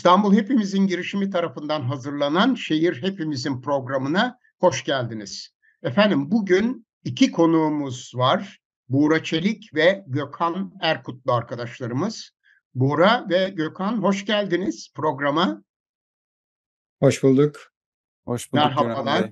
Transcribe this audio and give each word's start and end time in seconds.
İstanbul 0.00 0.34
Hepimizin 0.34 0.86
girişimi 0.86 1.30
tarafından 1.30 1.82
hazırlanan 1.82 2.54
Şehir 2.54 3.02
Hepimizin 3.02 3.60
programına 3.60 4.38
hoş 4.60 4.84
geldiniz. 4.84 5.54
Efendim 5.82 6.30
bugün 6.30 6.86
iki 7.04 7.32
konuğumuz 7.32 8.12
var. 8.14 8.60
Buğra 8.88 9.24
Çelik 9.24 9.74
ve 9.74 10.04
Gökhan 10.06 10.72
Erkutlu 10.80 11.32
arkadaşlarımız. 11.32 12.30
Buğra 12.74 13.26
ve 13.30 13.48
Gökhan 13.48 14.02
hoş 14.02 14.24
geldiniz 14.26 14.92
programa. 14.94 15.64
Hoş 17.00 17.22
bulduk. 17.22 17.72
Hoş 18.24 18.52
bulduk 18.52 18.64
Merhabalar. 18.64 19.30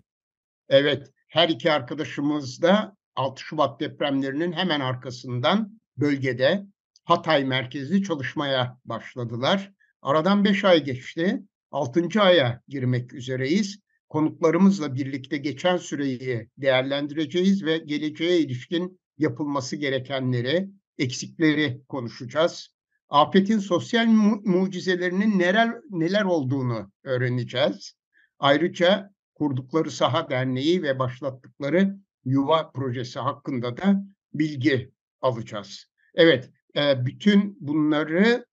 Evet, 0.69 1.13
her 1.29 1.49
iki 1.49 1.73
arkadaşımız 1.73 2.63
da 2.63 2.97
6 3.17 3.43
Şubat 3.43 3.81
depremlerinin 3.81 4.53
hemen 4.53 4.81
arkasından 4.81 5.81
bölgede 5.97 6.67
Hatay 7.05 7.45
merkezli 7.45 8.03
çalışmaya 8.03 8.79
başladılar. 8.85 9.78
Aradan 10.03 10.45
5 10.45 10.65
ay 10.65 10.85
geçti. 10.85 11.43
6. 11.71 12.21
aya 12.23 12.63
girmek 12.69 13.15
üzereyiz. 13.15 13.79
Konuklarımızla 14.09 14.95
birlikte 14.95 15.37
geçen 15.37 15.77
süreyi 15.77 16.49
değerlendireceğiz 16.59 17.65
ve 17.65 17.79
geleceğe 17.79 18.41
ilişkin 18.41 19.01
yapılması 19.19 19.77
gerekenleri, 19.77 20.69
eksikleri 20.99 21.83
konuşacağız. 21.89 22.69
Afetin 23.09 23.59
sosyal 23.59 24.07
mu- 24.07 24.43
mucizelerinin 24.45 25.39
neler 25.39 25.75
neler 25.91 26.25
olduğunu 26.25 26.93
öğreneceğiz. 27.05 27.93
Ayrıca 28.39 29.11
kurdukları 29.35 29.91
Saha 29.91 30.31
Derneği 30.31 30.83
ve 30.83 30.99
başlattıkları 30.99 31.97
Yuva 32.25 32.71
projesi 32.71 33.19
hakkında 33.19 33.77
da 33.77 34.05
bilgi 34.35 34.93
alacağız. 35.21 35.87
Evet, 36.15 36.51
e, 36.77 37.07
bütün 37.07 37.57
bunları 37.61 38.48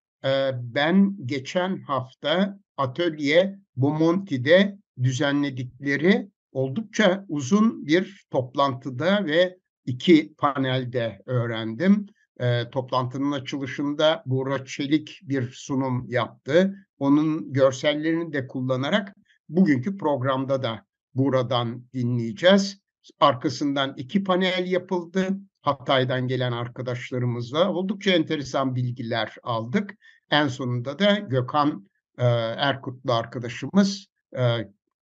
ben 0.54 1.18
geçen 1.26 1.81
hafta 1.81 2.59
Atölye 2.78 3.59
Bomonti'de 3.76 4.78
düzenledikleri 5.04 6.30
oldukça 6.52 7.26
uzun 7.30 7.88
bir 7.88 8.26
toplantıda 8.31 9.26
ve 9.26 9.58
iki 9.86 10.34
panelde 10.38 11.22
öğrendim. 11.26 12.06
E, 12.40 12.70
toplantının 12.70 13.31
açılışında 13.31 14.23
Buğra 14.26 14.66
Çelik 14.66 15.20
bir 15.23 15.52
sunum 15.52 16.06
yaptı. 16.09 16.76
Onun 17.00 17.53
görsellerini 17.53 18.34
de 18.34 18.48
kullanarak 18.48 19.16
bugünkü 19.50 19.98
programda 19.98 20.64
da 20.64 20.86
buradan 21.14 21.86
dinleyeceğiz. 21.94 22.80
Arkasından 23.20 23.94
iki 23.98 24.23
panel 24.23 24.72
yapıldı. 24.72 25.28
Hatay'dan 25.62 26.28
gelen 26.28 26.52
arkadaşlarımızla 26.52 27.73
oldukça 27.73 28.12
enteresan 28.12 28.76
bilgiler 28.76 29.36
aldık. 29.44 29.96
En 30.36 30.47
sonunda 30.47 31.00
da 31.00 31.16
Gökhan 31.16 31.89
e, 32.17 32.25
Erkutlu 32.58 33.14
arkadaşımız 33.14 34.08
e, 34.38 34.41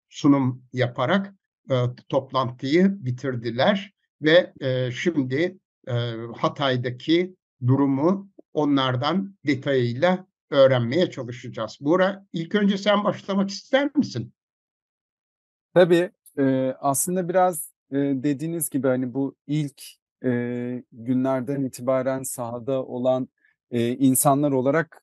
sunum 0.10 0.64
yaparak 0.74 1.34
e, 1.72 1.76
toplantıyı 2.10 3.06
bitirdiler 3.06 3.94
ve 4.22 4.54
e, 4.62 4.92
şimdi 4.92 5.58
e, 5.88 5.94
Hatay'daki 6.38 7.36
durumu 7.68 8.30
onlardan 8.54 9.36
detayıyla 9.46 10.28
öğrenmeye 10.50 11.12
çalışacağız. 11.12 11.78
Buğra 11.82 12.26
ilk 12.34 12.56
önce 12.56 12.78
sen 12.78 13.04
başlamak 13.04 13.50
ister 13.50 13.96
misin? 13.96 14.34
Tabii 15.74 16.12
e, 16.40 16.76
aslında 16.80 17.30
biraz 17.30 17.72
e, 17.92 17.96
dediğiniz 17.98 18.70
gibi 18.70 18.88
hani 18.88 19.14
bu 19.14 19.36
ilk 19.48 19.84
e, 20.26 20.84
günlerden 20.92 21.64
itibaren 21.64 22.24
sahada 22.24 22.86
olan 22.86 23.30
e, 23.72 23.90
insanlar 23.90 24.52
olarak 24.52 25.03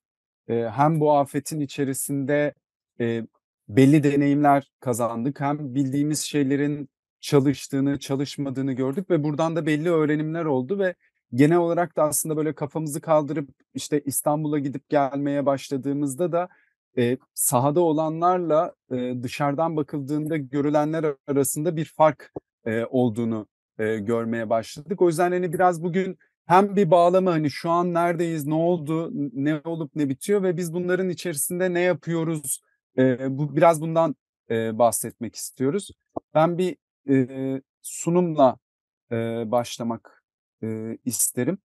hem 0.54 1.00
bu 1.00 1.12
afetin 1.12 1.60
içerisinde 1.60 2.54
e, 3.00 3.26
belli 3.68 4.02
deneyimler 4.02 4.70
kazandık 4.80 5.40
hem 5.40 5.74
bildiğimiz 5.74 6.20
şeylerin 6.20 6.88
çalıştığını, 7.20 7.98
çalışmadığını 7.98 8.72
gördük 8.72 9.10
ve 9.10 9.24
buradan 9.24 9.56
da 9.56 9.66
belli 9.66 9.90
öğrenimler 9.90 10.44
oldu 10.44 10.78
ve 10.78 10.94
genel 11.34 11.56
olarak 11.56 11.96
da 11.96 12.02
aslında 12.02 12.36
böyle 12.36 12.54
kafamızı 12.54 13.00
kaldırıp 13.00 13.50
işte 13.74 14.00
İstanbul'a 14.00 14.58
gidip 14.58 14.88
gelmeye 14.88 15.46
başladığımızda 15.46 16.32
da 16.32 16.48
e, 16.98 17.18
sahada 17.34 17.80
olanlarla 17.80 18.74
e, 18.90 19.22
dışarıdan 19.22 19.76
bakıldığında 19.76 20.36
görülenler 20.36 21.14
arasında 21.26 21.76
bir 21.76 21.84
fark 21.84 22.32
e, 22.66 22.84
olduğunu 22.84 23.46
e, 23.78 23.98
görmeye 23.98 24.50
başladık. 24.50 25.02
O 25.02 25.08
yüzden 25.08 25.32
hani 25.32 25.52
biraz 25.52 25.82
bugün 25.82 26.18
hem 26.50 26.76
bir 26.76 26.90
bağlama 26.90 27.32
hani 27.32 27.50
şu 27.50 27.70
an 27.70 27.94
neredeyiz, 27.94 28.46
ne 28.46 28.54
oldu, 28.54 29.10
ne 29.34 29.60
olup 29.64 29.96
ne 29.96 30.08
bitiyor 30.08 30.42
ve 30.42 30.56
biz 30.56 30.74
bunların 30.74 31.08
içerisinde 31.08 31.74
ne 31.74 31.80
yapıyoruz, 31.80 32.60
e, 32.98 33.38
bu 33.38 33.56
biraz 33.56 33.80
bundan 33.80 34.16
e, 34.50 34.78
bahsetmek 34.78 35.36
istiyoruz. 35.36 35.90
Ben 36.34 36.58
bir 36.58 36.76
e, 37.10 37.62
sunumla 37.82 38.58
e, 39.12 39.16
başlamak 39.50 40.24
e, 40.62 40.98
isterim. 41.04 41.58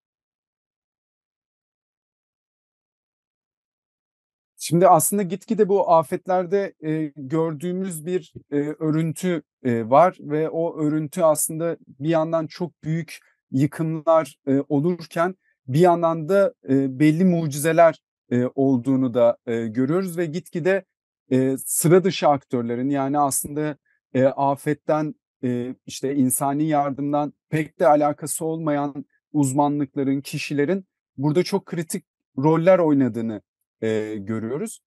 Şimdi 4.57 4.89
aslında 4.89 5.23
gitgide 5.23 5.69
bu 5.69 5.91
afetlerde 5.93 6.75
e, 6.85 7.13
gördüğümüz 7.17 8.07
bir 8.07 8.33
e, 8.51 8.57
örüntü 8.57 9.43
e, 9.65 9.91
var 9.91 10.17
ve 10.21 10.51
o 10.51 10.79
örüntü 10.79 11.23
aslında 11.23 11.77
bir 11.87 12.09
yandan 12.09 12.47
çok 12.47 12.85
büyük 12.85 13.34
yıkımlar 13.51 14.37
e, 14.47 14.61
olurken 14.69 15.35
bir 15.69 15.81
yandan 15.81 16.29
da 16.29 16.55
e, 16.69 16.99
belli 16.99 17.25
mucizeler 17.25 18.01
e, 18.31 18.45
olduğunu 18.55 19.15
da 19.15 19.37
e, 19.47 19.67
görüyoruz 19.67 20.19
ve 20.19 20.27
gitgide 20.27 20.85
e, 21.33 21.57
sıra 21.67 22.05
dışı 22.05 22.29
aktörlerin 22.29 22.91
yani 22.91 23.19
aslında 23.19 23.77
e, 24.15 24.25
afetten 24.25 25.15
e, 25.45 25.75
işte 25.87 26.15
insani 26.15 26.65
yardımdan 26.65 27.33
pek 27.49 27.81
de 27.81 27.87
alakası 27.87 28.45
olmayan 28.45 29.05
uzmanlıkların, 29.33 30.21
kişilerin 30.21 30.87
burada 31.17 31.43
çok 31.43 31.67
kritik 31.67 32.05
roller 32.39 32.79
oynadığını 32.79 33.43
e, 33.83 34.15
görüyoruz. 34.17 34.81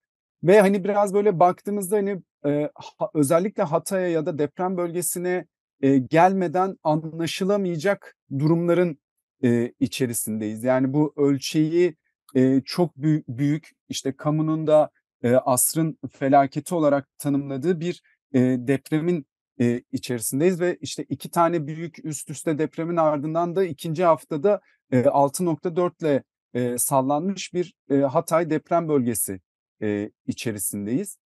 Ve 0.44 0.62
hani 0.62 0.84
biraz 0.84 1.14
böyle 1.14 1.40
baktığımızda 1.40 1.96
hani 1.96 2.22
e, 2.46 2.72
özellikle 3.14 3.64
Hatay'a 3.64 4.08
ya 4.08 4.26
da 4.26 4.38
deprem 4.38 4.78
bölgesine 4.78 5.46
e, 5.82 5.98
gelmeden 5.98 6.78
anlaşılamayacak 6.84 8.16
durumların 8.40 8.98
e, 9.44 9.74
içerisindeyiz. 9.80 10.64
Yani 10.64 10.94
bu 10.94 11.14
ölçeği 11.18 11.96
e, 12.36 12.62
çok 12.66 12.98
büyük, 12.98 13.28
büyük 13.28 13.72
işte 13.90 14.12
kamunun 14.12 14.68
da 14.68 14.90
e, 15.24 15.36
asrın 15.36 15.98
felaketi 16.12 16.76
olarak 16.76 17.08
tanımladığı 17.18 17.80
bir 17.80 18.02
e, 18.34 18.40
depremin 18.40 19.26
e, 19.60 19.82
içerisindeyiz 19.92 20.62
ve 20.62 20.78
işte 20.82 21.04
iki 21.10 21.32
tane 21.32 21.68
büyük 21.68 22.06
üst 22.06 22.30
üste 22.30 22.58
depremin 22.58 22.98
ardından 22.98 23.56
da 23.56 23.64
ikinci 23.64 24.04
haftada 24.04 24.62
e, 24.92 25.02
6.4 25.02 26.02
ile 26.02 26.24
e, 26.54 26.78
sallanmış 26.78 27.54
bir 27.54 27.74
e, 27.90 27.96
Hatay 27.98 28.50
deprem 28.50 28.90
bölgesi 28.90 29.42
e, 29.82 30.12
içerisindeyiz. 30.28 31.18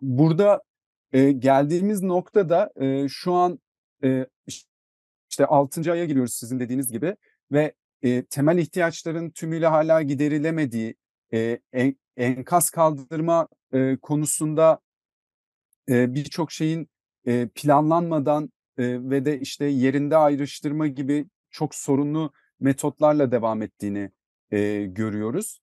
Burada 0.00 0.62
e, 1.12 1.32
geldiğimiz 1.32 2.02
noktada 2.02 2.70
e, 2.76 3.08
şu 3.08 3.32
an 3.32 3.58
e, 4.04 4.26
işte 5.30 5.46
6. 5.46 5.92
aya 5.92 6.04
giriyoruz 6.04 6.34
sizin 6.34 6.60
dediğiniz 6.60 6.92
gibi 6.92 7.16
ve 7.52 7.74
temel 8.30 8.58
ihtiyaçların 8.58 9.30
tümüyle 9.30 9.66
hala 9.66 10.02
giderilemediği, 10.02 10.94
en, 11.72 11.96
enkaz 12.16 12.70
kaldırma 12.70 13.48
konusunda 14.02 14.80
birçok 15.88 16.52
şeyin 16.52 16.88
planlanmadan 17.54 18.52
ve 18.78 19.24
de 19.24 19.40
işte 19.40 19.64
yerinde 19.64 20.16
ayrıştırma 20.16 20.86
gibi 20.86 21.26
çok 21.50 21.74
sorunlu 21.74 22.32
metotlarla 22.60 23.32
devam 23.32 23.62
ettiğini 23.62 24.10
görüyoruz. 24.86 25.60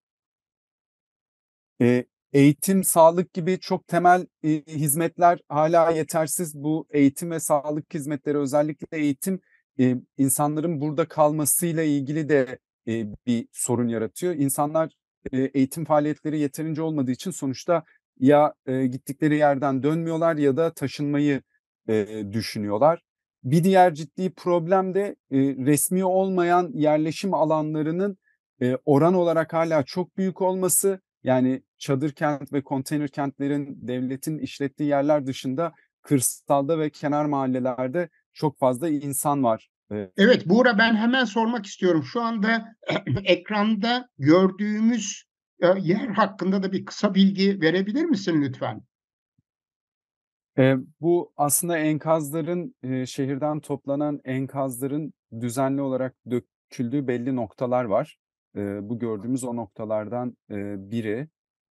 Eğitim, 2.34 2.84
sağlık 2.84 3.34
gibi 3.34 3.60
çok 3.60 3.88
temel 3.88 4.26
e, 4.44 4.50
hizmetler 4.68 5.40
hala 5.50 5.92
yetersiz. 5.92 6.56
Bu 6.56 6.88
eğitim 6.90 7.32
ve 7.32 7.40
sağlık 7.40 7.94
hizmetleri 7.94 8.38
özellikle 8.38 8.98
eğitim 8.98 9.40
e, 9.80 9.96
insanların 10.18 10.82
burada 10.82 11.08
kalmasıyla 11.08 11.84
ilgili 11.84 12.30
de 12.30 12.60
e, 12.88 13.06
bir 13.26 13.48
sorun 13.52 13.88
yaratıyor. 13.88 14.36
İnsanlar 14.36 14.94
e, 15.32 15.42
eğitim 15.42 15.86
faaliyetleri 15.86 16.40
yeterince 16.40 16.82
olmadığı 16.82 17.12
için 17.12 17.32
sonuçta 17.32 17.84
ya 18.20 18.54
e, 18.66 18.86
gittikleri 18.86 19.38
yerden 19.38 19.84
dönmüyorlar 19.84 20.36
ya 20.36 20.58
da 20.58 20.74
taşınmayı 20.74 21.42
e, 21.90 22.24
düşünüyorlar. 22.32 23.02
Bir 23.44 23.64
diğer 23.64 23.94
ciddi 23.94 24.34
problem 24.34 24.94
de 24.94 25.16
e, 25.32 25.38
resmi 25.40 26.06
olmayan 26.06 26.72
yerleşim 26.74 27.34
alanlarının 27.34 28.18
e, 28.62 28.78
oran 28.86 29.14
olarak 29.14 29.54
hala 29.54 29.84
çok 29.84 30.18
büyük 30.18 30.42
olması. 30.42 31.00
Yani 31.24 31.64
çadır 31.78 32.12
kent 32.12 32.54
ve 32.54 32.64
konteyner 32.64 33.08
kentlerin 33.10 33.78
devletin 33.88 34.38
işlettiği 34.38 34.90
yerler 34.90 35.28
dışında 35.28 35.74
kırsalda 36.02 36.80
ve 36.80 36.90
kenar 36.90 37.26
mahallelerde 37.26 38.10
çok 38.34 38.60
fazla 38.60 38.90
insan 38.90 39.44
var. 39.44 39.70
Evet 40.18 40.46
Buğra 40.46 40.78
ben 40.78 40.96
hemen 40.96 41.26
sormak 41.26 41.66
istiyorum. 41.66 42.04
Şu 42.04 42.22
anda 42.22 42.76
ekranda 43.24 44.10
gördüğümüz 44.18 45.24
eee, 45.64 45.74
yer 45.82 46.08
hakkında 46.08 46.64
da 46.64 46.72
bir 46.72 46.86
kısa 46.86 47.16
bilgi 47.16 47.62
verebilir 47.62 48.06
misin 48.06 48.42
lütfen? 48.42 48.82
Eee, 50.58 50.78
bu 51.02 51.34
aslında 51.38 51.78
enkazların, 51.78 52.76
eee, 52.84 53.06
şehirden 53.06 53.60
toplanan 53.60 54.22
enkazların 54.24 55.14
düzenli 55.42 55.82
olarak 55.82 56.16
döküldüğü 56.32 57.08
belli 57.08 57.36
noktalar 57.36 57.84
var. 57.84 58.18
Eee, 58.56 58.80
bu 58.84 59.00
gördüğümüz 59.00 59.44
o 59.44 59.56
noktalardan, 59.56 60.38
eee, 60.50 60.76
biri, 60.80 61.28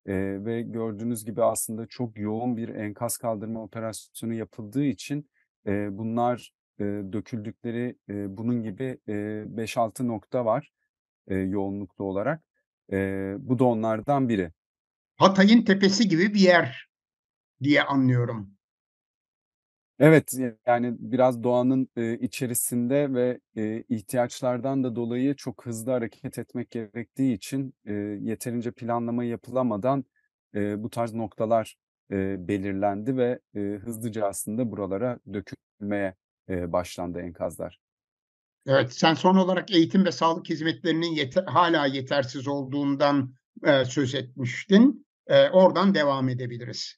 eee, 0.07 0.45
ve 0.45 0.63
gördüğünüz 0.63 1.25
gibi 1.25 1.43
aslında 1.45 1.87
çok 1.87 2.19
yoğun 2.19 2.57
bir 2.57 2.69
enkaz 2.69 3.17
kaldırma 3.19 3.63
operasyonu 3.63 4.35
yapıldığı 4.35 4.85
için, 4.85 5.31
eee, 5.67 5.89
bunlar, 5.93 6.53
eee, 6.81 7.13
döküldükleri, 7.13 7.97
eee, 8.09 8.27
bunun 8.29 8.63
gibi, 8.63 8.99
eee, 9.09 9.45
5-6 9.47 10.09
nokta 10.09 10.45
var, 10.45 10.71
eee, 11.31 11.37
yoğunluklu 11.39 12.05
olarak. 12.05 12.43
Eee, 12.93 13.37
bu 13.39 13.59
da 13.59 13.65
onlardan 13.65 14.29
biri. 14.29 14.53
Hatay'ın 15.17 15.63
tepesi 15.63 16.09
gibi 16.09 16.35
bir 16.35 16.41
yer 16.41 16.89
diye 17.63 17.83
anlıyorum. 17.85 18.57
Evet, 20.01 20.35
yani 20.67 20.97
biraz 21.01 21.43
doğanın, 21.45 21.89
eee, 21.97 22.19
içerisinde 22.21 23.15
ve, 23.15 23.41
eee, 23.57 23.85
ihtiyaçlardan 23.89 24.85
da 24.85 24.97
dolayı 24.97 25.37
çok 25.37 25.67
hızlı 25.67 25.93
hareket 25.93 26.39
etmek 26.39 26.71
gerektiği 26.73 27.35
için, 27.35 27.75
eee, 27.87 27.95
yeterince 28.23 28.73
planlama 28.73 29.25
yapılamadan, 29.25 30.05
eee, 30.55 30.75
bu 30.79 30.91
tarz 30.91 31.15
noktalar, 31.15 31.77
eee, 32.13 32.37
belirlendi 32.39 33.17
ve, 33.17 33.41
eee, 33.55 33.77
hızlıca 33.79 34.27
aslında 34.27 34.73
buralara 34.73 35.21
dökülmeye, 35.35 36.15
eee, 36.51 36.73
başlandı 36.73 37.21
enkazlar. 37.21 37.81
Evet, 38.67 38.93
sen 38.93 39.15
son 39.15 39.37
olarak 39.37 39.71
eğitim 39.71 40.05
ve 40.05 40.13
sağlık 40.13 40.51
hizmetlerinin 40.51 41.13
yete 41.13 41.41
hâlâ 41.41 41.87
yetersiz 41.87 42.49
olduğundan, 42.49 43.35
eee, 43.67 43.85
söz 43.85 44.15
etmiştin. 44.15 45.07
Eee, 45.31 45.51
oradan 45.53 45.95
devam 45.95 46.29
edebiliriz. 46.29 46.97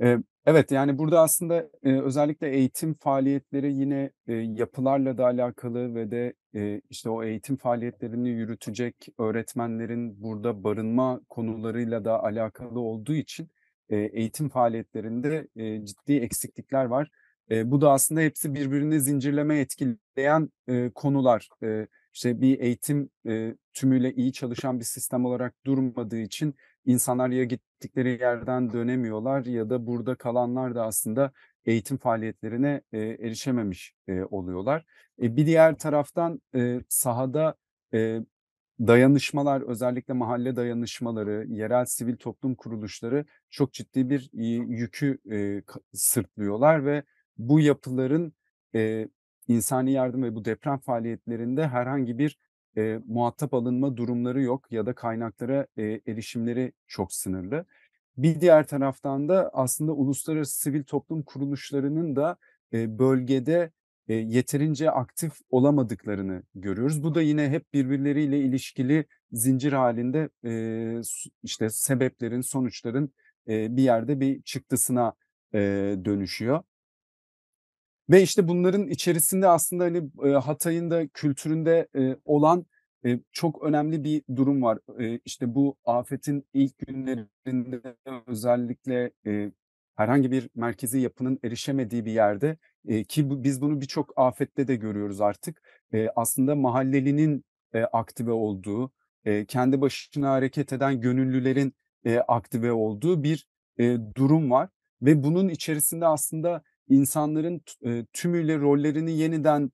Eee, 0.00 0.18
evet, 0.46 0.70
yani 0.70 0.98
burada 0.98 1.20
aslında, 1.20 1.70
eee, 1.84 2.00
özellikle 2.02 2.50
eğitim 2.50 2.94
faaliyetleri 2.94 3.72
yine, 3.74 4.10
eee, 4.28 4.34
yapılarla 4.36 5.18
da 5.18 5.24
alakalı 5.26 5.94
ve 5.94 6.10
de, 6.10 6.34
eee, 6.54 6.80
işte, 6.90 7.10
o 7.10 7.24
eğitim 7.24 7.56
faaliyetlerini 7.56 8.28
yürütecek 8.30 9.08
öğretmenlerin 9.18 10.22
burada 10.22 10.64
barınma 10.64 11.20
konularıyla 11.28 12.04
da 12.04 12.22
alakalı 12.24 12.80
olduğu 12.80 13.14
için, 13.14 13.50
eee, 13.90 14.10
eğitim 14.12 14.48
faaliyetlerinde, 14.48 15.48
eee, 15.56 15.84
ciddi 15.86 16.12
eksiklikler 16.16 16.84
var. 16.84 17.10
Eee, 17.50 17.70
bu 17.70 17.80
da 17.80 17.90
aslında 17.92 18.20
hepsi 18.20 18.54
birbirini 18.54 19.00
zincirleme 19.00 19.58
etkileyen, 19.60 20.50
eee, 20.68 20.90
konular. 20.94 21.48
Eee, 21.62 21.86
işte, 22.14 22.40
bir 22.40 22.60
eğitim, 22.60 23.10
eee, 23.24 23.56
tümüyle 23.74 24.12
iyi 24.14 24.32
çalışan 24.32 24.78
bir 24.80 24.84
sistem 24.84 25.24
olarak 25.24 25.54
durmadığı 25.66 26.18
için 26.18 26.54
insanlar 26.86 27.28
ya 27.30 27.44
gittikleri 27.44 28.10
yerden 28.20 28.72
dönemiyorlar 28.72 29.44
ya 29.46 29.70
da 29.70 29.86
burada 29.86 30.14
kalanlar 30.14 30.74
da 30.74 30.86
aslında 30.86 31.32
eğitim 31.64 31.96
faaliyetlerine, 31.98 32.80
eee, 32.92 33.18
erişememiş, 33.20 33.94
eee, 34.08 34.24
oluyorlar. 34.30 34.84
E, 35.22 35.36
bir 35.36 35.46
diğer 35.46 35.78
taraftan, 35.78 36.40
eee, 36.54 36.80
sahada, 36.88 37.54
eee, 37.92 38.22
dayanışmalar, 38.80 39.60
özellikle 39.62 40.14
mahalle 40.14 40.56
dayanışmaları, 40.56 41.46
yerel 41.48 41.84
sivil 41.86 42.16
toplum 42.16 42.54
kuruluşları 42.54 43.24
çok 43.50 43.72
ciddi 43.72 44.10
bir, 44.10 44.30
yükü, 44.68 45.18
ka 45.66 45.80
sırtlıyorlar 45.94 46.86
ve 46.86 47.02
bu 47.38 47.60
yapıların, 47.60 48.32
eee, 48.74 49.08
insani 49.48 49.92
yardım 49.92 50.22
ve 50.22 50.34
bu 50.34 50.44
deprem 50.44 50.78
faaliyetlerinde 50.78 51.68
herhangi 51.68 52.18
bir, 52.18 52.38
eee, 52.76 53.00
muhatap 53.06 53.54
alınma 53.54 53.96
durumları 53.96 54.42
yok 54.42 54.72
ya 54.72 54.86
da 54.86 54.94
kaynaklara, 54.94 55.66
eee, 55.76 56.00
erişimleri 56.06 56.72
çok 56.86 57.12
sınırlı. 57.12 57.66
Bir 58.16 58.40
diğer 58.40 58.66
taraftan 58.66 59.28
da 59.28 59.50
aslında 59.54 59.92
uluslararası 59.92 60.60
sivil 60.60 60.84
toplum 60.84 61.22
kuruluşlarının 61.22 62.16
da, 62.16 62.36
eee, 62.72 62.98
bölgede, 62.98 63.70
eee, 64.08 64.16
yeterince 64.16 64.90
aktif 64.90 65.32
olamadıklarını 65.50 66.42
görüyoruz. 66.54 67.02
Bu 67.04 67.14
da 67.14 67.22
yine 67.22 67.48
hep 67.50 67.72
birbirleriyle 67.74 68.40
ilişkili 68.40 69.04
zincir 69.32 69.72
hâlinde, 69.72 70.28
eee, 70.44 71.00
su 71.04 71.30
işte, 71.42 71.70
sebeplerin, 71.70 72.40
sonuçların, 72.40 73.12
eee, 73.46 73.68
bir 73.70 73.82
yerde 73.82 74.20
bir 74.20 74.42
çıktısına, 74.42 75.12
eee, 75.54 76.04
dönüşüyor. 76.04 76.62
Ve, 78.10 78.22
işte, 78.22 78.48
bunların 78.48 78.88
içerisinde 78.88 79.48
aslında, 79.48 79.84
hani, 79.84 80.10
Hatay'ın 80.44 80.90
da 80.90 81.08
kültüründe, 81.08 81.88
olan, 82.24 82.66
çok 83.32 83.62
önemli 83.64 84.04
bir 84.04 84.22
durum 84.36 84.62
var. 84.62 84.78
Eee, 84.98 85.20
işte, 85.24 85.54
bu 85.54 85.76
afetin 85.84 86.46
ilk 86.54 86.78
günlerinde 86.78 87.96
özellikle, 88.26 89.10
herhangi 89.96 90.30
bir 90.30 90.48
merkezi 90.54 91.00
yapının 91.00 91.38
erişemediği 91.44 92.04
bir 92.04 92.12
yerde, 92.12 92.56
ki 93.08 93.44
biz 93.44 93.60
bunu 93.60 93.80
birçok 93.80 94.12
afette 94.16 94.68
de 94.68 94.76
görüyoruz 94.76 95.20
artık. 95.20 95.62
Aslında 96.16 96.54
mahallelinin, 96.54 97.44
aktive 97.92 98.32
olduğu, 98.32 98.90
kendi 99.48 99.80
başına 99.80 100.30
hareket 100.30 100.72
eden 100.72 101.00
gönüllülerin, 101.00 101.74
aktive 102.28 102.72
olduğu 102.72 103.22
bir, 103.22 103.46
durum 104.14 104.50
var 104.50 104.68
ve 105.02 105.22
bunun 105.24 105.48
içerisinde 105.48 106.06
aslında 106.06 106.62
insanların 106.88 107.60
tümüyle 108.12 108.58
rollerini 108.58 109.12
yeniden, 109.12 109.70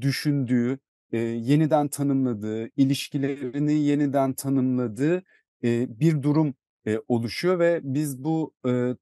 düşündüğü, 0.00 0.78
yeniden 1.12 1.88
tanımladığı, 1.88 2.68
ilişkilerini 2.76 3.74
yeniden 3.74 4.32
tanımladığı, 4.32 5.22
bir 5.62 6.22
durum, 6.22 6.54
oluşuyor 7.08 7.58
ve 7.58 7.80
biz 7.82 8.24
bu, 8.24 8.54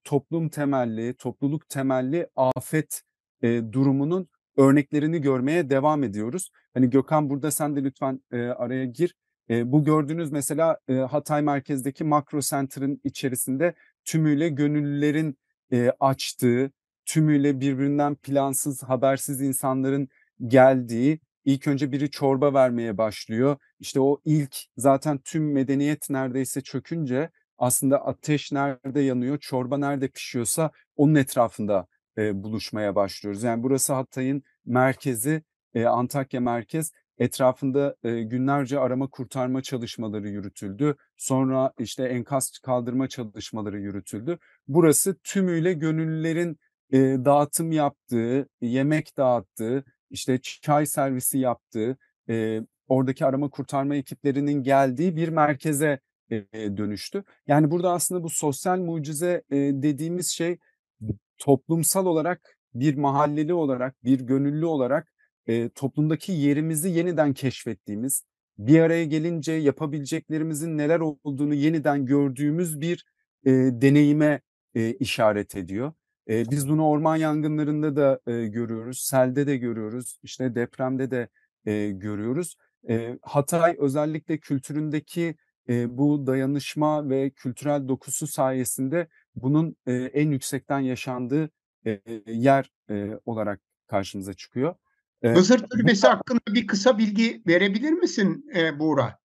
toplum 0.04 0.48
temelli, 0.48 1.14
topluluk 1.14 1.68
temelli 1.68 2.26
afet, 2.36 3.02
durumunun 3.42 4.28
örneklerini 4.56 5.20
görmeye 5.20 5.70
devam 5.70 6.04
ediyoruz. 6.04 6.50
Hani, 6.74 6.90
Gökhan 6.90 7.30
burada 7.30 7.50
sen 7.50 7.76
de 7.76 7.84
lütfen, 7.84 8.20
araya 8.32 8.84
gir. 8.84 9.14
Bu 9.50 9.84
gördüğünüz 9.84 10.32
mesela, 10.32 10.78
Hatay 11.10 11.42
merkezdeki 11.42 12.04
Makro 12.04 12.40
Center'ın 12.40 13.00
içerisinde 13.04 13.74
tümüyle 14.04 14.48
gönüllülerin, 14.48 15.38
açtığı, 16.00 16.70
tümüyle 17.12 17.60
birbirinden 17.60 18.14
plansız, 18.16 18.82
habersiz 18.82 19.40
insanların 19.40 20.08
geldiği, 20.46 21.20
ilk 21.44 21.68
önce 21.68 21.92
biri 21.92 22.10
çorba 22.10 22.54
vermeye 22.54 22.98
başlıyor. 22.98 23.56
İşte, 23.80 24.00
o 24.00 24.20
ilk 24.24 24.56
zaten 24.76 25.18
tüm 25.24 25.52
medeniyet 25.52 26.10
neredeyse 26.10 26.60
çökünce 26.60 27.30
aslında 27.58 28.06
ateş 28.06 28.52
nerede 28.52 29.00
yanıyor, 29.00 29.38
çorba 29.38 29.78
nerede 29.78 30.08
pişiyorsa 30.08 30.70
onun 30.96 31.14
etrafında, 31.14 31.86
eee, 32.18 32.30
buluşmaya 32.34 32.94
başlıyoruz. 32.94 33.42
Yani 33.42 33.62
burası 33.62 33.92
Hatay'ın 33.92 34.42
merkezi, 34.66 35.42
eee, 35.74 35.84
Antakya 35.84 36.40
merkez. 36.40 36.92
Etrafında, 37.18 37.96
eee, 38.04 38.22
günlerce 38.22 38.78
arama 38.78 39.08
kurtarma 39.10 39.62
çalışmaları 39.62 40.28
yürütüldü. 40.28 40.96
Sonra, 41.16 41.72
işte, 41.78 42.04
enkaz 42.04 42.58
kaldırma 42.64 43.08
çalışmaları 43.08 43.80
yürütüldü. 43.80 44.38
Burası 44.68 45.16
tümüyle 45.24 45.72
gönüllülerin, 45.72 46.58
eee, 46.92 47.24
dağıtım 47.24 47.72
yaptığı, 47.72 48.48
yemek 48.60 49.16
dağıttığı, 49.16 49.84
işte, 50.10 50.38
çay 50.42 50.86
servisi 50.86 51.38
yaptığı, 51.38 51.96
eee, 52.28 52.62
oradaki 52.88 53.26
arama 53.26 53.50
kurtarma 53.50 53.96
ekiplerinin 53.96 54.62
geldiği 54.62 55.16
bir 55.16 55.28
merkeze, 55.28 56.00
eee, 56.30 56.46
dönüştü. 56.76 57.24
Yani 57.46 57.70
burada 57.70 57.92
aslında 57.92 58.22
bu 58.24 58.30
sosyal 58.30 58.78
mucize, 58.78 59.42
eee, 59.50 59.82
dediğimiz 59.82 60.28
şey 60.30 60.58
toplumsal 61.38 62.06
olarak, 62.06 62.56
bir 62.74 62.94
mahalleli 62.96 63.54
olarak, 63.54 64.04
bir 64.04 64.20
gönüllü 64.20 64.66
olarak, 64.66 65.12
eee, 65.46 65.68
toplumdaki 65.70 66.32
yerimizi 66.32 66.90
yeniden 66.90 67.34
keşfettiğimiz, 67.34 68.24
bir 68.58 68.80
araya 68.80 69.04
gelince 69.04 69.52
yapabileceklerimizin 69.52 70.78
neler 70.78 71.00
olduğunu 71.00 71.54
yeniden 71.54 72.06
gördüğümüz 72.06 72.80
bir, 72.80 73.04
eee, 73.46 73.82
deneyime, 73.82 74.40
eee, 74.74 74.96
işaret 75.00 75.56
ediyor. 75.56 75.92
Eee, 76.26 76.44
biz 76.50 76.68
bunu 76.68 76.86
orman 76.88 77.16
yangınlarında 77.16 77.96
da, 77.96 78.20
eee, 78.26 78.46
görüyoruz, 78.48 79.00
selde 79.00 79.46
de 79.46 79.56
görüyoruz, 79.56 80.18
işte, 80.22 80.54
depremde 80.54 81.10
de, 81.10 81.28
eee, 81.66 81.90
görüyoruz. 81.92 82.56
Eee, 82.88 83.18
Hatay 83.22 83.76
özellikle 83.78 84.38
kültüründeki, 84.38 85.36
eee, 85.68 85.86
bu 85.90 86.26
dayanışma 86.26 87.08
ve 87.10 87.30
kültürel 87.30 87.88
dokusu 87.88 88.26
sayesinde 88.26 89.08
bunun, 89.34 89.76
eee, 89.86 90.10
en 90.14 90.30
yüksekten 90.30 90.80
yaşandığı, 90.80 91.50
eee, 91.86 92.02
yer, 92.26 92.70
eee, 92.90 93.18
olarak 93.24 93.60
karşımıza 93.86 94.34
çıkıyor. 94.34 94.74
Hızır 95.34 95.58
Türbesi 95.70 96.06
burada 96.06 96.08
hakkında 96.08 96.40
bir 96.54 96.66
kısa 96.66 96.98
bilgi 96.98 97.42
verebilir 97.46 97.92
misin, 97.92 98.46
eee, 98.54 98.78
Buğra? 98.78 99.21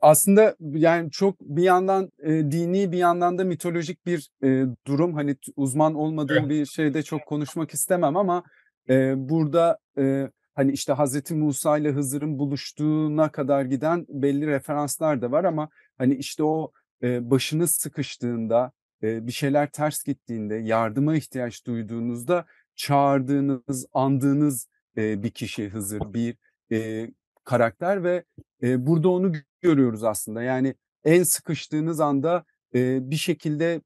Aslında, 0.00 0.56
yani, 0.60 1.10
çok 1.10 1.40
bir 1.40 1.62
yandan, 1.62 2.10
eee, 2.24 2.50
dini 2.50 2.92
bir 2.92 2.98
yandan 2.98 3.38
da 3.38 3.44
mitolojik 3.44 4.06
bir, 4.06 4.28
eee, 4.42 4.66
durum. 4.86 5.14
Hani, 5.14 5.36
uzman 5.56 5.94
olmadığım 5.94 6.48
bir 6.48 6.66
şeyde 6.66 7.02
çok 7.02 7.26
konuşmak 7.26 7.74
istemem 7.74 8.16
ama, 8.16 8.42
eee, 8.88 9.14
burada, 9.16 9.78
eee, 9.98 10.30
hani 10.54 10.72
işte 10.72 10.92
Hazreti 10.92 11.34
Musa 11.34 11.78
ile 11.78 11.90
Hızır'ın 11.92 12.38
buluştuğuna 12.38 13.32
kadar 13.32 13.64
giden 13.64 14.06
belli 14.08 14.46
referanslar 14.46 15.22
da 15.22 15.30
var 15.32 15.44
ama 15.44 15.68
hani 15.98 16.14
işte 16.16 16.42
o 16.44 16.72
e, 17.02 17.30
başınız 17.30 17.70
sıkıştığında 17.70 18.72
e, 19.02 19.26
bir 19.26 19.32
şeyler 19.32 19.70
ters 19.70 20.02
gittiğinde 20.04 20.54
yardıma 20.54 21.16
ihtiyaç 21.16 21.66
duyduğunuzda 21.66 22.44
çağırdığınız, 22.76 23.86
andığınız 23.92 24.68
e, 24.96 25.22
bir 25.22 25.30
kişi 25.30 25.68
Hızır, 25.68 26.14
bir 26.14 26.36
e, 26.72 27.10
karakter 27.44 28.04
ve 28.04 28.24
e, 28.62 28.86
burada 28.86 29.08
onu 29.08 29.32
görüyoruz 29.62 30.04
aslında. 30.04 30.42
Yani 30.42 30.74
en 31.04 31.22
sıkıştığınız 31.22 32.00
anda 32.00 32.44
e, 32.74 33.10
bir 33.10 33.16
şekilde 33.16 33.80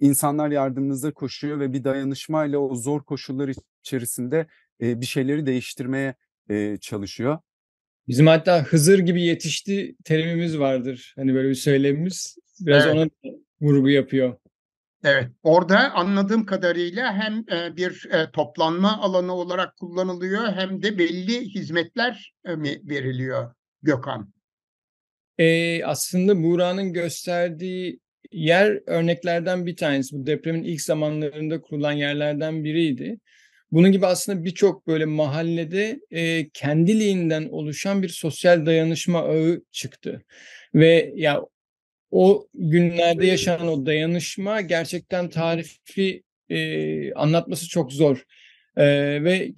insanlar 0.00 0.50
yardımınıza 0.50 1.12
koşuyor 1.12 1.60
ve 1.60 1.72
bir 1.72 1.84
dayanışmayla 1.84 2.58
o 2.58 2.74
zor 2.74 3.02
koşullar 3.02 3.52
içerisinde 3.82 4.46
e, 4.80 5.00
bir 5.00 5.06
şeyleri 5.06 5.46
değiştirmeye 5.46 6.14
e, 6.50 6.76
çalışıyor. 6.80 7.38
Bizim 8.08 8.26
hatta 8.26 8.62
Hızır 8.62 8.98
gibi 8.98 9.22
yetişti 9.22 9.96
terimimiz 10.04 10.58
vardır. 10.58 11.12
Hani 11.16 11.34
böyle 11.34 11.48
bir 11.48 11.54
söylemimiz. 11.54 12.38
Biraz 12.60 12.86
Evet. 12.86 12.94
ona 12.94 13.32
vurgu 13.60 13.88
yapıyor. 13.88 14.36
Evet, 15.04 15.28
orada 15.42 15.92
anladığım 15.92 16.46
kadarıyla 16.46 17.14
hem 17.14 17.44
e, 17.52 17.76
bir 17.76 18.08
e, 18.12 18.30
toplanma 18.30 19.02
alanı 19.02 19.34
olarak 19.34 19.76
kullanılıyor 19.76 20.52
hem 20.52 20.82
de 20.82 20.98
belli 20.98 21.40
hizmetler 21.40 22.32
e, 22.44 22.56
mi 22.56 22.80
veriliyor 22.84 23.54
Gökhan? 23.82 24.32
Ee, 25.38 25.84
aslında 25.84 26.42
Buğra'nın 26.42 26.92
gösterdiği 26.92 28.00
yer 28.32 28.80
örneklerden 28.86 29.66
bir 29.66 29.76
tanesi. 29.76 30.16
Bu 30.16 30.26
depremin 30.26 30.64
ilk 30.64 30.82
zamanlarında 30.82 31.60
kurulan 31.60 31.92
yerlerden 31.92 32.64
biriydi. 32.64 33.18
Bunun 33.72 33.92
gibi 33.92 34.06
aslında 34.06 34.44
birçok 34.44 34.86
böyle 34.86 35.04
mahallede 35.04 36.00
e, 36.10 36.48
kendiliğinden 36.48 37.48
oluşan 37.48 38.02
bir 38.02 38.08
sosyal 38.08 38.66
dayanışma 38.66 39.18
ağı 39.22 39.62
çıktı. 39.70 40.22
Ve 40.74 41.12
ya 41.16 41.42
o 42.10 42.48
günlerde 42.54 43.26
yaşanan 43.26 43.68
o 43.68 43.86
dayanışma 43.86 44.60
gerçekten 44.60 45.30
tarifi 45.30 46.22
e, 46.48 47.12
anlatması 47.12 47.68
çok 47.68 47.92
zor. 47.92 48.24
E, 48.76 48.84
ve 49.24 49.52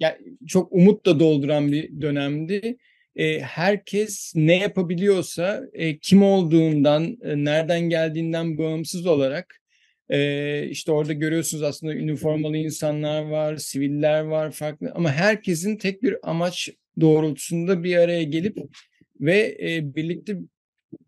çok 0.47 0.73
umut 0.73 1.05
da 1.05 1.19
dolduran 1.19 1.71
bir 1.71 2.01
dönemdi. 2.01 2.77
E, 3.15 3.39
herkes 3.39 4.33
ne 4.35 4.57
yapabiliyorsa 4.57 5.63
e, 5.73 5.97
kim 5.97 6.23
olduğundan, 6.23 7.17
e, 7.23 7.45
nereden 7.45 7.81
geldiğinden 7.81 8.57
bağımsız 8.57 9.05
olarak 9.05 9.61
e, 10.09 10.67
işte 10.69 10.91
orada 10.91 11.13
görüyorsunuz 11.13 11.63
aslında 11.63 11.95
üniformalı 11.95 12.57
insanlar 12.57 13.23
var, 13.23 13.57
siviller 13.57 14.21
var 14.21 14.51
farklı 14.51 14.91
ama 14.95 15.11
herkesin 15.11 15.77
tek 15.77 16.03
bir 16.03 16.29
amaç 16.29 16.69
doğrultusunda 17.01 17.83
bir 17.83 17.97
araya 17.97 18.23
gelip 18.23 18.57
ve 19.19 19.57
e, 19.61 19.95
birlikte 19.95 20.37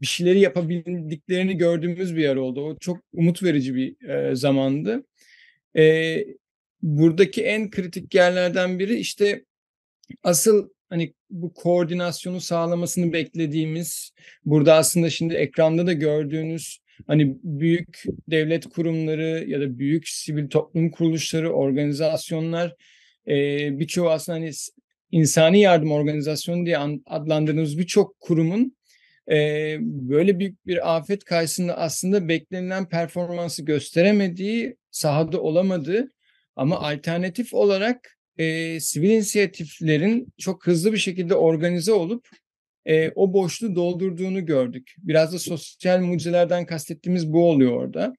bir 0.01 0.07
şeyleri 0.07 0.39
yapabildiklerini 0.39 1.57
gördüğümüz 1.57 2.15
bir 2.15 2.21
yer 2.21 2.35
oldu. 2.35 2.65
O 2.65 2.77
çok 2.77 2.97
umut 3.13 3.43
verici 3.43 3.75
bir 3.75 4.09
e, 4.09 4.35
zamandı. 4.35 5.05
E, 5.77 6.17
buradaki 6.81 7.43
en 7.43 7.69
kritik 7.69 8.15
yerlerden 8.15 8.79
biri 8.79 8.95
işte 8.95 9.45
asıl 10.23 10.69
hani 10.89 11.13
bu 11.29 11.53
koordinasyonu 11.53 12.41
sağlamasını 12.41 13.13
beklediğimiz 13.13 14.11
burada 14.45 14.75
aslında 14.75 15.09
şimdi 15.09 15.33
ekranda 15.33 15.87
da 15.87 15.93
gördüğünüz 15.93 16.79
hani 17.07 17.37
büyük 17.43 18.03
devlet 18.27 18.65
kurumları 18.65 19.45
ya 19.47 19.61
da 19.61 19.79
büyük 19.79 20.09
sivil 20.09 20.49
toplum 20.49 20.91
kuruluşları, 20.91 21.53
organizasyonlar 21.53 22.75
e, 23.27 23.79
birçoğu 23.79 24.09
aslında 24.09 24.37
hani 24.37 24.51
insani 25.11 25.59
yardım 25.59 25.91
organizasyonu 25.91 26.65
diye 26.65 26.77
an- 26.77 27.03
adlandırdığımız 27.05 27.77
birçok 27.77 28.19
kurumun 28.19 28.75
e, 29.31 29.77
böyle 29.81 30.39
büyük 30.39 30.67
bir 30.67 30.95
afet 30.95 31.23
karşısında 31.23 31.77
aslında 31.77 32.27
beklenilen 32.27 32.89
performansı 32.89 33.65
gösteremediği, 33.65 34.75
sahada 34.91 35.41
olamadığı 35.41 36.11
ama 36.55 36.79
alternatif 36.79 37.53
olarak 37.53 38.17
e, 38.37 38.79
sivil 38.79 39.09
inisiyatiflerin 39.09 40.33
çok 40.37 40.67
hızlı 40.67 40.93
bir 40.93 40.97
şekilde 40.97 41.35
organize 41.35 41.91
olup 41.91 42.27
e, 42.85 43.11
o 43.15 43.33
boşluğu 43.33 43.75
doldurduğunu 43.75 44.45
gördük. 44.45 44.95
Biraz 44.97 45.33
da 45.33 45.39
sosyal 45.39 45.99
mucizelerden 45.99 46.65
kastettiğimiz 46.65 47.33
bu 47.33 47.49
oluyor 47.49 47.71
orada. 47.71 48.13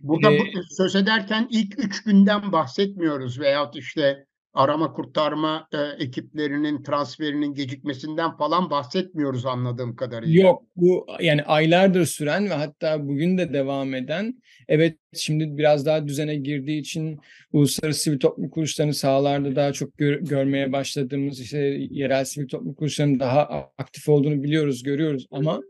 Burada 0.00 0.30
bu, 0.30 0.34
Ee, 0.34 0.62
söz 0.76 0.96
ederken 0.96 1.48
ilk 1.50 1.78
üç 1.78 2.02
günden 2.02 2.52
bahsetmiyoruz 2.52 3.40
veyahut 3.40 3.76
işte 3.76 4.26
arama 4.54 4.92
kurtarma 4.92 5.68
e, 5.72 6.04
ekiplerinin 6.04 6.82
transferinin 6.82 7.54
gecikmesinden 7.54 8.36
falan 8.36 8.70
bahsetmiyoruz 8.70 9.46
anladığım 9.46 9.96
kadarıyla. 9.96 10.42
Yok 10.42 10.62
bu 10.76 11.06
yani 11.20 11.42
aylardır 11.42 12.06
süren 12.06 12.50
ve 12.50 12.54
hatta 12.54 13.08
bugün 13.08 13.38
de 13.38 13.52
devam 13.52 13.94
eden 13.94 14.42
evet 14.68 14.98
şimdi 15.14 15.58
biraz 15.58 15.86
daha 15.86 16.08
düzene 16.08 16.34
girdiği 16.36 16.80
için 16.80 17.20
uluslararası 17.52 18.00
sivil 18.00 18.18
toplum 18.18 18.50
kuruluşlarını 18.50 18.94
sahalarda 18.94 19.56
daha 19.56 19.72
çok 19.72 19.98
gör- 19.98 20.20
görmeye 20.20 20.72
başladığımız 20.72 21.40
işte 21.40 21.58
yerel 21.90 22.24
sivil 22.24 22.48
toplum 22.48 22.74
kuruluşlarının 22.74 23.20
daha 23.20 23.70
aktif 23.78 24.08
olduğunu 24.08 24.42
biliyoruz 24.42 24.82
görüyoruz 24.82 25.26
ama 25.30 25.60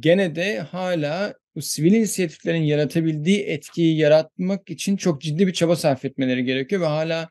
gene 0.00 0.34
de 0.34 0.58
hala 0.58 1.34
bu 1.54 1.62
sivil 1.62 1.92
inisiyatiflerin 1.92 2.62
yaratabildiği 2.62 3.40
etkiyi 3.40 3.96
yaratmak 3.96 4.70
için 4.70 4.96
çok 4.96 5.20
ciddi 5.20 5.46
bir 5.46 5.52
çaba 5.52 5.76
sarf 5.76 6.04
etmeleri 6.04 6.44
gerekiyor 6.44 6.82
ve 6.82 6.86
hala 6.86 7.28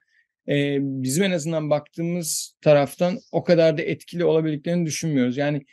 e, 0.49 0.77
bizim 0.81 1.23
en 1.23 1.31
azından 1.31 1.69
baktığımız 1.69 2.55
taraftan 2.61 3.19
o 3.31 3.43
kadar 3.43 3.77
da 3.77 3.81
etkili 3.81 4.25
olabildiklerini 4.25 4.85
düşünmüyoruz. 4.85 5.37
Yani 5.37 5.65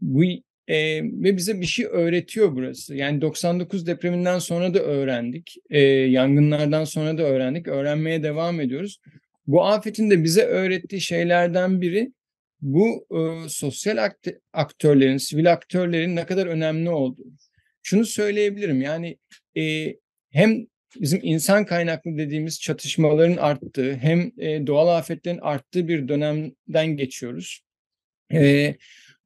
bu 0.00 0.24
e, 0.68 1.02
ve 1.02 1.36
bize 1.36 1.60
bir 1.60 1.66
şey 1.66 1.86
öğretiyor 1.86 2.54
burası. 2.54 2.96
Yani 2.96 3.20
99 3.20 3.86
depreminden 3.86 4.38
sonra 4.38 4.74
da 4.74 4.78
öğrendik. 4.78 5.56
E, 5.70 5.80
yangınlardan 5.88 6.84
sonra 6.84 7.18
da 7.18 7.22
öğrendik. 7.22 7.68
Öğrenmeye 7.68 8.22
devam 8.22 8.60
ediyoruz. 8.60 9.00
Bu 9.46 9.64
afetin 9.64 10.10
de 10.10 10.24
bize 10.24 10.42
öğrettiği 10.42 11.00
şeylerden 11.00 11.80
biri 11.80 12.12
bu 12.60 13.06
e, 13.10 13.48
sosyal 13.48 14.10
aktörlerin, 14.52 15.16
sivil 15.16 15.52
aktörlerin 15.52 16.16
ne 16.16 16.26
kadar 16.26 16.46
önemli 16.46 16.90
olduğu. 16.90 17.26
Şunu 17.82 18.04
söyleyebilirim 18.06 18.82
yani 18.82 19.18
e, 19.56 19.94
hem 20.30 20.66
bizim 20.96 21.20
insan 21.22 21.66
kaynaklı 21.66 22.18
dediğimiz 22.18 22.60
çatışmaların 22.60 23.36
arttığı 23.36 23.94
hem 23.94 24.32
e, 24.38 24.66
doğal 24.66 24.88
afetlerin 24.98 25.38
arttığı 25.38 25.88
bir 25.88 26.08
dönemden 26.08 26.96
geçiyoruz. 26.96 27.60
E, 28.32 28.74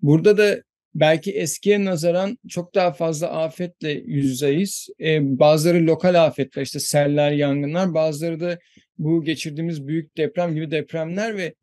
burada 0.02 0.38
da 0.38 0.62
belki 0.94 1.33
eskiye 1.33 1.85
nazaran 1.85 2.38
çok 2.49 2.75
daha 2.75 2.92
fazla 2.92 3.28
afetle 3.28 3.90
yüz 3.90 4.25
yüzeyiz. 4.25 4.88
E, 5.00 5.38
bazıları 5.38 5.87
lokal 5.87 6.25
afetler 6.25 6.62
işte 6.62 6.80
seller, 6.80 7.33
yangınlar 7.33 7.94
bazıları 7.94 8.40
da 8.40 8.59
bu 8.99 9.25
geçirdiğimiz 9.25 9.87
büyük 9.87 10.16
deprem 10.16 10.54
gibi 10.54 10.71
depremler 10.71 11.37
ve 11.37 11.54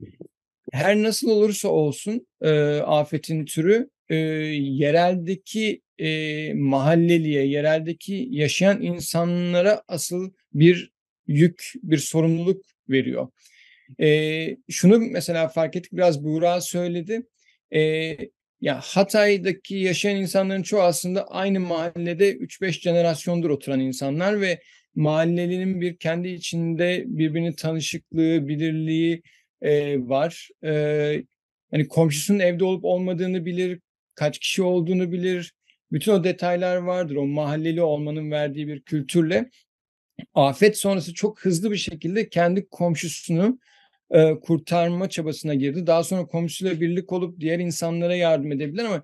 her 0.72 1.03
nasıl 1.03 1.29
olursa 1.29 1.70
olsun 1.70 2.27
e, 2.41 2.51
afetin 2.77 3.46
türü 3.46 3.89
e, 4.10 4.15
yereldeki 4.15 5.81
e, 6.01 6.53
mahalleliye, 6.53 7.48
yereldeki 7.48 8.27
yaşayan 8.31 8.81
insanlara 8.81 9.84
asıl 9.88 10.31
bir 10.53 10.91
yük, 11.27 11.74
bir 11.84 11.98
sorumluluk 11.98 12.65
veriyor. 12.89 13.27
E, 14.01 14.58
şunu 14.70 15.00
mesela 15.00 15.48
fark 15.48 15.75
ettik 15.75 15.93
biraz 15.93 16.24
Buğra 16.24 16.62
söyledi. 16.62 17.22
E, 17.74 18.17
ya 18.62 18.79
Hatay'daki 18.84 19.75
yaşayan 19.75 20.15
insanların 20.15 20.62
çoğu 20.62 20.81
aslında 20.81 21.27
aynı 21.27 21.60
mahallede 21.60 22.38
3-5 22.38 22.72
jenerasyondur 22.72 23.50
oturan 23.50 23.79
insanlar 23.79 24.41
ve 24.41 24.62
mahallelinin 24.96 25.81
bir 25.81 25.98
kendi 25.98 26.27
içinde 26.29 27.03
birbirini 27.08 27.55
tanışıklığı, 27.55 28.48
bilirliği 28.48 29.22
e, 29.62 30.00
var. 30.00 30.50
E, 30.63 31.24
hani 31.72 31.88
komşusunun 31.88 32.39
evde 32.39 32.63
olup 32.63 32.86
olmadığını 32.86 33.46
bilir, 33.46 33.79
kaç 34.15 34.39
kişi 34.39 34.63
olduğunu 34.63 35.12
bilir. 35.12 35.53
Bütün 35.91 36.12
o 36.12 36.24
detaylar 36.24 36.77
vardır. 36.77 37.15
O 37.15 37.25
mahalleli 37.25 37.81
olmanın 37.81 38.31
verdiği 38.31 38.67
bir 38.67 38.81
kültürle 38.81 39.50
afet 40.33 40.77
sonrası 40.77 41.13
çok 41.13 41.45
hızlı 41.45 41.71
bir 41.71 41.77
şekilde 41.77 42.29
kendi 42.29 42.69
komşusunu 42.69 43.60
e, 44.12 44.39
kurtarma 44.39 45.10
çabasına 45.10 45.53
girdi. 45.53 45.88
Daha 45.88 46.03
sonra 46.03 46.25
komşusuyla 46.25 46.81
birlik 46.81 47.12
olup 47.12 47.39
diğer 47.39 47.60
insanlara 47.60 48.15
yardım 48.15 48.51
edebilir 48.51 48.83
ama 48.83 49.03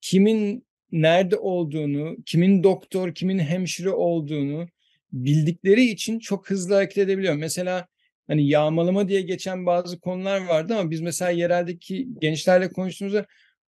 kimin 0.00 0.66
nerede 0.92 1.36
olduğunu, 1.36 2.16
kimin 2.26 2.62
doktor, 2.62 3.14
kimin 3.14 3.38
hemşire 3.38 3.90
olduğunu 3.90 4.66
bildikleri 5.12 5.84
için 5.84 6.18
çok 6.18 6.50
hızlı 6.50 6.74
hareket 6.74 6.98
edebiliyor. 6.98 7.34
Mesela 7.34 7.86
hani 8.26 8.48
yağmalama 8.48 9.08
diye 9.08 9.20
geçen 9.20 9.66
bazı 9.66 10.00
konular 10.00 10.46
vardı 10.46 10.74
ama 10.74 10.90
biz 10.90 11.00
mesela 11.00 11.30
yereldeki 11.30 12.08
gençlerle 12.20 12.68
konuştuğumuzda 12.68 13.26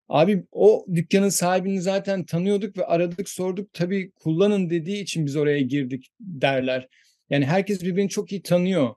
abi 0.08 0.44
o 0.52 0.86
dükkanın 0.94 1.28
sahibini 1.28 1.80
zaten 1.80 2.24
tanıyorduk 2.24 2.78
ve 2.78 2.86
aradık 2.86 3.28
sorduk 3.28 3.72
tabii 3.72 4.10
kullanın 4.10 4.70
dediği 4.70 5.02
için 5.02 5.26
biz 5.26 5.36
oraya 5.36 5.60
girdik 5.60 6.10
derler. 6.20 6.88
Yani 7.30 7.46
herkes 7.46 7.82
birbirini 7.82 8.08
çok 8.08 8.32
iyi 8.32 8.42
tanıyor. 8.42 8.94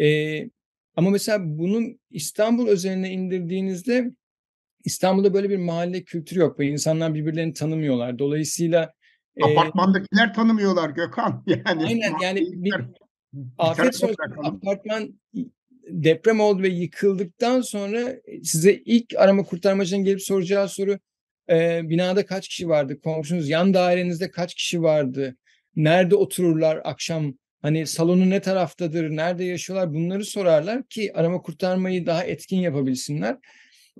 Ee, 0.00 0.50
Ama 0.96 1.10
mesela 1.10 1.38
bunu 1.42 1.82
İstanbul 2.10 2.68
özeline 2.68 3.10
indirdiğinizde 3.10 4.10
İstanbul'da 4.84 5.34
böyle 5.34 5.50
bir 5.50 5.56
mahalle 5.56 6.04
kültürü 6.04 6.40
yok 6.40 6.60
ve 6.60 6.66
insanlar 6.66 7.14
birbirlerini 7.14 7.52
tanımıyorlar. 7.52 8.18
Dolayısıyla 8.18 8.92
e, 9.36 9.44
apartmandakiler 9.44 10.34
tanımıyorlar 10.34 10.90
Gökhan. 10.90 11.44
Yani 11.66 11.84
aynen 11.84 12.14
yani 12.22 12.40
bir, 12.40 12.62
bir 12.62 12.74
afet 13.58 13.96
sonrası 13.96 14.16
apartman 14.42 15.20
deprem 15.86 16.40
oldu 16.40 16.62
ve 16.62 16.68
yıkıldıktan 16.68 17.60
sonra 17.60 18.16
size 18.42 18.72
ilk 18.72 19.14
arama 19.16 19.42
kurtarmacının 19.42 20.04
gelip 20.04 20.22
soracağı 20.22 20.68
soru 20.68 20.98
e, 21.50 21.80
binada 21.88 22.26
kaç 22.26 22.48
kişi 22.48 22.68
vardı? 22.68 23.00
Komşunuz 23.00 23.48
yan 23.48 23.74
dairenizde 23.74 24.30
kaç 24.30 24.54
kişi 24.54 24.82
vardı? 24.82 25.36
Nerede 25.76 26.14
otururlar 26.16 26.80
akşam? 26.84 27.34
Hani 27.62 27.86
salonu 27.86 28.30
ne 28.30 28.40
taraftadır? 28.40 29.10
Nerede 29.10 29.44
yaşıyorlar? 29.44 29.94
Bunları 29.94 30.24
sorarlar 30.24 30.82
ki 30.82 31.12
arama 31.14 31.42
kurtarmayı 31.42 32.06
daha 32.06 32.24
etkin 32.24 32.56
yapabilsinler. 32.56 33.36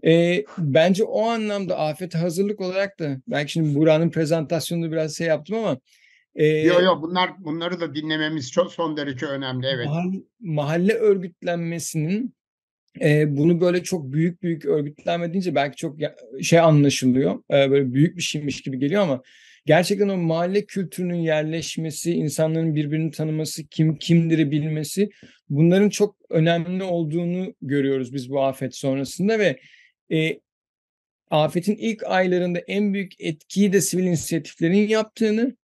E, 0.05 0.45
bence 0.59 1.05
o 1.05 1.26
anlamda 1.26 1.78
afete 1.78 2.19
hazırlık 2.19 2.61
olarak 2.61 2.99
da 2.99 3.16
belki 3.28 3.52
şimdi 3.52 3.75
Buran'ın 3.75 4.11
prezentasyonunu 4.11 4.93
biraz 4.93 5.16
şey 5.16 5.26
yaptım 5.26 5.57
ama 5.57 5.78
e, 6.37 6.47
Yok 6.47 6.83
yok 6.83 7.02
bunlar 7.02 7.45
bunları 7.45 7.81
da 7.81 7.95
dinlememiz 7.95 8.52
çok 8.52 8.73
son 8.73 8.97
derece 8.97 9.26
önemli 9.26 9.66
evet. 9.66 9.87
Mahalle, 9.87 10.23
mahalle 10.40 10.95
örgütlenmesinin 10.95 12.35
e, 13.00 13.37
bunu 13.37 13.61
böyle 13.61 13.83
çok 13.83 14.12
büyük 14.12 14.43
büyük 14.43 14.64
örgütlenme 14.64 15.33
deyince 15.33 15.55
belki 15.55 15.76
çok 15.76 15.97
şey 16.43 16.61
anlaşılıyor. 16.61 17.43
E, 17.50 17.71
böyle 17.71 17.93
büyük 17.93 18.16
bir 18.16 18.23
şeymiş 18.23 18.62
gibi 18.62 18.78
geliyor 18.78 19.02
ama 19.02 19.23
gerçekten 19.66 20.09
o 20.09 20.16
mahalle 20.16 20.64
kültürünün 20.64 21.19
yerleşmesi, 21.19 22.12
insanların 22.12 22.75
birbirini 22.75 23.11
tanıması, 23.11 23.66
kim 23.66 23.99
kimdir 23.99 24.50
bilmesi 24.50 25.11
bunların 25.49 25.88
çok 25.88 26.16
önemli 26.31 26.83
olduğunu 26.85 27.55
görüyoruz 27.62 28.14
biz 28.14 28.31
bu 28.31 28.43
afet 28.43 28.76
sonrasında 28.76 29.38
ve 29.38 29.61
e, 30.12 30.40
afetin 31.31 31.76
ilk 31.76 32.05
aylarında 32.05 32.59
en 32.59 32.95
büyük 32.95 33.21
etkiyi 33.21 33.73
de 33.73 33.81
sivil 33.81 34.05
inisiyatiflerin 34.05 34.88
yaptığını 34.88 35.57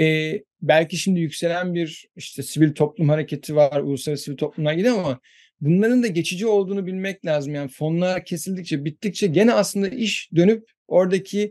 e, 0.00 0.34
belki 0.62 0.96
şimdi 0.96 1.20
yükselen 1.20 1.74
bir 1.74 2.08
işte 2.16 2.42
sivil 2.42 2.74
toplum 2.74 3.08
hareketi 3.08 3.56
var, 3.56 3.80
uluslararası 3.80 4.24
sivil 4.24 4.36
toplumlar 4.36 4.72
gidiyor 4.72 4.98
ama 4.98 5.20
bunların 5.60 6.02
da 6.02 6.06
geçici 6.06 6.46
olduğunu 6.46 6.86
bilmek 6.86 7.26
lazım. 7.26 7.54
Yani 7.54 7.68
fonlar 7.68 8.24
kesildikçe, 8.24 8.84
bittikçe 8.84 9.26
gene 9.26 9.52
aslında 9.52 9.88
iş 9.88 10.30
dönüp 10.36 10.64
oradaki 10.88 11.50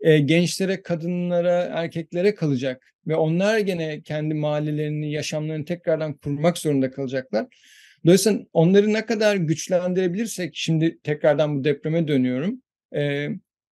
e, 0.00 0.18
gençlere, 0.18 0.82
kadınlara, 0.82 1.62
erkeklere 1.62 2.34
kalacak 2.34 2.94
ve 3.06 3.16
onlar 3.16 3.58
gene 3.58 4.02
kendi 4.02 4.34
mahallelerini, 4.34 5.12
yaşamlarını 5.12 5.64
tekrardan 5.64 6.12
kurmak 6.14 6.58
zorunda 6.58 6.90
kalacaklar. 6.90 7.46
Dolayısıyla 8.06 8.40
onları 8.52 8.92
ne 8.92 9.06
kadar 9.06 9.36
güçlendirebilirsek, 9.36 10.50
şimdi 10.56 10.98
tekrardan 11.02 11.58
bu 11.58 11.64
depreme 11.64 12.08
dönüyorum. 12.08 12.62
E, 12.96 13.28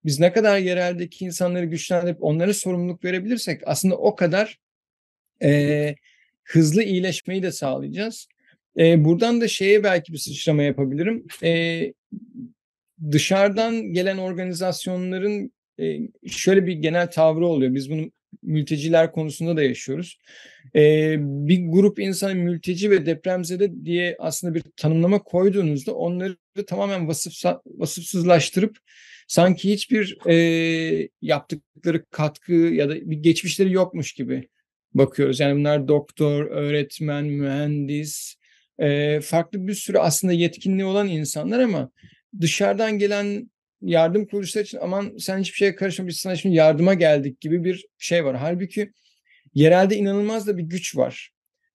biz 0.06 0.20
ne 0.20 0.32
kadar 0.32 0.58
yereldeki 0.58 1.24
insanları 1.24 1.64
güçlendirip 1.64 2.16
onlara 2.20 2.54
sorumluluk 2.54 3.04
verebilirsek 3.04 3.60
aslında 3.66 3.96
o 3.96 4.16
kadar 4.16 4.58
e, 5.42 5.94
hızlı 6.44 6.82
iyileşmeyi 6.82 7.42
de 7.42 7.52
sağlayacağız. 7.52 8.28
E, 8.78 9.04
buradan 9.04 9.40
da 9.40 9.48
şeye 9.48 9.84
belki 9.84 10.12
bir 10.12 10.18
sıçrama 10.18 10.62
yapabilirim. 10.62 11.26
E, 11.42 11.92
dışarıdan 13.12 13.92
gelen 13.92 14.18
organizasyonların 14.18 15.52
e, 15.80 15.98
şöyle 16.28 16.66
bir 16.66 16.72
genel 16.72 17.10
tavrı 17.10 17.46
oluyor. 17.46 17.74
Biz 17.74 17.90
bunu 17.90 18.10
mülteciler 18.42 19.12
konusunda 19.12 19.56
da 19.56 19.62
yaşıyoruz. 19.62 20.18
E, 20.74 21.14
bir 21.20 21.66
grup 21.66 21.98
insan 21.98 22.36
mülteci 22.36 22.90
ve 22.90 23.06
depremzede 23.06 23.84
diye 23.84 24.16
aslında 24.18 24.54
bir 24.54 24.62
tanımlama 24.76 25.22
koyduğunuzda 25.22 25.94
onları 25.94 26.36
tamamen 26.66 27.08
vasıf, 27.08 27.44
vasıfsızlaştırıp 27.66 28.78
sanki 29.26 29.72
hiçbir 29.72 30.18
e, 30.26 31.08
yaptıkları 31.22 32.04
katkı 32.10 32.52
ya 32.52 32.88
da 32.88 32.94
bir 33.10 33.16
geçmişleri 33.16 33.72
yokmuş 33.72 34.12
gibi 34.12 34.48
bakıyoruz. 34.94 35.40
Yani 35.40 35.58
bunlar 35.58 35.88
doktor, 35.88 36.46
öğretmen, 36.46 37.24
mühendis, 37.24 38.34
e, 38.78 39.20
farklı 39.20 39.66
bir 39.66 39.74
sürü 39.74 39.98
aslında 39.98 40.32
yetkinliği 40.32 40.84
olan 40.84 41.08
insanlar 41.08 41.60
ama 41.60 41.90
dışarıdan 42.40 42.98
gelen 42.98 43.50
yardım 43.82 44.26
kuruluşları 44.26 44.64
için 44.64 44.78
aman 44.82 45.16
sen 45.18 45.38
hiçbir 45.38 45.56
şeye 45.56 45.74
karışma 45.74 46.06
biz 46.06 46.16
sana 46.16 46.36
şimdi 46.36 46.54
yardıma 46.54 46.94
geldik 46.94 47.40
gibi 47.40 47.64
bir 47.64 47.86
şey 47.98 48.24
var. 48.24 48.36
Halbuki 48.36 48.92
yerelde 49.54 49.96
inanılmaz 49.96 50.46
da 50.46 50.58
bir 50.58 50.62
güç 50.62 50.96
var. 50.96 51.30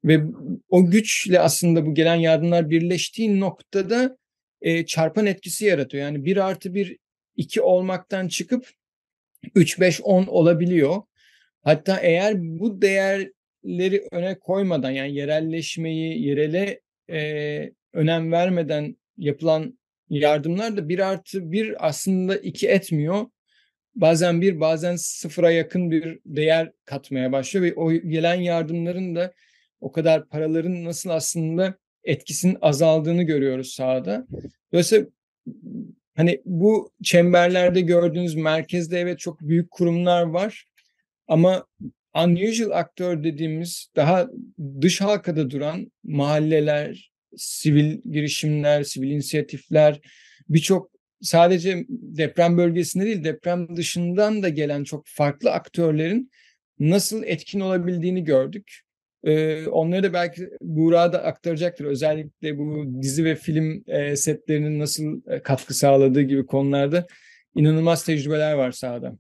Ve 0.06 0.24
o 0.70 0.92
güçle 0.92 1.40
aslında 1.40 1.86
bu 1.86 1.94
gelen 1.94 2.16
yardımlar 2.16 2.70
birleştiği 2.70 3.40
noktada 3.40 4.18
e, 4.62 4.86
çarpan 4.86 5.26
etkisi 5.26 5.66
yaratıyor. 5.66 6.04
Yani 6.04 6.26
bir 6.26 6.38
artı 6.38 6.74
bir 6.74 6.98
iki 7.42 7.62
olmaktan 7.62 8.28
çıkıp 8.28 8.70
3, 9.56 9.80
5, 9.80 10.02
10 10.02 10.26
olabiliyor. 10.26 11.02
Hatta 11.64 12.00
eğer 12.00 12.34
bu 12.38 12.82
değerleri 12.82 14.08
öne 14.12 14.40
koymadan 14.40 14.92
yani 14.92 15.16
yerelleşmeyi, 15.16 16.28
yerele 16.28 16.82
e, 17.10 17.72
önem 17.94 18.32
vermeden 18.32 18.98
yapılan 19.18 19.80
yardımlar 20.10 20.78
da 20.78 20.90
bir 20.90 21.00
artı 21.00 21.52
bir 21.52 21.88
aslında 21.88 22.38
iki 22.38 22.68
etmiyor. 22.68 23.26
Bazen 23.96 24.42
bir 24.42 24.60
bazen 24.60 24.96
sıfıra 24.96 25.52
yakın 25.52 25.92
bir 25.92 26.20
değer 26.26 26.72
katmaya 26.86 27.32
başlıyor 27.32 27.66
ve 27.66 27.74
o 27.74 27.92
gelen 27.92 28.42
yardımların 28.42 29.16
da 29.16 29.34
o 29.82 29.92
kadar 29.92 30.28
paraların 30.30 30.84
nasıl 30.84 31.10
aslında 31.10 31.76
etkisinin 32.04 32.58
azaldığını 32.62 33.24
görüyoruz 33.24 33.74
sahada. 33.74 34.28
Dolayısıyla 34.74 35.06
hani 36.22 36.42
bu 36.46 36.92
çemberlerde 37.04 37.82
gördüğünüz 37.82 38.36
merkezde 38.36 39.00
evet 39.00 39.20
çok 39.20 39.42
büyük 39.42 39.72
kurumlar 39.72 40.24
var 40.24 40.66
ama 41.28 41.66
unusual 42.16 42.72
aktör 42.72 43.24
dediğimiz 43.24 43.92
daha 43.96 44.30
dış 44.82 45.02
halkada 45.02 45.50
duran 45.50 45.92
mahalleler, 46.04 47.12
sivil 47.38 48.02
girişimler, 48.12 48.84
sivil 48.84 49.12
inisiyatifler, 49.12 50.00
birçok 50.50 50.92
sadece 51.22 51.86
deprem 51.90 52.58
bölgesinde 52.58 53.06
değil 53.06 53.24
deprem 53.24 53.76
dışından 53.76 54.44
da 54.44 54.50
gelen 54.50 54.84
çok 54.84 55.08
farklı 55.08 55.52
aktörlerin 55.52 56.32
nasıl 56.80 57.24
etkin 57.24 57.60
olabildiğini 57.60 58.24
gördük. 58.24 58.82
Ee, 59.24 59.68
onları 59.68 60.04
da 60.04 60.14
belki 60.14 60.50
Buğra 60.62 61.14
da 61.14 61.24
aktaracaktır. 61.24 61.86
Özellikle 61.86 62.58
bu 62.58 62.86
dizi 63.02 63.26
ve 63.26 63.36
film 63.36 63.84
e, 63.88 64.16
setlerinin 64.16 64.80
nasıl 64.80 65.22
e, 65.28 65.42
katkı 65.42 65.74
sağladığı 65.74 66.22
gibi 66.22 66.46
konularda 66.46 67.08
inanılmaz 67.56 68.06
tecrübeler 68.06 68.54
var 68.54 68.72
sahada. 68.72 69.18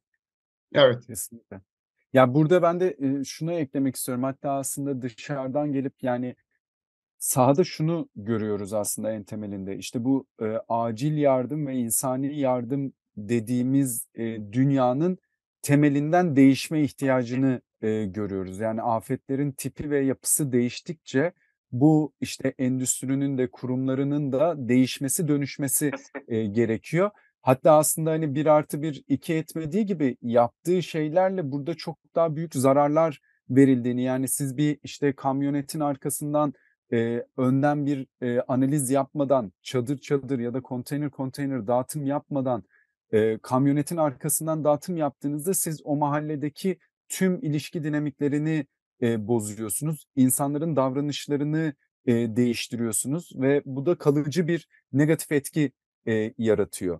Evet 0.74 1.08
kesinlikle. 1.08 1.62
Ya 2.14 2.34
burada 2.34 2.62
ben 2.62 2.80
de 2.80 2.98
e, 3.00 3.24
şunu 3.24 3.54
eklemek 3.54 3.96
istiyorum. 3.96 4.24
Hatta 4.24 4.52
aslında 4.52 5.02
dışarıdan 5.02 5.74
gelip 5.74 5.94
yani 6.04 6.36
sahada 7.18 7.64
şunu 7.64 8.10
görüyoruz 8.16 8.74
aslında 8.74 9.12
en 9.12 9.24
temelinde. 9.24 9.78
İşte 9.78 10.04
bu 10.04 10.28
e, 10.42 10.46
acil 10.70 11.18
yardım 11.18 11.68
ve 11.68 11.76
insani 11.76 12.40
yardım 12.40 12.94
dediğimiz 13.18 14.08
e, 14.16 14.24
dünyanın 14.54 15.18
temelinden 15.62 16.36
değişme 16.36 16.82
ihtiyacını 16.82 17.62
e, 17.82 18.06
görüyoruz. 18.06 18.60
Yani 18.60 18.82
afetlerin 18.82 19.52
tipi 19.52 19.90
ve 19.90 20.00
yapısı 20.00 20.52
değiştikçe 20.52 21.34
bu 21.72 22.14
işte 22.22 22.54
endüstrinin 22.58 23.38
de 23.38 23.52
kurumlarının 23.52 24.32
da 24.32 24.56
değişmesi 24.58 25.28
dönüşmesi 25.28 25.92
e, 26.28 26.46
gerekiyor. 26.46 27.10
Hatta 27.42 27.78
aslında 27.78 28.12
hani 28.12 28.36
bir 28.36 28.46
artı 28.46 28.82
bir 28.82 29.04
iki 29.08 29.34
etmediği 29.34 29.86
gibi 29.86 30.18
yaptığı 30.22 30.84
şeylerle 30.84 31.52
burada 31.52 31.76
çok 31.76 31.98
daha 32.16 32.36
büyük 32.36 32.56
zararlar 32.56 33.22
verildiğini 33.50 34.04
yani 34.04 34.28
siz 34.28 34.58
bir 34.58 34.80
işte 34.84 35.14
kamyonetin 35.14 35.80
arkasından 35.80 36.54
e, 36.94 37.26
önden 37.38 37.86
bir 37.86 38.08
e, 38.22 38.42
analiz 38.42 38.90
yapmadan 38.90 39.52
çadır 39.62 39.98
çadır 39.98 40.40
ya 40.40 40.54
da 40.54 40.62
konteyner 40.62 41.10
konteyner 41.10 41.68
dağıtım 41.68 42.06
yapmadan 42.06 42.64
e, 43.12 43.38
kamyonetin 43.38 43.98
arkasından 43.98 44.64
dağıtım 44.64 44.98
yaptığınızda 44.98 45.54
siz 45.54 45.82
o 45.84 45.96
mahalledeki 45.96 46.78
tüm 47.12 47.44
ilişki 47.44 47.84
dinamiklerini 47.84 48.66
e, 49.02 49.28
bozuyorsunuz. 49.28 50.06
İnsanların 50.16 50.76
davranışlarını 50.76 51.74
e, 52.06 52.14
değiştiriyorsunuz 52.14 53.32
ve 53.36 53.62
bu 53.66 53.86
da 53.86 53.98
kalıcı 53.98 54.48
bir 54.48 54.68
negatif 54.94 55.32
etki 55.32 55.72
e, 56.08 56.34
yaratıyor. 56.38 57.00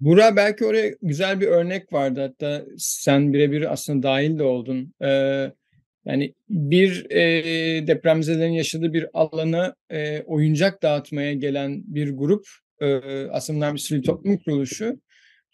Bura 0.00 0.36
belki 0.36 0.64
oraya 0.64 0.94
güzel 1.02 1.40
bir 1.40 1.46
örnek 1.46 1.92
vardı. 1.92 2.20
Hatta 2.20 2.64
sen 2.78 3.32
birebir 3.32 3.72
aslında 3.72 4.02
dahil 4.02 4.38
de 4.38 4.42
oldun. 4.42 4.94
Ee, 5.02 5.52
yani 6.04 6.34
bir 6.48 7.10
e, 7.10 7.86
depremzelerin 7.86 8.52
yaşadığı 8.52 8.92
bir 8.92 9.06
alana 9.14 9.74
e, 9.90 10.22
oyuncak 10.22 10.82
dağıtmaya 10.82 11.32
gelen 11.32 11.82
bir 11.86 12.16
grup 12.16 12.46
e, 12.80 13.00
aslında 13.30 13.74
bir 13.74 13.78
sivil 13.78 14.02
toplum 14.02 14.38
kuruluşu 14.38 15.00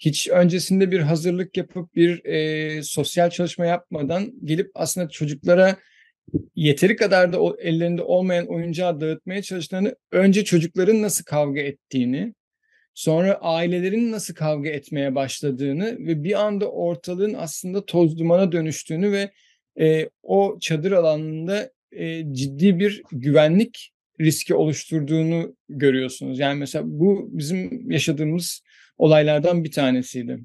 hiç 0.01 0.29
öncesinde 0.29 0.91
bir 0.91 1.01
hazırlık 1.01 1.57
yapıp 1.57 1.95
bir 1.95 2.25
e, 2.25 2.83
sosyal 2.83 3.31
çalışma 3.31 3.67
yapmadan 3.67 4.33
gelip 4.45 4.71
aslında 4.75 5.09
çocuklara 5.09 5.77
yeteri 6.57 6.97
kadar 6.97 7.33
da 7.33 7.43
o 7.43 7.57
ellerinde 7.59 8.03
olmayan 8.03 8.47
oyuncağı 8.47 9.01
dağıtmaya 9.01 9.43
çalıştığını 9.43 9.97
önce 10.13 10.45
çocukların 10.45 11.03
nasıl 11.03 11.25
kavga 11.25 11.61
ettiğini, 11.61 12.35
sonra 12.95 13.35
ailelerin 13.35 14.13
nasıl 14.13 14.35
kavga 14.35 14.69
etmeye 14.69 15.15
başladığını 15.15 15.97
ve 15.99 16.25
bir 16.25 16.41
anda 16.41 16.71
ortalığın 16.71 17.35
aslında 17.35 17.87
toz 17.87 18.19
dumana 18.19 18.53
dönüştüğünü 18.53 19.13
ve 19.13 19.31
e, 19.81 20.09
o 20.23 20.59
çadır 20.61 20.93
alanında 20.93 21.71
e, 21.93 22.35
ciddi 22.35 22.79
bir 22.79 23.03
güvenlik 23.13 23.93
riski 24.21 24.55
oluşturduğunu 24.55 25.57
görüyorsunuz. 25.69 26.39
Yani 26.39 26.59
mesela 26.59 26.85
bu 26.87 27.29
bizim 27.33 27.91
yaşadığımız 27.91 28.63
olaylardan 29.01 29.65
bir 29.65 29.73
tanesiydi. 29.73 30.45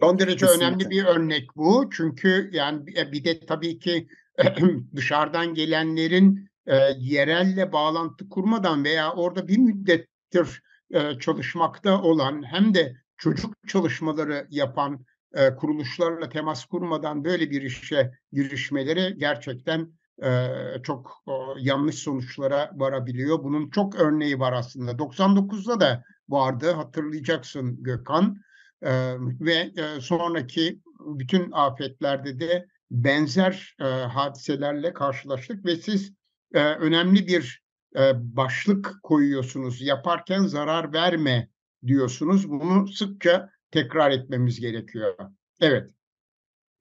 Son 0.00 0.18
derece 0.18 0.46
Kesinlikle. 0.46 0.66
önemli 0.66 0.90
bir 0.90 1.04
örnek 1.04 1.56
bu. 1.56 1.90
Çünkü 1.92 2.50
yani 2.52 2.86
bir 2.86 3.24
de 3.24 3.40
tabii 3.40 3.78
ki 3.78 4.08
dışarıdan 4.96 5.54
gelenlerin 5.54 6.50
e, 6.66 6.76
yerelle 6.98 7.72
bağlantı 7.72 8.28
kurmadan 8.28 8.84
veya 8.84 9.12
orada 9.12 9.48
bir 9.48 9.58
müddettir 9.58 10.62
e, 10.90 11.18
çalışmakta 11.18 12.02
olan 12.02 12.42
hem 12.42 12.74
de 12.74 12.96
çocuk 13.16 13.54
çalışmaları 13.68 14.46
yapan 14.50 15.04
e, 15.34 15.54
kuruluşlarla 15.54 16.28
temas 16.28 16.64
kurmadan 16.64 17.24
böyle 17.24 17.50
bir 17.50 17.62
işe 17.62 18.10
girişmeleri 18.32 19.18
gerçekten 19.18 19.88
e, 20.22 20.48
çok 20.82 21.22
e, 21.28 21.32
yanlış 21.60 21.94
sonuçlara 21.94 22.70
varabiliyor. 22.74 23.44
Bunun 23.44 23.70
çok 23.70 23.94
örneği 23.94 24.38
var 24.38 24.52
aslında. 24.52 24.90
99'da 24.90 25.80
da 25.80 26.04
vardı 26.30 26.70
hatırlayacaksın 26.70 27.82
Gökhan 27.82 28.36
e, 28.82 28.90
ve 29.20 29.54
e, 29.54 30.00
sonraki 30.00 30.80
bütün 31.00 31.52
afetlerde 31.52 32.40
de 32.40 32.66
benzer 32.90 33.76
e, 33.80 33.84
hadiselerle 33.84 34.92
karşılaştık 34.92 35.64
ve 35.66 35.76
siz 35.76 36.12
e, 36.54 36.64
önemli 36.64 37.26
bir 37.26 37.62
e, 37.96 38.12
başlık 38.36 38.94
koyuyorsunuz. 39.02 39.82
Yaparken 39.82 40.42
zarar 40.42 40.92
verme 40.92 41.48
diyorsunuz. 41.86 42.50
Bunu 42.50 42.88
sıkça 42.88 43.50
tekrar 43.70 44.10
etmemiz 44.10 44.60
gerekiyor. 44.60 45.14
Evet. 45.60 45.90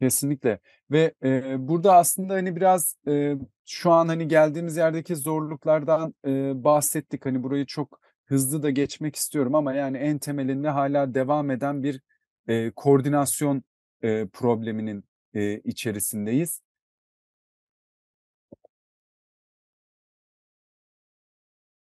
Kesinlikle 0.02 0.60
ve 0.92 1.14
e, 1.24 1.56
burada 1.68 1.96
aslında 1.96 2.34
hani 2.34 2.56
biraz 2.56 2.96
e, 3.08 3.36
şu 3.66 3.92
an 3.92 4.08
hani 4.08 4.28
geldiğimiz 4.28 4.78
yerdeki 4.78 5.16
zorluklardan 5.16 6.14
e, 6.28 6.64
bahsettik. 6.64 7.26
Hani 7.26 7.44
burayı 7.44 7.66
çok 7.66 8.00
hızlı 8.30 8.64
da 8.64 8.70
geçmek 8.70 9.16
istiyorum 9.16 9.56
ama 9.56 9.74
yani 9.74 9.98
en 9.98 10.20
temelinde 10.20 10.70
hala 10.70 11.14
devam 11.14 11.52
eden 11.52 11.84
bir 11.84 12.02
e, 12.48 12.72
koordinasyon 12.72 13.64
e, 14.02 14.28
probleminin 14.28 15.04
e, 15.34 15.60
içerisindeyiz. 15.60 16.62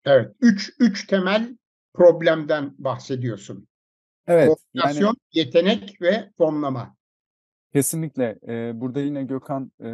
Evet, 0.05 0.35
üç, 0.41 0.73
üç 0.79 1.07
temel 1.07 1.57
problemden 1.93 2.73
bahsediyorsun. 2.77 3.67
Evet. 4.27 4.47
Koordinasyon, 4.47 5.07
yani, 5.07 5.17
yetenek 5.33 6.01
ve 6.01 6.31
fonlama. 6.37 6.95
Kesinlikle. 7.73 8.39
Ee, 8.47 8.71
burada 8.75 8.99
yine 8.99 9.23
Gökhan 9.23 9.71
e, 9.79 9.89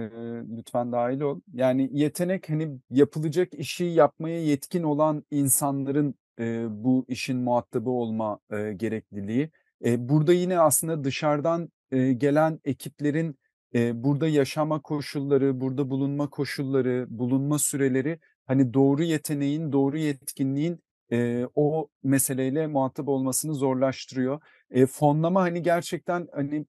lütfen 0.58 0.92
dahil 0.92 1.22
ol. 1.22 1.42
Yani 1.54 1.90
yetenek 1.92 2.50
hani 2.50 2.80
yapılacak 2.90 3.54
işi 3.54 3.84
yapmaya 3.84 4.44
yetkin 4.44 4.84
olan 4.84 5.24
insanların 5.32 6.16
e, 6.40 6.66
bu 6.70 7.06
işin 7.08 7.38
muhatabı 7.38 7.90
olma 7.90 8.40
e, 8.52 8.74
gerekliliği. 8.74 9.52
E, 9.86 10.10
burada 10.10 10.34
yine 10.34 10.60
aslında 10.60 11.04
dışarıdan 11.04 11.70
e, 11.92 12.14
gelen 12.14 12.60
ekiplerin 12.66 13.40
e, 13.76 14.04
burada 14.04 14.28
yaşama 14.28 14.82
koşulları, 14.82 15.62
burada 15.62 15.90
bulunma 15.90 16.30
koşulları, 16.30 17.06
bulunma 17.10 17.60
süreleri 17.60 18.20
hani 18.46 18.74
doğru 18.74 19.04
yeteneğin, 19.04 19.72
doğru 19.72 19.98
yetkinliğin 19.98 20.84
e, 21.12 21.48
o 21.56 21.88
meseleyle 22.04 22.68
muhatap 22.68 23.08
olmasını 23.08 23.54
zorlaştırıyor. 23.54 24.42
E, 24.72 24.86
fonlama 24.86 25.42
hani 25.42 25.64
gerçekten 25.64 26.28
hani 26.34 26.66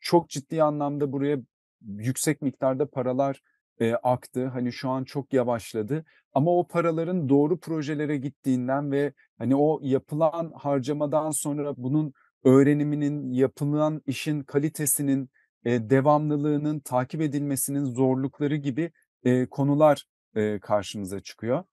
çok 0.00 0.28
ciddi 0.28 0.62
anlamda 0.62 1.12
buraya 1.12 1.38
yüksek 1.86 2.42
miktarda 2.42 2.90
paralar 2.90 3.40
e, 3.82 3.94
aktı. 3.94 4.46
Hani 4.46 4.72
şu 4.72 4.88
an 4.88 5.04
çok 5.04 5.32
yavaşladı. 5.32 6.04
Ama 6.32 6.58
o 6.58 6.66
paraların 6.66 7.28
doğru 7.28 7.60
projelere 7.60 8.16
gittiğinden 8.16 8.92
ve 8.92 9.12
hani 9.38 9.56
o 9.56 9.80
yapılan 9.82 10.52
harcamadan 10.56 11.30
sonra 11.30 11.74
bunun 11.76 12.12
öğreniminin, 12.44 13.32
yapılan 13.32 14.02
işin 14.06 14.42
kalitesinin, 14.42 15.30
e, 15.64 15.90
devamlılığının 15.90 16.80
takip 16.80 17.20
edilmesinin 17.20 17.84
zorlukları 17.84 18.56
gibi 18.56 18.92
e, 19.24 19.46
konular 19.46 20.04
e, 20.36 20.58
karşımıza 20.58 21.20
çıkıyor. 21.20 21.64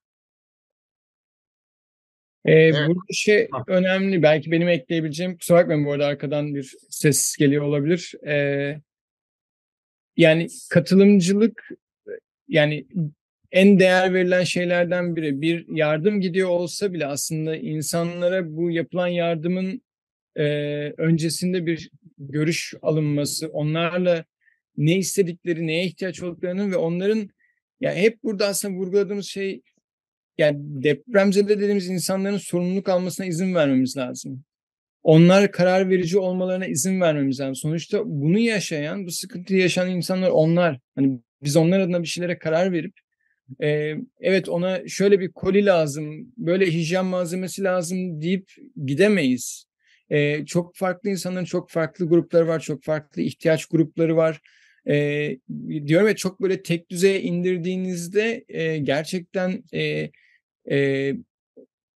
Ee, 2.46 2.52
evet. 2.52 2.88
Burada 2.88 3.14
şey 3.14 3.50
önemli. 3.68 4.24
Belki 4.24 4.52
benim 4.52 4.68
ekleyebileceğim. 4.68 5.38
Kusura 5.38 5.58
bakmayın 5.58 5.86
bu 5.86 5.92
arada 5.92 6.06
arkadan 6.06 6.56
bir 6.56 6.74
ses 6.90 7.36
geliyor 7.36 7.64
olabilir. 7.64 8.14
Ee, 8.28 8.82
yani 10.18 10.48
katılımcılık 10.70 11.70
yani 12.50 12.88
en 13.52 13.80
değer 13.80 14.14
verilen 14.14 14.44
şeylerden 14.44 15.16
biri. 15.16 15.42
Bir 15.42 15.66
yardım 15.68 16.22
gidiyor 16.22 16.50
olsa 16.50 16.94
bile 16.94 17.06
aslında 17.06 17.56
insanlara 17.56 18.56
bu 18.56 18.72
yapılan 18.72 19.08
yardımın 19.08 19.82
e, 20.36 20.46
öncesinde 20.98 21.66
bir 21.66 21.90
görüş 22.18 22.74
alınması, 22.82 23.48
onlarla 23.48 24.26
ne 24.78 24.98
istedikleri, 24.98 25.68
neye 25.68 25.86
ihtiyaç 25.86 26.24
olduklarını 26.24 26.72
ve 26.72 26.78
onların 26.78 27.30
yani 27.82 28.00
hep 28.02 28.24
burada 28.24 28.48
aslında 28.48 28.78
vurguladığımız 28.78 29.26
şey 29.26 29.62
yani 30.38 30.58
depremzede 30.60 31.60
dediğimiz 31.60 31.90
insanların 31.90 32.38
sorumluluk 32.38 32.90
almasına 32.90 33.26
izin 33.26 33.56
vermemiz 33.56 33.98
lazım. 33.98 34.44
Onlar 35.04 35.52
karar 35.52 35.90
verici 35.90 36.18
olmalarına 36.20 36.66
izin 36.66 37.02
vermemiz 37.02 37.40
lazım. 37.40 37.56
Sonuçta 37.56 38.02
bunu 38.06 38.40
yaşayan, 38.40 39.06
bu 39.06 39.12
sıkıntıyı 39.12 39.60
yaşayan 39.62 39.90
insanlar 39.90 40.30
onlar. 40.30 40.80
Hani 40.96 41.20
biz 41.44 41.56
onlar 41.56 41.80
adına 41.80 42.02
bir 42.02 42.08
şeylere 42.08 42.40
karar 42.40 42.72
verip 42.72 42.94
e, 43.62 43.96
evet 44.20 44.50
ona 44.50 44.88
şöyle 44.88 45.20
bir 45.20 45.32
koli 45.32 45.66
lazım, 45.66 46.34
böyle 46.38 46.66
hijyen 46.66 47.06
malzemesi 47.06 47.64
lazım 47.64 48.22
deyip 48.22 48.52
gidemeyiz. 48.86 49.66
E, 50.10 50.46
çok 50.46 50.76
farklı 50.76 51.10
insanların 51.10 51.46
çok 51.46 51.70
farklı 51.70 52.10
grupları 52.10 52.48
var, 52.48 52.60
çok 52.60 52.84
farklı 52.84 53.22
ihtiyaç 53.22 53.66
grupları 53.66 54.16
var. 54.16 54.42
E, 54.88 55.38
diyorum 55.86 56.08
ya 56.08 56.16
çok 56.16 56.42
böyle 56.42 56.64
tek 56.64 56.90
düzeye 56.90 57.22
indirdiğinizde 57.22 58.46
e, 58.48 58.78
gerçekten 58.78 59.64
e, 59.74 60.12
e, 60.72 61.14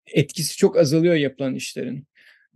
etkisi 0.07 0.57
çok 0.57 0.77
azalıyor 0.77 1.15
yapılan 1.15 1.55
işlerin. 1.55 2.07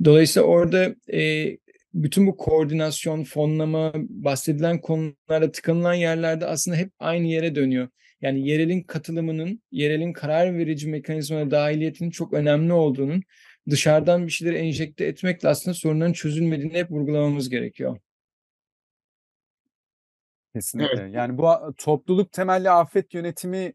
Dolayısıyla 0.06 0.48
orada 0.48 0.96
e, 1.14 1.50
bütün 1.96 2.28
bu 2.28 2.38
koordinasyon, 2.38 3.24
fonlama, 3.24 3.94
bahsedilen 3.96 4.82
konularda 4.82 5.52
tıkanılan 5.52 5.94
yerlerde 5.94 6.46
aslında 6.46 6.78
hep 6.78 6.92
aynı 7.00 7.28
yere 7.28 7.56
dönüyor. 7.56 7.88
Yani 8.22 8.48
yerelin 8.48 8.84
katılımının, 8.84 9.64
yerelin 9.72 10.14
karar 10.14 10.58
verici 10.58 10.90
mekanizmana 10.90 11.52
dahiliyetinin 11.52 12.10
çok 12.10 12.34
önemli 12.34 12.74
olduğunun 12.74 13.24
dışarıdan 13.70 14.28
bir 14.28 14.32
şeyleri 14.32 14.58
enjekte 14.58 15.06
etmekle 15.06 15.50
aslında 15.50 15.74
sorunların 15.74 16.14
çözülmediğini 16.14 16.74
hep 16.74 16.92
vurgulamamız 16.92 17.50
gerekiyor. 17.50 17.98
Kesinlikle. 20.54 21.02
Evet. 21.02 21.14
Yani 21.14 21.38
bu 21.38 21.50
topluluk 21.78 22.32
temelli 22.32 22.70
afet 22.70 23.14
yönetimi 23.14 23.74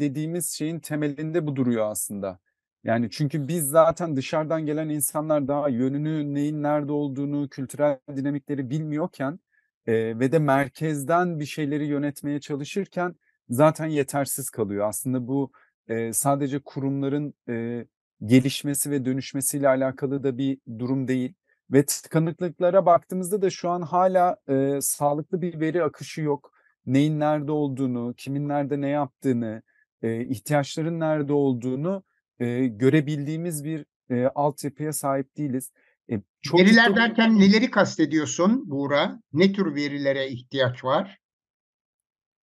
dediğimiz 0.00 0.50
şeyin 0.50 0.80
temelinde 0.80 1.46
bu 1.46 1.56
duruyor 1.56 1.90
aslında. 1.90 2.38
Yani 2.86 3.10
çünkü 3.10 3.48
biz 3.48 3.68
zaten 3.68 4.16
dışarıdan 4.16 4.66
gelen 4.66 4.88
insanlar 4.88 5.48
daha 5.48 5.68
yönünü, 5.68 6.34
neyin 6.34 6.62
nerede 6.62 6.92
olduğunu, 6.92 7.48
kültürel 7.48 7.98
dinamikleri 8.16 8.70
bilmiyorken 8.70 9.38
e, 9.86 10.18
ve 10.18 10.32
de 10.32 10.38
merkezden 10.38 11.40
bir 11.40 11.44
şeyleri 11.46 11.86
yönetmeye 11.86 12.40
çalışırken 12.40 13.14
zaten 13.48 13.86
yetersiz 13.86 14.50
kalıyor. 14.50 14.88
Aslında 14.88 15.28
bu 15.28 15.52
e, 15.88 16.12
sadece 16.12 16.58
kurumların 16.58 17.34
e, 17.48 17.86
gelişmesi 18.24 18.90
ve 18.90 19.04
dönüşmesiyle 19.04 19.68
alakalı 19.68 20.22
da 20.22 20.38
bir 20.38 20.58
durum 20.78 21.08
değil. 21.08 21.34
Ve 21.70 21.86
tıkanıklıklara 21.86 22.86
baktığımızda 22.86 23.42
da 23.42 23.50
şu 23.50 23.70
an 23.70 23.82
hala 23.82 24.36
e, 24.48 24.78
sağlıklı 24.80 25.42
bir 25.42 25.60
veri 25.60 25.84
akışı 25.84 26.20
yok. 26.20 26.52
Neyin 26.86 27.20
nerede 27.20 27.52
olduğunu, 27.52 28.14
kimin 28.16 28.48
nerede 28.48 28.80
ne 28.80 28.88
yaptığını, 28.88 29.62
e, 30.02 30.24
ihtiyaçların 30.24 31.00
nerede 31.00 31.32
olduğunu 31.32 32.02
e, 32.40 32.66
görebildiğimiz 32.66 33.64
bir 33.64 33.84
e, 34.10 34.26
altyapıya 34.34 34.92
sahip 34.92 35.36
değiliz. 35.36 35.70
E, 36.10 36.20
çok 36.42 36.60
Veriler 36.60 36.86
ciddi... 36.86 36.96
derken 36.96 37.38
neleri 37.38 37.70
kastediyorsun 37.70 38.70
Buğra? 38.70 39.20
Ne 39.32 39.52
tür 39.52 39.74
verilere 39.74 40.28
ihtiyaç 40.28 40.84
var? 40.84 41.18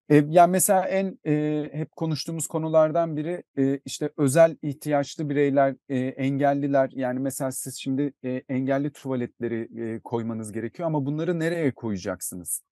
E, 0.10 0.26
yani 0.30 0.52
mesela 0.52 0.88
en 0.88 1.20
e, 1.26 1.70
hep 1.74 1.92
konuştuğumuz 1.92 2.48
konulardan 2.48 3.18
biri 3.18 3.44
e, 3.58 3.80
işte 3.86 4.10
özel 4.18 4.58
ihtiyaçlı 4.62 5.30
bireyler, 5.30 5.76
e, 5.90 5.98
engelliler. 6.00 6.90
Yani 6.94 7.20
mesela 7.20 7.52
siz 7.52 7.76
şimdi 7.76 8.14
e, 8.24 8.44
engelli 8.50 8.92
tuvaletleri 8.92 9.70
e, 9.82 10.00
koymanız 10.00 10.52
gerekiyor 10.52 10.88
ama 10.88 11.06
bunları 11.06 11.40
nereye 11.40 11.72
koyacaksınız? 11.72 12.64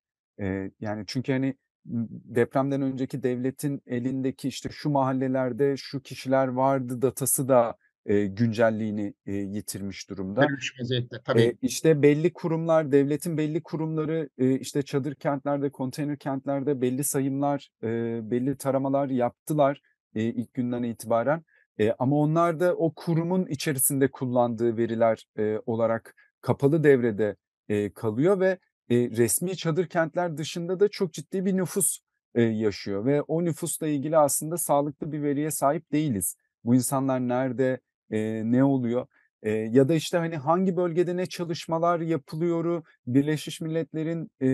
E, 0.41 0.71
yani 0.79 1.03
çünkü 1.07 1.31
hani 1.31 1.55
depremden 1.85 2.81
önceki 2.81 3.23
devletin 3.23 3.81
elindeki 3.85 4.47
işte 4.47 4.69
şu 4.71 4.89
mahallelerde 4.89 5.77
şu 5.77 6.01
kişiler 6.01 6.47
vardı 6.47 7.01
datası 7.01 7.47
da 7.47 7.77
e, 8.05 8.25
güncelliğini 8.25 9.13
e, 9.25 9.33
yitirmiş 9.33 10.09
durumda. 10.09 10.41
Ölmüş 10.45 10.79
vaziyette 10.79 11.17
tabii. 11.25 11.41
E, 11.41 11.57
işte 11.61 12.01
belli 12.01 12.33
kurumlar, 12.33 12.91
devletin 12.91 13.37
belli 13.37 13.63
kurumları 13.63 14.29
e, 14.37 14.59
işte 14.59 14.81
çadır 14.81 15.15
kentlerde, 15.15 15.69
konteyner 15.69 16.17
kentlerde 16.17 16.81
belli 16.81 17.03
sayımlar, 17.03 17.69
e, 17.83 18.19
belli 18.31 18.57
taramalar 18.57 19.09
yaptılar 19.09 19.81
e, 20.15 20.23
ilk 20.23 20.53
günden 20.53 20.83
itibaren. 20.83 21.43
E, 21.79 21.91
ama 21.99 22.15
onlar 22.15 22.59
da 22.59 22.75
o 22.75 22.93
kurumun 22.95 23.45
içerisinde 23.45 24.11
kullandığı 24.11 24.77
veriler 24.77 25.25
e, 25.37 25.59
olarak 25.65 26.15
kapalı 26.41 26.83
devrede 26.83 27.35
e, 27.69 27.93
kalıyor 27.93 28.39
ve 28.39 28.57
e, 28.89 28.95
resmi 28.95 29.57
çadır 29.57 29.87
kentler 29.87 30.37
dışında 30.37 30.79
da 30.79 30.87
çok 30.87 31.13
ciddi 31.13 31.45
bir 31.45 31.57
nüfus 31.57 31.99
e, 32.35 32.41
yaşıyor 32.41 33.05
ve 33.05 33.21
o 33.21 33.45
nüfusla 33.45 33.87
ilgili 33.87 34.17
aslında 34.17 34.57
sağlıklı 34.57 35.11
bir 35.11 35.23
veriye 35.23 35.51
sahip 35.51 35.91
değiliz. 35.91 36.35
Bu 36.63 36.75
insanlar 36.75 37.19
nerede, 37.19 37.79
e, 38.11 38.41
ne 38.45 38.63
oluyor? 38.63 39.07
E, 39.43 39.51
ya 39.51 39.89
da 39.89 39.93
işte 39.93 40.17
hani 40.17 40.37
hangi 40.37 40.77
bölgede 40.77 41.17
ne 41.17 41.25
çalışmalar 41.25 41.99
yapılıyor? 41.99 42.83
Birleşmiş 43.07 43.61
Milletler'in 43.61 44.31
e, 44.41 44.47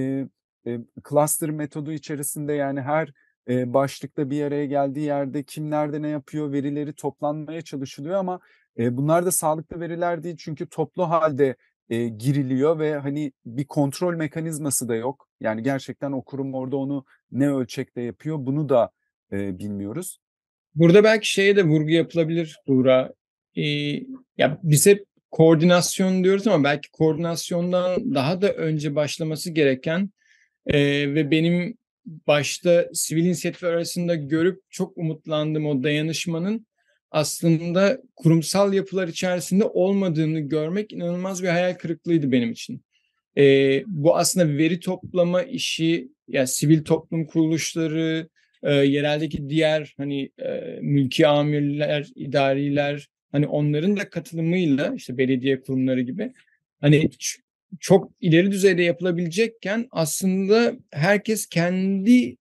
e, 0.67 0.79
cluster 1.09 1.51
metodu 1.51 1.91
içerisinde 1.91 2.53
yani 2.53 2.81
her 2.81 3.13
e, 3.49 3.73
başlıkta 3.73 4.29
bir 4.29 4.43
araya 4.43 4.65
geldiği 4.65 5.05
yerde 5.05 5.43
kim 5.43 5.69
nerede 5.71 6.01
ne 6.01 6.07
yapıyor 6.09 6.51
verileri 6.51 6.93
toplanmaya 6.93 7.61
çalışılıyor 7.61 8.15
ama 8.15 8.39
e, 8.77 8.97
bunlar 8.97 9.25
da 9.25 9.31
sağlıklı 9.31 9.79
veriler 9.79 10.23
değil 10.23 10.35
çünkü 10.39 10.69
toplu 10.69 11.09
halde 11.09 11.55
e, 11.89 12.07
giriliyor 12.07 12.79
ve 12.79 12.95
hani 12.95 13.31
bir 13.45 13.65
kontrol 13.65 14.15
mekanizması 14.15 14.89
da 14.89 14.95
yok. 14.95 15.27
Yani 15.39 15.63
gerçekten 15.63 16.11
o 16.11 16.23
kurum 16.23 16.53
orada 16.53 16.77
onu 16.77 17.05
ne 17.31 17.49
ölçekte 17.49 18.01
yapıyor 18.01 18.37
bunu 18.39 18.69
da 18.69 18.91
e, 19.31 19.59
bilmiyoruz. 19.59 20.19
Burada 20.75 21.03
belki 21.03 21.31
şeye 21.31 21.55
de 21.55 21.63
vurgu 21.63 21.89
yapılabilir 21.89 22.57
Buğra. 22.67 23.13
Ee, 23.55 23.61
ya 24.37 24.59
biz 24.63 24.85
hep 24.85 25.05
koordinasyon 25.31 26.23
diyoruz 26.23 26.47
ama 26.47 26.63
belki 26.63 26.91
koordinasyondan 26.91 28.15
daha 28.15 28.41
da 28.41 28.53
önce 28.53 28.95
başlaması 28.95 29.51
gereken 29.51 30.09
e, 30.67 30.79
ve 31.15 31.31
benim 31.31 31.77
başta 32.05 32.89
sivil 32.93 33.25
inisiyatif 33.25 33.63
arasında 33.63 34.15
görüp 34.15 34.61
çok 34.69 34.97
umutlandığım 34.97 35.65
o 35.65 35.83
dayanışmanın 35.83 36.67
aslında 37.11 38.01
kurumsal 38.15 38.73
yapılar 38.73 39.07
içerisinde 39.07 39.63
olmadığını 39.63 40.39
görmek 40.39 40.93
inanılmaz 40.93 41.43
bir 41.43 41.47
hayal 41.47 41.73
kırıklığıydı 41.73 42.31
benim 42.31 42.51
için. 42.51 42.81
E, 43.37 43.83
bu 43.87 44.17
aslında 44.17 44.57
veri 44.57 44.79
toplama 44.79 45.43
işi, 45.43 46.11
yani 46.27 46.47
sivil 46.47 46.83
toplum 46.83 47.25
kuruluşları, 47.25 48.29
e, 48.63 48.73
yereldeki 48.73 49.49
diğer 49.49 49.93
hani 49.97 50.31
e, 50.39 50.79
mülki 50.81 51.27
amirler, 51.27 52.07
idariler, 52.15 53.07
hani 53.31 53.47
onların 53.47 53.97
da 53.97 54.09
katılımıyla 54.09 54.93
işte 54.95 55.17
belediye 55.17 55.61
kurumları 55.61 56.01
gibi 56.01 56.33
hani 56.81 57.09
çok 57.79 58.11
ileri 58.21 58.51
düzeyde 58.51 58.83
yapılabilecekken 58.83 59.87
aslında 59.91 60.73
herkes 60.91 61.49
kendi 61.49 62.37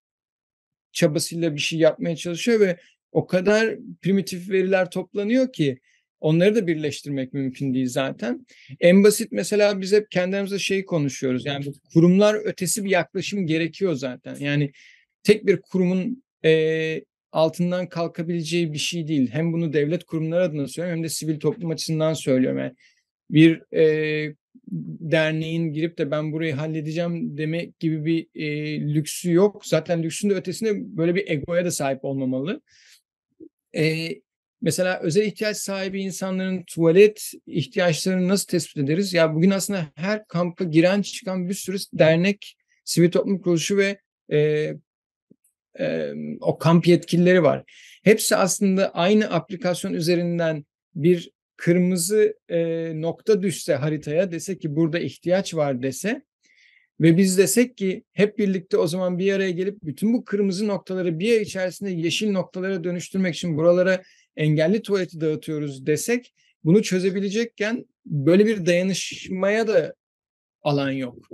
çabasıyla 0.92 1.54
bir 1.54 1.60
şey 1.60 1.78
yapmaya 1.78 2.16
çalışıyor 2.16 2.60
ve 2.60 2.76
o 3.16 3.26
kadar 3.26 3.76
primitif 4.02 4.50
veriler 4.50 4.90
toplanıyor 4.90 5.52
ki 5.52 5.78
onları 6.20 6.54
da 6.54 6.66
birleştirmek 6.66 7.32
mümkün 7.32 7.74
değil 7.74 7.88
zaten. 7.88 8.46
En 8.80 9.04
basit 9.04 9.32
mesela 9.32 9.80
biz 9.80 9.92
hep 9.92 10.10
kendimize 10.10 10.58
şey 10.58 10.84
konuşuyoruz. 10.84 11.46
Yani 11.46 11.64
kurumlar 11.94 12.34
ötesi 12.34 12.84
bir 12.84 12.90
yaklaşım 12.90 13.46
gerekiyor 13.46 13.94
zaten. 13.94 14.36
Yani 14.36 14.72
tek 15.22 15.46
bir 15.46 15.60
kurumun 15.60 16.22
e, 16.44 17.04
altından 17.32 17.88
kalkabileceği 17.88 18.72
bir 18.72 18.78
şey 18.78 19.08
değil. 19.08 19.30
Hem 19.32 19.52
bunu 19.52 19.72
devlet 19.72 20.04
kurumları 20.04 20.42
adına 20.42 20.68
söylüyorum 20.68 20.96
hem 20.98 21.04
de 21.04 21.08
sivil 21.08 21.40
toplum 21.40 21.70
açısından 21.70 22.14
söylüyorum. 22.14 22.58
Yani 22.58 22.74
bir 23.30 23.76
e, 23.76 24.34
derneğin 25.00 25.72
girip 25.72 25.98
de 25.98 26.10
ben 26.10 26.32
burayı 26.32 26.54
halledeceğim 26.54 27.36
demek 27.36 27.80
gibi 27.80 28.04
bir 28.04 28.26
e, 28.34 28.80
lüksü 28.94 29.32
yok. 29.32 29.66
Zaten 29.66 30.02
lüksün 30.02 30.30
de 30.30 30.34
ötesinde 30.34 30.96
böyle 30.96 31.14
bir 31.14 31.30
egoya 31.30 31.64
da 31.64 31.70
sahip 31.70 32.04
olmamalı. 32.04 32.60
E, 33.76 34.14
mesela 34.62 35.00
özel 35.00 35.22
ihtiyaç 35.22 35.56
sahibi 35.56 36.02
insanların 36.02 36.62
tuvalet 36.62 37.32
ihtiyaçlarını 37.46 38.28
nasıl 38.28 38.46
tespit 38.46 38.76
ederiz? 38.76 39.14
Ya 39.14 39.34
bugün 39.34 39.50
aslında 39.50 39.86
her 39.94 40.26
kampa 40.26 40.64
giren 40.64 41.02
çıkan 41.02 41.48
bir 41.48 41.54
sürü 41.54 41.76
dernek, 41.92 42.56
sivil 42.84 43.10
toplum 43.10 43.40
kuruluşu 43.40 43.76
ve 43.76 44.00
e, 44.32 44.72
e, 45.78 46.12
o 46.40 46.58
kamp 46.58 46.86
yetkilileri 46.86 47.42
var. 47.42 47.64
Hepsi 48.04 48.36
aslında 48.36 48.94
aynı 48.94 49.30
aplikasyon 49.30 49.92
üzerinden 49.92 50.64
bir 50.94 51.30
kırmızı 51.56 52.34
e, 52.48 52.92
nokta 53.00 53.42
düşse 53.42 53.74
haritaya 53.74 54.32
dese 54.32 54.58
ki 54.58 54.76
burada 54.76 54.98
ihtiyaç 54.98 55.54
var 55.54 55.82
dese 55.82 56.22
ve 57.00 57.16
biz 57.16 57.38
desek 57.38 57.76
ki 57.76 58.04
hep 58.12 58.38
birlikte 58.38 58.76
o 58.76 58.86
zaman 58.86 59.18
bir 59.18 59.32
araya 59.32 59.50
gelip 59.50 59.78
bütün 59.82 60.14
bu 60.14 60.24
kırmızı 60.24 60.68
noktaları 60.68 61.18
bir 61.18 61.32
ay 61.32 61.42
içerisinde 61.42 61.90
yeşil 61.90 62.30
noktalara 62.30 62.84
dönüştürmek 62.84 63.34
için 63.34 63.56
buralara 63.56 64.02
engelli 64.36 64.82
tuvaleti 64.82 65.20
dağıtıyoruz 65.20 65.86
desek 65.86 66.34
bunu 66.64 66.82
çözebilecekken 66.82 67.86
böyle 68.06 68.46
bir 68.46 68.66
dayanışmaya 68.66 69.68
da 69.68 69.94
alan 70.62 70.90
yok. 70.90 71.28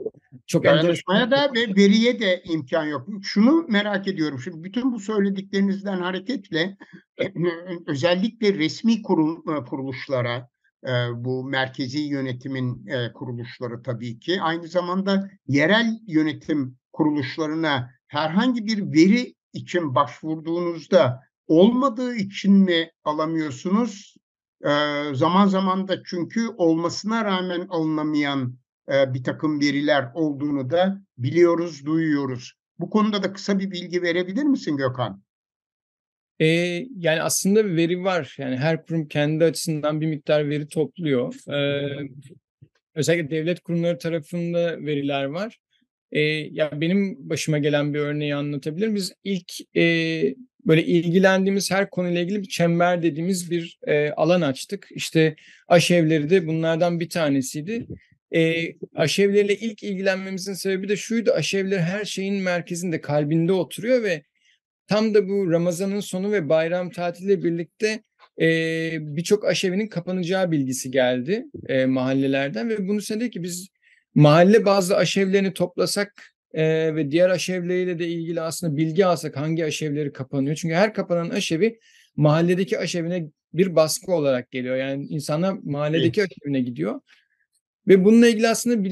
Çok 0.46 0.64
dayanışmaya 0.64 1.30
da 1.30 1.52
ve 1.54 1.76
veriye 1.76 2.20
de 2.20 2.42
imkan 2.44 2.84
yok. 2.84 3.08
Şunu 3.22 3.66
merak 3.68 4.08
ediyorum. 4.08 4.40
Şimdi 4.44 4.64
bütün 4.64 4.92
bu 4.92 5.00
söylediklerinizden 5.00 6.00
hareketle 6.00 6.76
özellikle 7.86 8.54
resmi 8.54 9.02
kurum, 9.02 9.44
e, 9.48 9.64
kuruluşlara, 9.64 10.36
e, 10.36 10.51
bu 11.14 11.44
merkezi 11.44 11.98
yönetimin 11.98 12.86
kuruluşları 13.14 13.82
tabii 13.82 14.18
ki 14.18 14.42
aynı 14.42 14.68
zamanda 14.68 15.30
yerel 15.46 16.00
yönetim 16.06 16.76
kuruluşlarına 16.92 17.90
herhangi 18.06 18.66
bir 18.66 18.92
veri 18.92 19.34
için 19.52 19.94
başvurduğunuzda 19.94 21.20
olmadığı 21.46 22.14
için 22.14 22.52
mi 22.52 22.90
alamıyorsunuz? 23.04 24.16
Zaman 25.12 25.46
zaman 25.46 25.88
da 25.88 26.02
çünkü 26.04 26.48
olmasına 26.56 27.24
rağmen 27.24 27.66
alınamayan 27.68 28.58
bir 28.88 29.24
takım 29.24 29.60
veriler 29.60 30.10
olduğunu 30.14 30.70
da 30.70 31.02
biliyoruz, 31.18 31.86
duyuyoruz. 31.86 32.52
Bu 32.78 32.90
konuda 32.90 33.22
da 33.22 33.32
kısa 33.32 33.58
bir 33.58 33.70
bilgi 33.70 34.02
verebilir 34.02 34.42
misin 34.42 34.76
Gökhan? 34.76 35.22
Ee, 36.40 36.46
yani 36.96 37.22
aslında 37.22 37.64
bir 37.64 37.76
veri 37.76 38.04
var. 38.04 38.36
Yani 38.38 38.56
her 38.56 38.86
kurum 38.86 39.08
kendi 39.08 39.44
açısından 39.44 40.00
bir 40.00 40.06
miktar 40.06 40.50
veri 40.50 40.68
topluyor. 40.68 41.34
Ee, 41.52 42.08
özellikle 42.94 43.30
devlet 43.30 43.60
kurumları 43.60 43.98
tarafında 43.98 44.80
veriler 44.80 45.24
var. 45.24 45.58
Ee, 46.12 46.20
ya 46.30 46.80
benim 46.80 47.30
başıma 47.30 47.58
gelen 47.58 47.94
bir 47.94 47.98
örneği 47.98 48.34
anlatabilirim. 48.34 48.94
Biz 48.94 49.12
ilk 49.24 49.76
e, 49.76 49.82
böyle 50.66 50.84
ilgilendiğimiz 50.84 51.70
her 51.70 51.90
konuyla 51.90 52.20
ilgili 52.20 52.42
bir 52.42 52.48
çember 52.48 53.02
dediğimiz 53.02 53.50
bir 53.50 53.78
e, 53.86 54.10
alan 54.10 54.40
açtık. 54.40 54.88
İşte 54.90 55.36
aşevleri 55.68 56.30
de 56.30 56.46
bunlardan 56.46 57.00
bir 57.00 57.08
tanesiydi. 57.08 57.86
E, 58.34 58.66
aşevlerle 58.94 59.56
ilk 59.56 59.82
ilgilenmemizin 59.82 60.54
sebebi 60.54 60.88
de 60.88 60.96
şuydu. 60.96 61.32
Aşevler 61.32 61.78
her 61.78 62.04
şeyin 62.04 62.34
merkezinde, 62.34 63.00
kalbinde 63.00 63.52
oturuyor 63.52 64.02
ve 64.02 64.22
tam 64.86 65.14
da 65.14 65.28
bu 65.28 65.50
Ramazan'ın 65.50 66.00
sonu 66.00 66.32
ve 66.32 66.48
bayram 66.48 66.90
tatiliyle 66.90 67.42
birlikte 67.42 68.02
e, 68.40 68.46
birçok 69.00 69.44
aşevinin 69.44 69.86
kapanacağı 69.86 70.50
bilgisi 70.50 70.90
geldi 70.90 71.44
e, 71.68 71.86
mahallelerden 71.86 72.68
ve 72.68 72.88
bunu 72.88 73.00
söyledi 73.00 73.30
ki 73.30 73.42
biz 73.42 73.68
mahalle 74.14 74.64
bazı 74.64 74.96
aşevlerini 74.96 75.52
toplasak 75.52 76.32
e, 76.54 76.94
ve 76.94 77.10
diğer 77.10 77.30
aşevleriyle 77.30 77.98
de 77.98 78.08
ilgili 78.08 78.40
aslında 78.40 78.76
bilgi 78.76 79.06
alsak 79.06 79.36
hangi 79.36 79.64
aşevleri 79.64 80.12
kapanıyor. 80.12 80.56
Çünkü 80.56 80.74
her 80.74 80.94
kapanan 80.94 81.30
aşevi 81.30 81.78
mahalledeki 82.16 82.78
aşevine 82.78 83.28
bir 83.54 83.76
baskı 83.76 84.12
olarak 84.12 84.50
geliyor. 84.50 84.76
Yani 84.76 85.06
insanlar 85.06 85.58
mahalledeki 85.64 86.20
evet. 86.20 86.30
aşevine 86.32 86.60
gidiyor. 86.60 87.00
Ve 87.88 88.04
bununla 88.04 88.28
ilgili 88.28 88.48
aslında 88.48 88.88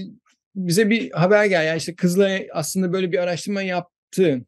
bize 0.54 0.90
bir 0.90 1.10
haber 1.10 1.44
geldi. 1.44 1.66
Yani 1.66 1.78
işte 1.78 1.94
Kızılay 1.94 2.48
aslında 2.52 2.92
böyle 2.92 3.12
bir 3.12 3.18
araştırma 3.18 3.62
yaptı. 3.62 4.40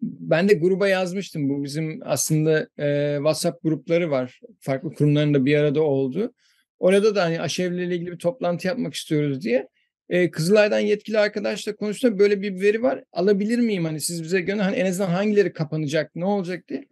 Ben 0.00 0.48
de 0.48 0.54
gruba 0.54 0.88
yazmıştım. 0.88 1.48
Bu 1.48 1.64
bizim 1.64 2.00
aslında 2.04 2.68
e, 2.78 3.14
WhatsApp 3.16 3.62
grupları 3.62 4.10
var. 4.10 4.40
Farklı 4.60 4.94
kurumların 4.94 5.34
da 5.34 5.44
bir 5.44 5.56
arada 5.56 5.82
oldu. 5.82 6.32
Orada 6.78 7.14
da 7.14 7.24
hani 7.24 7.40
aşevlerle 7.40 7.94
ilgili 7.94 8.12
bir 8.12 8.18
toplantı 8.18 8.66
yapmak 8.66 8.94
istiyoruz 8.94 9.42
diye. 9.42 9.68
E, 10.08 10.30
Kızılay'dan 10.30 10.78
yetkili 10.78 11.18
arkadaşla 11.18 11.76
konuştum. 11.76 12.18
Böyle 12.18 12.42
bir 12.42 12.60
veri 12.60 12.82
var. 12.82 13.04
Alabilir 13.12 13.58
miyim? 13.58 13.84
Hani 13.84 14.00
siz 14.00 14.22
bize 14.22 14.40
gönder. 14.40 14.62
Hani 14.62 14.76
en 14.76 14.86
azından 14.86 15.10
hangileri 15.10 15.52
kapanacak, 15.52 16.16
ne 16.16 16.24
olacak 16.24 16.68
diye. 16.68 16.86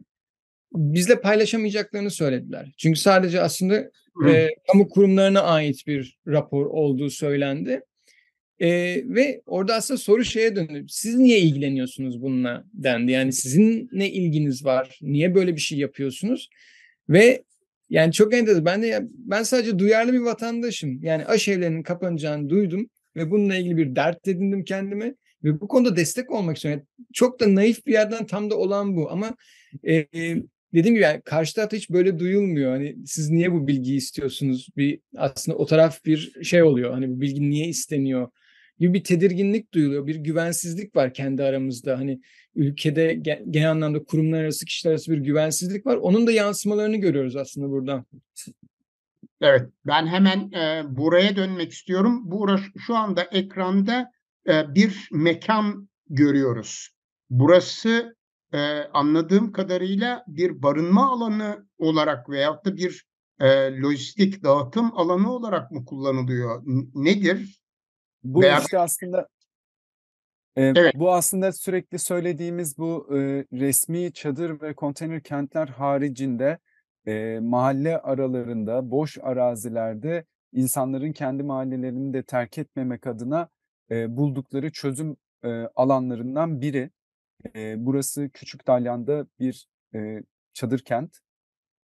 Bizle 0.72 1.20
paylaşamayacaklarını 1.20 2.10
söylediler. 2.10 2.72
Çünkü 2.76 3.00
sadece 3.00 3.40
aslında 3.40 3.90
e, 4.28 4.48
kamu 4.72 4.88
kurumlarına 4.88 5.42
ait 5.42 5.86
bir 5.86 6.18
rapor 6.26 6.66
olduğu 6.66 7.10
söylendi. 7.10 7.80
E, 8.60 8.68
ve 9.06 9.42
orada 9.46 9.74
aslında 9.74 9.98
soru 9.98 10.24
şeye 10.24 10.56
döndü. 10.56 10.86
Siz 10.88 11.16
niye 11.16 11.40
ilgileniyorsunuz 11.40 12.22
bununla 12.22 12.64
dendi. 12.72 13.12
Yani 13.12 13.32
sizin 13.32 13.88
ne 13.92 14.10
ilginiz 14.10 14.64
var? 14.64 14.98
Niye 15.02 15.34
böyle 15.34 15.56
bir 15.56 15.60
şey 15.60 15.78
yapıyorsunuz? 15.78 16.48
Ve 17.08 17.44
yani 17.90 18.12
çok 18.12 18.34
enteresan. 18.34 18.64
Ben 18.64 18.82
de 18.82 19.00
ben 19.10 19.42
sadece 19.42 19.78
duyarlı 19.78 20.12
bir 20.12 20.18
vatandaşım. 20.18 21.02
Yani 21.02 21.26
aşevlerinin 21.26 21.82
kapanacağını 21.82 22.48
duydum 22.50 22.90
ve 23.16 23.30
bununla 23.30 23.56
ilgili 23.56 23.76
bir 23.76 23.96
dert 23.96 24.28
edindim 24.28 24.64
kendime 24.64 25.14
ve 25.44 25.60
bu 25.60 25.68
konuda 25.68 25.96
destek 25.96 26.30
olmak 26.30 26.56
istiyorum. 26.56 26.82
Yani 26.98 27.06
çok 27.12 27.40
da 27.40 27.54
naif 27.54 27.86
bir 27.86 27.92
yerden 27.92 28.26
tam 28.26 28.50
da 28.50 28.56
olan 28.56 28.96
bu 28.96 29.10
ama 29.10 29.36
e, 29.86 30.06
dediğim 30.74 30.94
gibi 30.94 31.04
yani 31.04 31.22
karşı 31.22 31.54
tarafta 31.54 31.76
hiç 31.76 31.90
böyle 31.90 32.18
duyulmuyor. 32.18 32.70
Hani 32.72 32.96
siz 33.06 33.30
niye 33.30 33.52
bu 33.52 33.66
bilgiyi 33.66 33.96
istiyorsunuz? 33.96 34.68
Bir 34.76 35.00
aslında 35.16 35.58
o 35.58 35.66
taraf 35.66 36.04
bir 36.04 36.44
şey 36.44 36.62
oluyor. 36.62 36.92
Hani 36.92 37.10
bu 37.10 37.20
bilgi 37.20 37.50
niye 37.50 37.66
isteniyor? 37.68 38.28
Gibi 38.78 38.94
bir 38.94 39.04
tedirginlik 39.04 39.74
duyuluyor. 39.74 40.06
Bir 40.06 40.16
güvensizlik 40.16 40.96
var 40.96 41.14
kendi 41.14 41.42
aramızda. 41.42 41.98
Hani 41.98 42.20
ülkede 42.54 43.14
genel 43.50 43.70
anlamda 43.70 44.04
kurumlar 44.04 44.42
arası, 44.42 44.66
kişiler 44.66 44.92
arası 44.92 45.12
bir 45.12 45.18
güvensizlik 45.18 45.86
var. 45.86 45.96
Onun 45.96 46.26
da 46.26 46.32
yansımalarını 46.32 46.96
görüyoruz 46.96 47.36
aslında 47.36 47.70
burada. 47.70 48.04
Evet, 49.40 49.70
ben 49.86 50.06
hemen 50.06 50.52
e, 50.52 50.82
buraya 50.96 51.36
dönmek 51.36 51.72
istiyorum. 51.72 52.20
Bu 52.24 52.46
şu 52.86 52.96
anda 52.96 53.22
ekranda 53.22 54.10
e, 54.48 54.74
bir 54.74 55.08
mekan 55.12 55.88
görüyoruz. 56.10 56.90
Burası 57.30 58.16
e, 58.52 58.58
anladığım 58.92 59.52
kadarıyla 59.52 60.24
bir 60.28 60.62
barınma 60.62 61.12
alanı 61.12 61.66
olarak 61.78 62.30
veyahut 62.30 62.64
da 62.64 62.76
bir 62.76 63.04
e, 63.40 63.46
lojistik 63.80 64.42
dağıtım 64.42 64.98
alanı 64.98 65.32
olarak 65.32 65.70
mı 65.70 65.84
kullanılıyor? 65.84 66.62
Nedir? 66.94 67.63
Bu 68.24 68.40
Veya... 68.40 68.60
işte 68.60 68.78
aslında 68.78 69.28
e, 70.56 70.62
evet. 70.62 70.94
bu 70.94 71.12
aslında 71.12 71.52
sürekli 71.52 71.98
söylediğimiz 71.98 72.78
bu 72.78 73.08
e, 73.10 73.18
resmi 73.52 74.12
çadır 74.12 74.60
ve 74.60 74.74
konteyner 74.74 75.22
kentler 75.22 75.68
haricinde 75.68 76.58
e, 77.06 77.38
mahalle 77.42 77.98
aralarında 77.98 78.90
boş 78.90 79.18
arazilerde 79.22 80.24
insanların 80.52 81.12
kendi 81.12 81.42
mahallelerini 81.42 82.14
de 82.14 82.22
terk 82.22 82.58
etmemek 82.58 83.06
adına 83.06 83.48
e, 83.90 84.16
buldukları 84.16 84.72
çözüm 84.72 85.16
e, 85.44 85.48
alanlarından 85.76 86.60
biri. 86.60 86.90
E, 87.56 87.74
burası 87.86 88.30
Küçük 88.30 88.66
Dalyan'da 88.66 89.26
bir 89.40 89.66
e, 89.94 90.22
çadır 90.52 90.78
kent 90.78 91.18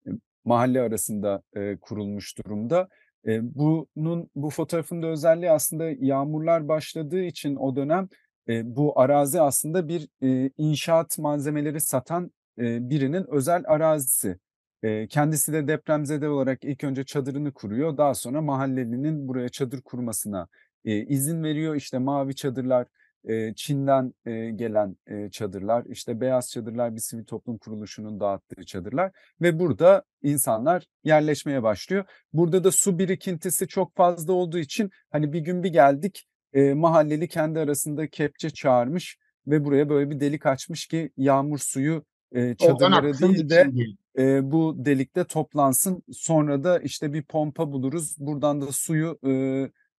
e, 0.08 0.10
mahalle 0.46 0.82
arasında 0.82 1.42
e, 1.56 1.78
kurulmuş 1.78 2.38
durumda 2.38 2.90
e, 3.28 3.56
bunun 3.56 4.30
bu 4.36 4.50
fotoğrafın 4.50 5.02
da 5.02 5.08
özelliği 5.08 5.52
aslında 5.52 5.90
yağmurlar 6.00 6.68
başladığı 6.68 7.24
için 7.24 7.56
o 7.56 7.76
dönem 7.76 8.10
e, 8.50 8.76
bu 8.76 9.00
arazi 9.00 9.42
aslında 9.42 9.88
bir 9.88 10.08
e, 10.24 10.52
inşaat 10.58 11.20
malzemeleri 11.20 11.82
satan 11.82 12.32
e, 12.60 12.90
birinin 12.90 13.26
özel 13.30 13.64
arazisi. 13.68 14.38
E, 14.84 15.08
kendisi 15.08 15.54
de 15.54 15.68
depremzede 15.68 16.30
olarak 16.30 16.64
ilk 16.64 16.84
önce 16.84 17.04
çadırını 17.06 17.54
kuruyor. 17.54 17.98
Daha 17.98 18.14
sonra 18.14 18.42
mahallelinin 18.42 19.28
buraya 19.28 19.50
çadır 19.50 19.82
kurmasına 19.82 20.48
e, 20.86 21.06
izin 21.06 21.44
veriyor. 21.44 21.76
İşte 21.76 21.98
mavi 21.98 22.36
çadırlar, 22.36 22.88
Çin'den 23.56 24.14
gelen 24.56 24.96
çadırlar, 25.32 25.86
işte 25.86 26.22
beyaz 26.22 26.52
çadırlar 26.52 26.96
bir 26.96 27.00
sivil 27.00 27.24
toplum 27.24 27.58
kuruluşunun 27.58 28.20
dağıttığı 28.20 28.66
çadırlar 28.66 29.12
ve 29.42 29.60
burada 29.60 30.04
insanlar 30.22 30.84
yerleşmeye 31.04 31.64
başlıyor. 31.64 32.06
Burada 32.34 32.64
da 32.64 32.72
su 32.72 33.00
birikintisi 33.00 33.68
çok 33.68 33.96
fazla 33.96 34.34
olduğu 34.34 34.60
için 34.60 34.92
hani 35.12 35.34
bir 35.34 35.40
gün 35.40 35.64
bir 35.64 35.74
geldik 35.74 36.28
mahalleli 36.56 37.28
kendi 37.28 37.60
arasında 37.60 38.08
kepçe 38.08 38.50
çağırmış 38.50 39.18
ve 39.48 39.66
buraya 39.66 39.90
böyle 39.90 40.10
bir 40.10 40.20
delik 40.20 40.46
açmış 40.46 40.88
ki 40.88 41.12
yağmur 41.18 41.58
suyu 41.58 42.06
çadırlara 42.58 43.20
değil 43.20 43.50
de 43.50 43.70
e, 44.18 44.52
bu 44.52 44.76
delikte 44.78 45.24
toplansın. 45.24 46.04
Sonra 46.12 46.64
da 46.64 46.80
işte 46.80 47.14
bir 47.14 47.24
pompa 47.24 47.72
buluruz. 47.72 48.16
Buradan 48.20 48.62
da 48.62 48.72
suyu 48.72 49.20
e, 49.28 49.32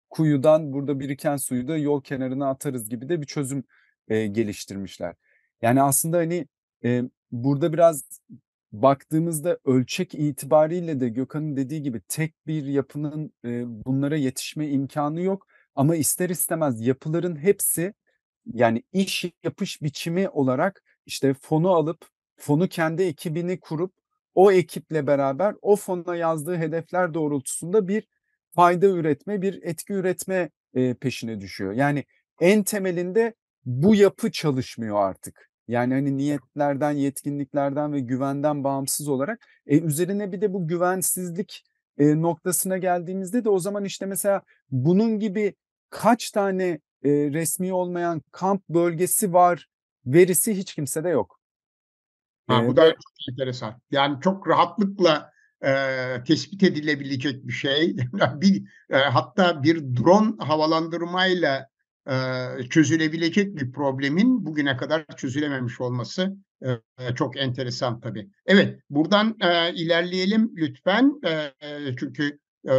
kuyudan 0.09 0.73
burada 0.73 0.99
biriken 0.99 1.37
suyu 1.37 1.67
da 1.67 1.77
yol 1.77 2.01
kenarına 2.01 2.49
atarız 2.49 2.89
gibi 2.89 3.09
de 3.09 3.21
bir 3.21 3.25
çözüm 3.25 3.63
e, 4.07 4.27
geliştirmişler. 4.27 5.15
Yani 5.61 5.81
aslında 5.81 6.17
hani 6.17 6.47
e, 6.83 7.03
burada 7.31 7.73
biraz 7.73 8.03
baktığımızda 8.71 9.59
ölçek 9.65 10.13
itibariyle 10.15 10.99
de 10.99 11.09
Gökhan'ın 11.09 11.57
dediği 11.57 11.81
gibi 11.83 12.01
tek 12.07 12.47
bir 12.47 12.65
yapının 12.65 13.33
e, 13.45 13.63
bunlara 13.85 14.15
yetişme 14.15 14.69
imkanı 14.69 15.21
yok. 15.21 15.47
Ama 15.75 15.95
ister 15.95 16.29
istemez 16.29 16.81
yapıların 16.87 17.35
hepsi 17.35 17.93
yani 18.53 18.83
iş 18.93 19.25
yapış 19.43 19.81
biçimi 19.81 20.29
olarak 20.29 20.83
işte 21.05 21.33
fonu 21.33 21.69
alıp 21.69 22.07
fonu 22.37 22.67
kendi 22.67 23.03
ekibini 23.03 23.59
kurup 23.59 23.93
o 24.35 24.51
ekiple 24.51 25.07
beraber 25.07 25.55
o 25.61 25.75
fona 25.75 26.15
yazdığı 26.15 26.57
hedefler 26.57 27.13
doğrultusunda 27.13 27.87
bir 27.87 28.07
fayda 28.55 28.85
üretme, 28.85 29.41
bir 29.41 29.63
etki 29.63 29.93
üretme 29.93 30.49
e, 30.73 30.93
peşine 30.93 31.41
düşüyor. 31.41 31.73
Yani 31.73 32.03
en 32.41 32.63
temelinde 32.63 33.33
bu 33.65 33.95
yapı 33.95 34.31
çalışmıyor 34.31 35.09
artık. 35.09 35.49
Yani 35.67 35.93
hani 35.93 36.17
niyetlerden, 36.17 36.91
yetkinliklerden 36.91 37.93
ve 37.93 37.99
güvenden 37.99 38.63
bağımsız 38.63 39.07
olarak 39.07 39.47
e, 39.67 39.79
üzerine 39.79 40.31
bir 40.31 40.41
de 40.41 40.53
bu 40.53 40.67
güvensizlik 40.67 41.63
e, 41.97 42.21
noktasına 42.21 42.77
geldiğimizde 42.77 43.43
de 43.43 43.49
o 43.49 43.59
zaman 43.59 43.85
işte 43.85 44.05
mesela 44.05 44.41
bunun 44.71 45.19
gibi 45.19 45.55
kaç 45.89 46.31
tane 46.31 46.67
e, 47.03 47.09
resmi 47.09 47.73
olmayan 47.73 48.21
kamp 48.31 48.69
bölgesi 48.69 49.33
var 49.33 49.69
verisi 50.05 50.57
hiç 50.57 50.75
kimsede 50.75 51.09
yok. 51.09 51.39
Ha, 52.47 52.67
bu 52.67 52.75
da 52.75 52.91
çok 52.91 53.29
enteresan. 53.31 53.81
Yani 53.91 54.21
çok 54.21 54.47
rahatlıkla 54.47 55.31
e, 55.61 55.73
tespit 56.27 56.63
edilebilecek 56.63 57.47
bir 57.47 57.53
şey. 57.53 57.95
bir 58.35 58.63
e, 58.89 58.97
hatta 58.97 59.63
bir 59.63 59.95
drone 59.95 60.33
havalandırmayla 60.39 61.69
e, 62.07 62.13
çözülebilecek 62.69 63.55
bir 63.55 63.71
problemin 63.71 64.45
bugüne 64.45 64.77
kadar 64.77 65.05
çözülememiş 65.17 65.81
olması 65.81 66.35
e, 66.63 67.15
çok 67.15 67.37
enteresan 67.37 67.99
tabii. 67.99 68.29
Evet, 68.45 68.79
buradan 68.89 69.37
e, 69.41 69.73
ilerleyelim 69.73 70.51
lütfen. 70.55 71.21
E, 71.27 71.51
çünkü 71.99 72.39
e, 72.67 72.73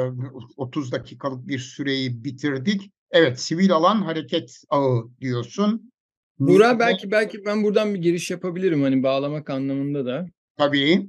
30 0.57 0.93
dakikalık 0.93 1.49
bir 1.49 1.59
süreyi 1.59 2.25
bitirdik. 2.25 2.91
Evet, 3.11 3.41
sivil 3.41 3.73
alan 3.73 4.03
hareket 4.03 4.63
ağı 4.69 5.09
diyorsun. 5.21 5.93
Burak 6.39 6.81
belki 6.81 7.11
belki 7.11 7.45
ben 7.45 7.65
buradan 7.65 7.95
bir 7.95 8.03
giriş 8.03 8.31
yapabilirim 8.31 8.83
hani 8.83 9.03
bağlamak 9.03 9.51
anlamında 9.51 10.07
da. 10.07 10.27
Tabii 10.57 11.07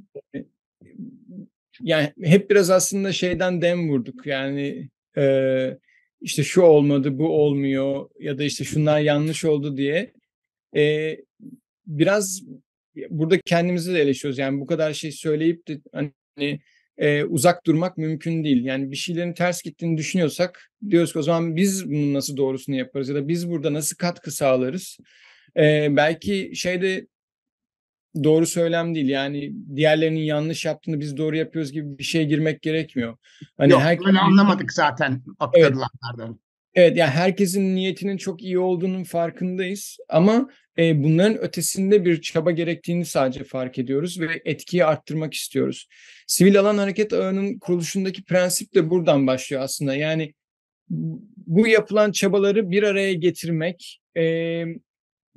yani 1.81 2.13
hep 2.23 2.49
biraz 2.49 2.69
aslında 2.69 3.13
şeyden 3.13 3.61
dem 3.61 3.89
vurduk. 3.89 4.25
Yani 4.25 4.89
e, 5.17 5.77
işte 6.21 6.43
şu 6.43 6.61
olmadı, 6.61 7.19
bu 7.19 7.29
olmuyor 7.29 8.09
ya 8.19 8.37
da 8.37 8.43
işte 8.43 8.63
şunlar 8.63 8.99
yanlış 8.99 9.45
oldu 9.45 9.77
diye. 9.77 10.13
E, 10.75 11.17
biraz 11.87 12.41
burada 13.09 13.39
kendimizi 13.45 13.93
de 13.93 14.01
eleştiriyoruz. 14.01 14.37
Yani 14.37 14.61
bu 14.61 14.65
kadar 14.65 14.93
şey 14.93 15.11
söyleyip 15.11 15.67
de 15.67 15.81
hani 15.93 16.59
e, 16.97 17.23
uzak 17.23 17.65
durmak 17.65 17.97
mümkün 17.97 18.43
değil. 18.43 18.65
Yani 18.65 18.91
bir 18.91 18.95
şeylerin 18.95 19.33
ters 19.33 19.61
gittiğini 19.61 19.97
düşünüyorsak 19.97 20.71
diyoruz 20.89 21.13
ki 21.13 21.19
o 21.19 21.21
zaman 21.21 21.55
biz 21.55 21.89
bunun 21.89 22.13
nasıl 22.13 22.37
doğrusunu 22.37 22.75
yaparız 22.75 23.09
ya 23.09 23.15
da 23.15 23.27
biz 23.27 23.49
burada 23.49 23.73
nasıl 23.73 23.95
katkı 23.95 24.31
sağlarız? 24.31 24.97
E, 25.57 25.87
belki 25.95 26.51
şeyde 26.55 27.07
doğru 28.23 28.45
söylem 28.45 28.95
değil. 28.95 29.09
Yani 29.09 29.53
diğerlerinin 29.75 30.19
yanlış 30.19 30.65
yaptığını 30.65 30.99
biz 30.99 31.17
doğru 31.17 31.35
yapıyoruz 31.35 31.71
gibi 31.71 31.97
bir 31.97 32.03
şey 32.03 32.25
girmek 32.25 32.61
gerekmiyor. 32.61 33.17
Hani 33.57 33.71
Yok 33.71 33.81
herkes... 33.81 34.05
böyle 34.05 34.19
anlamadık 34.19 34.73
zaten 34.73 35.21
aktarılanlardan. 35.39 36.27
Evet. 36.27 36.37
Evet 36.77 36.97
yani 36.97 37.09
herkesin 37.09 37.75
niyetinin 37.75 38.17
çok 38.17 38.43
iyi 38.43 38.59
olduğunun 38.59 39.03
farkındayız 39.03 39.97
ama 40.09 40.49
e, 40.77 41.03
bunların 41.03 41.37
ötesinde 41.37 42.05
bir 42.05 42.21
çaba 42.21 42.51
gerektiğini 42.51 43.05
sadece 43.05 43.43
fark 43.43 43.79
ediyoruz 43.79 44.19
ve 44.19 44.41
etkiyi 44.45 44.85
arttırmak 44.85 45.33
istiyoruz. 45.33 45.87
Sivil 46.27 46.59
alan 46.59 46.77
hareket 46.77 47.13
ağının 47.13 47.59
kuruluşundaki 47.59 48.23
prensip 48.23 48.75
de 48.75 48.89
buradan 48.89 49.27
başlıyor 49.27 49.61
aslında. 49.61 49.95
Yani 49.95 50.33
bu 51.47 51.67
yapılan 51.67 52.11
çabaları 52.11 52.71
bir 52.71 52.83
araya 52.83 53.13
getirmek, 53.13 54.01
e, 54.17 54.23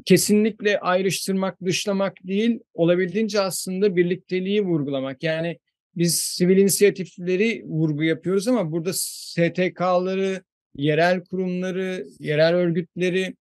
kesinlikle 0.05 0.81
ayrıştırmak, 0.81 1.65
dışlamak 1.65 2.17
değil, 2.25 2.61
olabildiğince 2.75 3.41
aslında 3.41 3.97
birlikteliği 3.97 4.63
vurgulamak. 4.63 5.23
Yani 5.23 5.59
biz 5.97 6.19
sivil 6.21 6.57
inisiyatifleri 6.57 7.65
vurgu 7.67 8.03
yapıyoruz 8.03 8.49
ama 8.49 8.73
burada 8.73 8.91
STK'ları, 8.95 10.43
yerel 10.77 11.25
kurumları, 11.25 12.07
yerel 12.19 12.55
örgütleri, 12.55 13.35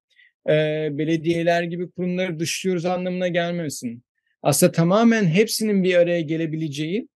e, 0.49 0.87
belediyeler 0.91 1.63
gibi 1.63 1.91
kurumları 1.91 2.39
dışlıyoruz 2.39 2.85
anlamına 2.85 3.27
gelmesin. 3.27 4.03
Aslında 4.41 4.71
tamamen 4.71 5.25
hepsinin 5.25 5.83
bir 5.83 5.95
araya 5.95 6.21
gelebileceği, 6.21 7.07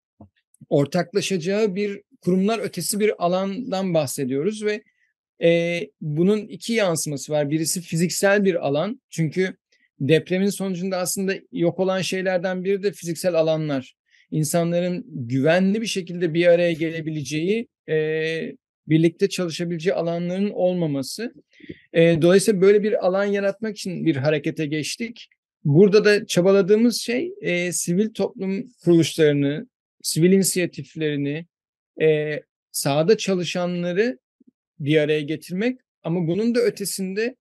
ortaklaşacağı 0.69 1.75
bir 1.75 2.01
kurumlar 2.21 2.59
ötesi 2.59 2.99
bir 2.99 3.25
alandan 3.25 3.93
bahsediyoruz 3.93 4.65
ve 4.65 4.83
e, 5.43 5.81
bunun 6.01 6.47
iki 6.47 6.73
yansıması 6.73 7.31
var. 7.31 7.49
Birisi 7.49 7.81
fiziksel 7.81 8.45
bir 8.45 8.67
alan. 8.67 9.01
Çünkü 9.09 9.57
depremin 9.99 10.49
sonucunda 10.49 10.97
aslında 10.97 11.33
yok 11.51 11.79
olan 11.79 12.01
şeylerden 12.01 12.63
biri 12.63 12.83
de 12.83 12.91
fiziksel 12.91 13.35
alanlar. 13.35 13.95
İnsanların 14.31 15.05
güvenli 15.07 15.81
bir 15.81 15.87
şekilde 15.87 16.33
bir 16.33 16.47
araya 16.47 16.73
gelebileceği, 16.73 17.67
e, 17.89 18.55
birlikte 18.87 19.29
çalışabileceği 19.29 19.93
alanların 19.93 20.49
olmaması. 20.49 21.33
E, 21.93 22.21
dolayısıyla 22.21 22.61
böyle 22.61 22.83
bir 22.83 23.05
alan 23.07 23.25
yaratmak 23.25 23.77
için 23.77 24.05
bir 24.05 24.15
harekete 24.15 24.65
geçtik. 24.65 25.27
Burada 25.63 26.05
da 26.05 26.25
çabaladığımız 26.25 27.01
şey 27.01 27.33
e, 27.41 27.71
sivil 27.71 28.09
toplum 28.13 28.67
kuruluşlarını, 28.83 29.67
sivil 30.03 30.31
inisiyatiflerini, 30.31 31.45
e, 32.01 32.39
sahada 32.71 33.17
çalışanları 33.17 34.19
bir 34.80 34.97
araya 34.97 35.21
getirmek 35.21 35.80
ama 36.03 36.28
bunun 36.28 36.55
da 36.55 36.59
ötesinde 36.59 37.36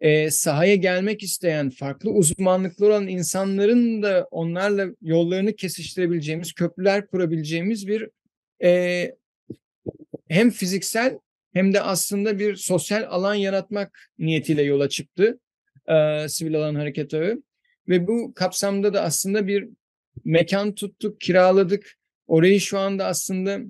e, 0.00 0.30
sahaya 0.30 0.74
gelmek 0.74 1.22
isteyen, 1.22 1.70
farklı 1.70 2.10
uzmanlıkları 2.10 2.90
olan 2.90 3.08
insanların 3.08 4.02
da 4.02 4.28
onlarla 4.30 4.86
yollarını 5.02 5.56
kesiştirebileceğimiz, 5.56 6.52
köprüler 6.52 7.06
kurabileceğimiz 7.06 7.86
bir 7.86 8.08
e, 8.62 9.14
hem 10.28 10.50
fiziksel 10.50 11.18
hem 11.52 11.74
de 11.74 11.80
aslında 11.80 12.38
bir 12.38 12.56
sosyal 12.56 13.02
alan 13.08 13.34
yaratmak 13.34 14.10
niyetiyle 14.18 14.62
yola 14.62 14.88
çıktı 14.88 15.38
e, 15.88 16.28
Sivil 16.28 16.56
Alan 16.56 16.74
Hareket 16.74 17.14
Ağı. 17.14 17.42
Ve 17.88 18.06
bu 18.06 18.32
kapsamda 18.34 18.94
da 18.94 19.02
aslında 19.02 19.46
bir 19.46 19.68
mekan 20.24 20.74
tuttuk, 20.74 21.20
kiraladık. 21.20 21.98
Orayı 22.26 22.60
şu 22.60 22.78
anda 22.78 23.06
aslında 23.06 23.60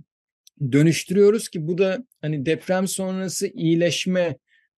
dönüştürüyoruz 0.72 1.48
ki 1.48 1.66
bu 1.66 1.78
da 1.78 2.04
hani 2.22 2.46
deprem 2.46 2.88
sonrası 2.88 3.46
iyileşme 3.46 4.36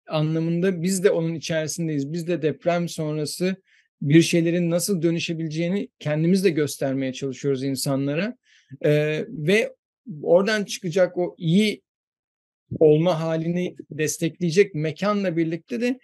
anlamında 0.08 0.82
biz 0.82 1.04
de 1.04 1.12
onun 1.12 1.36
içerisindeyiz. 1.36 2.14
Biz 2.14 2.28
de 2.28 2.42
deprem 2.42 2.90
sonrası 2.90 3.56
bir 4.02 4.22
şeylerin 4.22 4.70
nasıl 4.70 5.02
dönüşebileceğini 5.02 5.90
kendimiz 6.00 6.44
de 6.44 6.50
göstermeye 6.50 7.14
çalışıyoruz 7.14 7.64
insanlara. 7.64 8.38
Ee, 8.86 9.26
ve 9.30 9.74
oradan 10.22 10.64
çıkacak 10.64 11.18
o 11.18 11.36
iyi 11.38 11.82
olma 12.80 13.22
halini 13.22 13.76
destekleyecek 13.92 14.76
mekanla 14.76 15.38
birlikte 15.38 15.82
de 15.82 16.00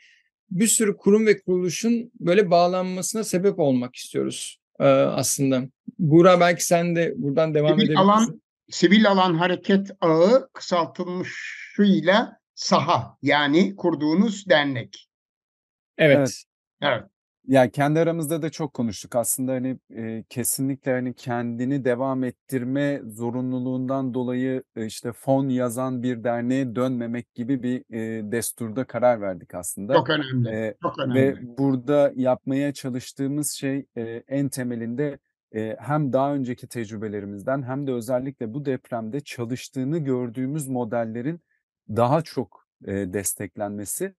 bir 0.52 0.68
sürü 0.68 0.98
kurum 0.98 1.26
ve 1.26 1.40
kuruluşun 1.42 2.12
böyle 2.20 2.52
bağlanmasına 2.52 3.24
sebep 3.24 3.60
olmak 3.60 3.96
istiyoruz 3.96 4.60
e, 4.80 4.84
aslında. 4.84 5.64
Buğra 6.00 6.40
belki 6.40 6.66
sen 6.66 6.96
de 6.96 7.14
buradan 7.18 7.54
devam 7.54 7.74
edebilirsin. 7.74 7.96
Alan, 7.96 8.42
sivil 8.70 9.10
alan 9.10 9.34
hareket 9.34 9.92
ağı 10.02 10.50
kısaltılmışıyla 10.54 12.40
saha 12.56 13.18
yani 13.22 13.76
kurduğunuz 13.76 14.50
dernek. 14.50 15.10
Evet. 15.98 16.18
Evet. 16.18 16.44
Evet. 16.82 17.04
Yani 17.48 17.72
kendi 17.72 18.00
aramızda 18.00 18.42
da 18.42 18.50
çok 18.50 18.74
konuştuk. 18.74 19.16
Aslında 19.16 19.52
hani 19.52 19.80
e, 19.96 20.24
kesinlikle 20.30 20.92
hani 20.92 21.14
kendini 21.14 21.86
devam 21.86 22.24
ettirme 22.24 23.02
zorunluluğundan 23.06 24.14
dolayı 24.14 24.64
e, 24.76 24.86
işte 24.86 25.12
fon 25.12 25.50
yazan 25.50 26.04
bir 26.04 26.24
derneğe 26.24 26.76
dönmemek 26.76 27.36
gibi 27.36 27.64
bir 27.64 27.84
e, 27.94 28.32
desturda 28.32 28.84
karar 28.84 29.22
verdik 29.22 29.56
aslında. 29.56 29.94
Çok 29.94 30.10
önemli. 30.10 30.50
E, 30.50 30.76
Çok 30.82 31.00
ve 31.00 31.04
önemli. 31.04 31.58
burada 31.58 32.12
yapmaya 32.16 32.74
çalıştığımız 32.74 33.52
şey 33.52 33.86
e, 33.98 34.24
en 34.28 34.50
temelinde 34.50 35.18
hem 35.78 36.14
daha 36.14 36.34
önceki 36.34 36.68
tecrübelerimizden 36.68 37.64
hem 37.64 37.88
de 37.88 37.92
özellikle 37.92 38.54
bu 38.54 38.66
depremde 38.66 39.20
çalıştığını 39.20 39.98
gördüğümüz 39.98 40.68
modellerin 40.68 41.42
daha 41.90 42.22
çok 42.22 42.68
desteklenmesi 42.86 44.14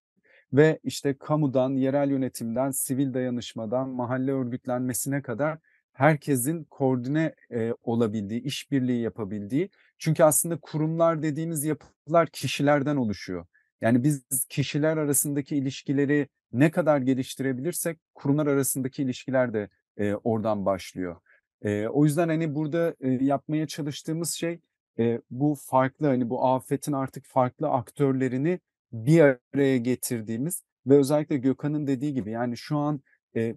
ve 0.52 0.78
işte 0.82 1.18
kamudan, 1.18 1.70
yerel 1.70 2.10
yönetimden, 2.10 2.70
sivil 2.70 3.14
dayanışmadan, 3.14 3.88
mahalle 3.88 4.32
örgütlenmesine 4.32 5.22
kadar 5.22 5.58
herkesin 5.92 6.64
koordine 6.64 7.34
olabildiği, 7.82 8.42
işbirliği 8.42 9.02
yapabildiği. 9.02 9.70
Çünkü 9.98 10.24
aslında 10.24 10.60
kurumlar 10.60 11.22
dediğimiz 11.22 11.64
yapılar 11.64 12.28
kişilerden 12.28 12.96
oluşuyor. 12.96 13.46
Yani 13.80 14.04
biz 14.04 14.46
kişiler 14.48 14.96
arasındaki 14.96 15.56
ilişkileri 15.56 16.28
ne 16.52 16.70
kadar 16.70 16.98
geliştirebilirsek 16.98 17.98
kurumlar 18.14 18.46
arasındaki 18.46 19.02
ilişkiler 19.02 19.54
de 19.54 19.68
e, 19.96 20.14
oradan 20.14 20.66
başlıyor. 20.66 21.16
E, 21.62 21.86
o 21.88 22.04
yüzden 22.04 22.28
hani 22.28 22.54
burada 22.54 22.94
e, 23.00 23.10
yapmaya 23.10 23.66
çalıştığımız 23.66 24.30
şey 24.30 24.60
e, 24.98 25.20
bu 25.30 25.56
farklı 25.60 26.06
hani 26.06 26.30
bu 26.30 26.46
afetin 26.46 26.92
artık 26.92 27.26
farklı 27.26 27.68
aktörlerini 27.68 28.60
bir 28.92 29.38
araya 29.54 29.78
getirdiğimiz 29.78 30.62
ve 30.86 30.96
özellikle 30.96 31.36
Gökhan'ın 31.36 31.86
dediği 31.86 32.14
gibi 32.14 32.30
yani 32.30 32.56
şu 32.56 32.78
an 32.78 33.00
e, 33.36 33.56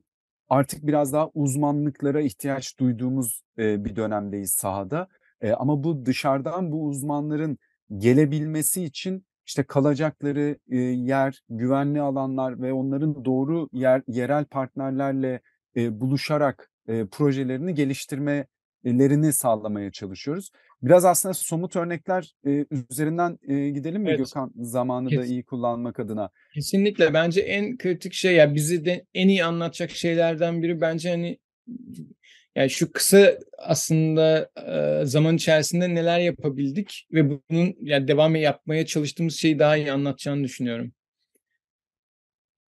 artık 0.50 0.88
biraz 0.88 1.14
daha 1.14 1.30
uzmanlıklara 1.34 2.22
ihtiyaç 2.22 2.80
duyduğumuz 2.80 3.44
e, 3.58 3.86
bir 3.86 3.96
dönemdeyiz 3.96 4.52
sahada. 4.52 5.08
E, 5.42 5.52
ama 5.52 5.84
bu 5.84 6.06
dışarıdan 6.06 6.72
bu 6.72 6.86
uzmanların 6.86 7.58
gelebilmesi 7.98 8.84
için 8.84 9.26
işte 9.46 9.64
kalacakları 9.64 10.58
e, 10.72 10.78
yer, 10.78 11.44
güvenli 11.50 12.02
alanlar 12.02 12.62
ve 12.62 12.74
onların 12.74 13.26
doğru 13.26 13.70
yer, 13.72 14.02
yerel 14.08 14.46
partnerlerle 14.46 15.42
e, 15.78 16.00
buluşarak 16.02 16.72
e, 16.88 17.06
projelerini 17.06 17.74
geliştirmelerini 17.74 19.34
sağlamaya 19.34 19.92
çalışıyoruz. 19.92 20.52
Biraz 20.82 21.06
aslında 21.06 21.34
somut 21.34 21.76
örnekler 21.76 22.34
e, 22.48 22.66
üzerinden 22.92 23.40
e, 23.48 23.70
gidelim 23.70 24.02
mi 24.02 24.10
Evet. 24.10 24.20
Gökhan 24.20 24.52
zamanı 24.56 25.06
da 25.06 25.10
Kes- 25.10 25.30
iyi 25.30 25.44
kullanmak 25.44 26.00
adına? 26.00 26.30
Kesinlikle 26.54 27.14
bence 27.14 27.42
en 27.42 27.78
kritik 27.78 28.14
şey 28.14 28.36
ya 28.36 28.56
bizi 28.56 28.86
de 28.86 29.06
en 29.14 29.28
iyi 29.28 29.44
anlatacak 29.44 29.92
şeylerden 29.92 30.64
biri 30.64 30.82
bence 30.82 31.10
hani 31.10 31.40
yani 32.56 32.70
şu 32.70 32.92
kısa 32.92 33.38
aslında 33.58 34.50
e, 34.68 35.06
zaman 35.06 35.36
içerisinde 35.36 35.96
neler 35.96 36.20
yapabildik 36.20 37.08
ve 37.14 37.30
bunun 37.30 37.76
yani 37.82 38.08
devam 38.08 38.36
yapmaya 38.36 38.86
çalıştığımız 38.86 39.36
şeyi 39.36 39.60
daha 39.60 39.78
iyi 39.78 39.92
anlatacağını 39.92 40.44
düşünüyorum. 40.44 40.94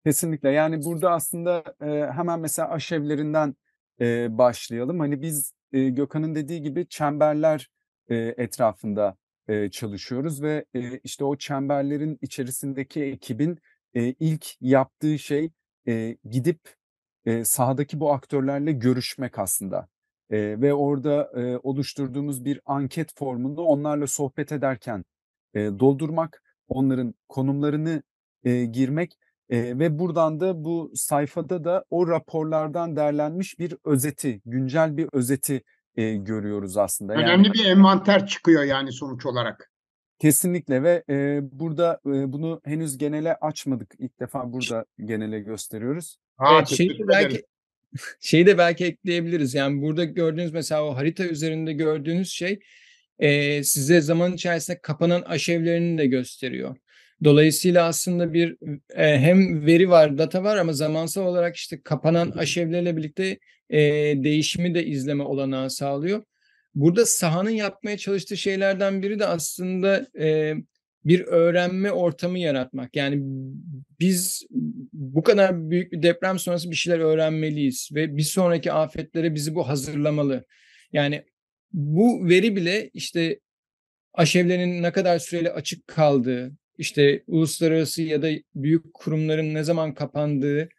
Kesinlikle. 0.05 0.49
Yani 0.51 0.83
burada 0.85 1.11
aslında 1.11 1.63
e, 1.81 2.11
hemen 2.11 2.39
mesela 2.39 2.69
aşevlerinden 2.69 3.55
e, 4.01 4.37
başlayalım. 4.37 4.99
Hani 4.99 5.21
biz 5.21 5.53
e, 5.73 5.89
Gökhan'ın 5.89 6.35
dediği 6.35 6.61
gibi 6.61 6.87
çemberler 6.87 7.69
e, 8.09 8.15
etrafında 8.15 9.17
e, 9.47 9.69
çalışıyoruz 9.71 10.41
ve 10.41 10.65
e, 10.73 10.97
işte 10.99 11.23
o 11.23 11.35
çemberlerin 11.37 12.17
içerisindeki 12.21 13.03
ekibin 13.03 13.59
e, 13.93 14.03
ilk 14.19 14.61
yaptığı 14.61 15.19
şey 15.19 15.51
e, 15.87 16.17
gidip 16.29 16.59
e, 17.25 17.45
sahadaki 17.45 17.99
bu 17.99 18.13
aktörlerle 18.13 18.71
görüşmek 18.71 19.39
aslında. 19.39 19.87
E, 20.29 20.61
ve 20.61 20.73
orada 20.73 21.31
e, 21.35 21.57
oluşturduğumuz 21.57 22.45
bir 22.45 22.61
anket 22.65 23.17
formunu 23.17 23.61
onlarla 23.61 24.07
sohbet 24.07 24.51
ederken 24.51 25.05
e, 25.53 25.59
doldurmak, 25.59 26.43
onların 26.67 27.13
konumlarını 27.29 28.03
e, 28.43 28.65
girmek 28.65 29.17
e, 29.51 29.79
ve 29.79 29.99
buradan 29.99 30.39
da 30.39 30.63
bu 30.63 30.91
sayfada 30.95 31.63
da 31.63 31.85
o 31.89 32.07
raporlardan 32.07 32.95
derlenmiş 32.95 33.59
bir 33.59 33.75
özeti, 33.85 34.41
güncel 34.45 34.97
bir 34.97 35.09
özeti 35.13 35.63
e, 35.95 36.15
görüyoruz 36.15 36.77
aslında. 36.77 37.13
Yani 37.13 37.23
Önemli 37.23 37.53
bir 37.53 37.65
envanter 37.65 38.27
çıkıyor 38.27 38.63
yani 38.63 38.91
sonuç 38.91 39.25
olarak. 39.25 39.71
kesinlikle 40.19 40.83
ve 40.83 41.03
e, 41.09 41.39
burada 41.59 41.99
e, 42.05 42.09
bunu 42.33 42.61
henüz 42.65 42.97
genele 42.97 43.35
açmadık. 43.35 43.93
İlk 43.99 44.19
defa 44.19 44.53
burada 44.53 44.85
genele 45.05 45.39
gösteriyoruz. 45.39 46.17
Ha, 46.37 46.55
Evet, 46.55 46.67
şeyi 46.67 46.99
de 46.99 47.07
belki 47.07 47.43
şeyi 48.19 48.45
de 48.45 48.57
belki 48.57 48.85
ekleyebiliriz. 48.85 49.53
Yani 49.53 49.81
burada 49.81 50.03
gördüğünüz 50.03 50.53
mesela 50.53 50.85
o 50.85 50.95
harita 50.95 51.25
üzerinde 51.25 51.73
gördüğünüz 51.73 52.29
şey 52.29 52.59
e, 53.19 53.63
size 53.63 54.01
zaman 54.01 54.33
içerisinde 54.33 54.79
kapanan 54.81 55.21
aşevlerini 55.21 55.97
de 55.97 56.05
gösteriyor. 56.05 56.75
Dolayısıyla 57.23 57.85
aslında 57.85 58.33
bir 58.33 58.57
e, 58.95 59.19
hem 59.19 59.65
veri 59.65 59.89
var, 59.89 60.17
data 60.17 60.43
var 60.43 60.57
ama 60.57 60.73
zamansal 60.73 61.25
olarak 61.25 61.55
işte 61.55 61.81
kapanan 61.81 62.31
aşevlerle 62.31 62.97
birlikte 62.97 63.39
e, 63.69 63.79
değişimi 64.23 64.75
de 64.75 64.85
izleme 64.85 65.23
olanağı 65.23 65.69
sağlıyor. 65.69 66.23
Burada 66.75 67.05
sahanın 67.05 67.49
yapmaya 67.49 67.97
çalıştığı 67.97 68.37
şeylerden 68.37 69.01
biri 69.01 69.19
de 69.19 69.25
aslında 69.25 70.07
e, 70.19 70.53
bir 71.05 71.19
öğrenme 71.19 71.91
ortamı 71.91 72.39
yaratmak. 72.39 72.95
Yani 72.95 73.19
biz 73.99 74.45
bu 74.93 75.23
kadar 75.23 75.69
büyük 75.69 75.91
bir 75.91 76.03
deprem 76.03 76.39
sonrası 76.39 76.71
bir 76.71 76.75
şeyler 76.75 76.99
öğrenmeliyiz 76.99 77.89
ve 77.93 78.17
bir 78.17 78.23
sonraki 78.23 78.71
afetlere 78.71 79.35
bizi 79.35 79.55
bu 79.55 79.67
hazırlamalı. 79.67 80.45
Yani 80.93 81.25
bu 81.73 82.29
veri 82.29 82.55
bile 82.55 82.89
işte 82.93 83.39
aşevlerin 84.13 84.83
ne 84.83 84.91
kadar 84.91 85.19
süreli 85.19 85.51
açık 85.51 85.87
kaldığı, 85.87 86.51
işte 86.81 87.23
uluslararası 87.27 88.03
ya 88.03 88.21
da 88.21 88.29
büyük 88.55 88.93
kurumların 88.93 89.53
ne 89.53 89.63
zaman 89.63 89.93
kapandığı, 89.93 90.69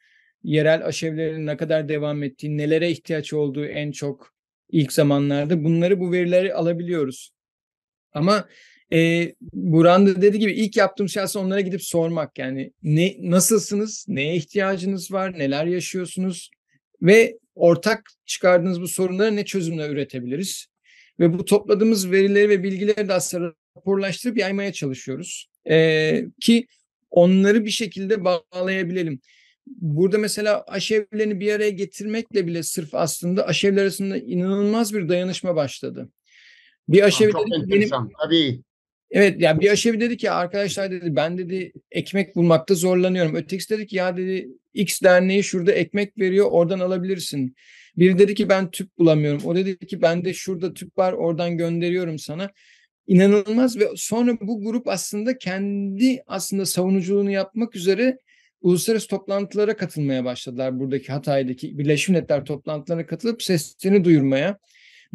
yerel 0.43 0.87
aşevlerin 0.87 1.47
ne 1.47 1.57
kadar 1.57 1.89
devam 1.89 2.23
ettiği, 2.23 2.57
nelere 2.57 2.91
ihtiyaç 2.91 3.33
olduğu 3.33 3.67
en 3.67 3.93
çok 3.93 4.35
ilk 4.71 4.93
zamanlarda 4.93 5.65
bunları 5.65 6.01
bu 6.01 6.13
verileri 6.13 6.55
alabiliyoruz. 6.55 7.31
Ama 8.13 8.49
e, 8.93 9.33
Buran 9.53 10.07
da 10.07 10.23
dediği 10.23 10.39
gibi 10.39 10.53
ilk 10.53 10.77
yaptığım 10.77 11.09
şey 11.09 11.23
aslında 11.23 11.47
onlara 11.47 11.61
gidip 11.61 11.83
sormak. 11.83 12.39
Yani 12.39 12.73
ne 12.83 13.17
nasılsınız, 13.19 14.05
neye 14.09 14.37
ihtiyacınız 14.37 15.13
var, 15.13 15.39
neler 15.39 15.67
yaşıyorsunuz 15.67 16.51
ve 17.03 17.39
ortak 17.55 18.11
çıkardığınız 18.27 18.81
bu 18.81 18.89
sorunlara 18.89 19.31
ne 19.31 19.45
çözümler 19.45 19.91
üretebiliriz? 19.91 20.67
Ve 21.21 21.39
bu 21.39 21.45
topladığımız 21.45 22.11
verileri 22.11 22.49
ve 22.49 22.63
bilgileri 22.63 23.09
de 23.09 23.13
aslında 23.13 23.55
raporlaştırıp 23.77 24.39
yaymaya 24.39 24.73
çalışıyoruz. 24.73 25.52
Ee, 25.71 26.25
ki 26.41 26.67
onları 27.11 27.65
bir 27.65 27.71
şekilde 27.71 28.25
bağlayabilelim. 28.25 29.21
Burada 29.67 30.19
mesela 30.19 30.65
aşevlerini 30.67 31.41
bir 31.41 31.53
araya 31.53 31.71
getirmekle 31.71 32.47
bile 32.47 32.63
sırf 32.63 32.95
aslında 32.95 33.47
aşevler 33.47 33.83
arasında 33.83 34.19
inanılmaz 34.19 34.95
bir 34.95 35.09
dayanışma 35.09 35.57
başladı. 35.57 36.09
Bir 36.89 37.03
aşevi 37.03 37.33
Çok 37.33 37.47
dedi 37.47 37.55
ki, 37.55 37.63
enteresan. 37.63 38.11
Tabii. 38.25 38.61
Evet 39.11 39.41
yani 39.41 39.61
bir 39.61 39.71
aşevi 39.71 40.01
dedi 40.01 40.17
ki 40.17 40.31
arkadaşlar 40.31 40.91
dedi 40.91 41.17
ben 41.17 41.39
dedi 41.39 41.73
ekmek 41.91 42.37
bulmakta 42.37 42.75
zorlanıyorum. 42.75 43.35
Ötekisi 43.35 43.71
dedi 43.71 43.87
ki 43.87 43.97
ya 43.97 44.17
dedi 44.17 44.49
X 44.75 45.03
derneği 45.03 45.45
şurada 45.45 45.73
ekmek 45.73 46.19
veriyor 46.19 46.47
oradan 46.51 46.81
alabilirsin. 46.81 47.57
Biri 47.97 48.19
dedi 48.19 48.35
ki 48.35 48.49
ben 48.49 48.71
tüp 48.71 48.99
bulamıyorum. 48.99 49.45
O 49.45 49.57
dedi 49.57 49.87
ki 49.87 50.03
bende 50.03 50.35
şurada 50.35 50.75
tüp 50.75 50.99
var 50.99 51.13
oradan 51.13 51.57
gönderiyorum 51.57 52.19
sana. 52.19 52.51
İnanılmaz 53.07 53.79
ve 53.79 53.89
sonra 53.97 54.39
bu 54.41 54.65
grup 54.65 54.89
aslında 54.89 55.39
kendi 55.39 56.23
aslında 56.27 56.67
savunuculuğunu 56.67 57.31
yapmak 57.31 57.77
üzere 57.77 58.19
uluslararası 58.61 59.09
toplantılara 59.09 59.77
katılmaya 59.77 60.25
başladılar. 60.25 60.79
Buradaki 60.81 61.13
Hatay'daki 61.13 61.79
Birleşmiş 61.79 62.09
Milletler 62.09 62.45
toplantılarına 62.45 63.07
katılıp 63.07 63.43
seslerini 63.43 64.05
duyurmaya. 64.05 64.59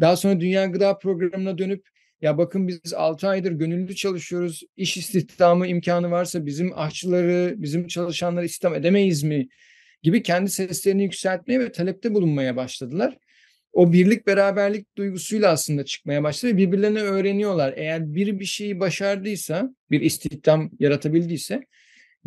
Daha 0.00 0.16
sonra 0.16 0.40
Dünya 0.40 0.66
Gıda 0.66 0.98
Programı'na 0.98 1.58
dönüp 1.58 1.88
ya 2.20 2.38
bakın 2.38 2.68
biz 2.68 2.94
6 2.94 3.28
aydır 3.28 3.52
gönüllü 3.52 3.94
çalışıyoruz. 3.94 4.62
İş 4.76 4.96
istihdamı 4.96 5.66
imkanı 5.66 6.10
varsa 6.10 6.46
bizim 6.46 6.78
aşçıları, 6.78 7.54
bizim 7.56 7.86
çalışanları 7.86 8.44
istihdam 8.44 8.74
edemeyiz 8.74 9.22
mi? 9.22 9.48
Gibi 10.02 10.22
kendi 10.22 10.50
seslerini 10.50 11.02
yükseltmeye 11.02 11.60
ve 11.60 11.72
talepte 11.72 12.14
bulunmaya 12.14 12.56
başladılar. 12.56 13.18
O 13.72 13.92
birlik 13.92 14.26
beraberlik 14.26 14.96
duygusuyla 14.96 15.50
aslında 15.50 15.84
çıkmaya 15.84 16.22
başladı 16.22 16.56
birbirlerini 16.56 17.00
öğreniyorlar. 17.00 17.74
Eğer 17.76 18.14
biri 18.14 18.40
bir 18.40 18.44
şeyi 18.44 18.80
başardıysa, 18.80 19.74
bir 19.90 20.00
istihdam 20.00 20.70
yaratabildiyse 20.80 21.62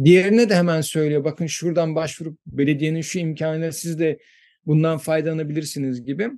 diğerine 0.04 0.50
de 0.50 0.56
hemen 0.56 0.82
söylüyor. 0.82 1.24
Bakın 1.24 1.48
şuradan 1.48 1.96
başvurup 1.96 2.40
belediyenin 2.46 3.02
şu 3.02 3.20
imkanıyla 3.20 3.72
siz 3.72 4.00
de 4.00 4.20
bundan 4.66 4.98
faydalanabilirsiniz 4.98 6.06
gibi. 6.06 6.30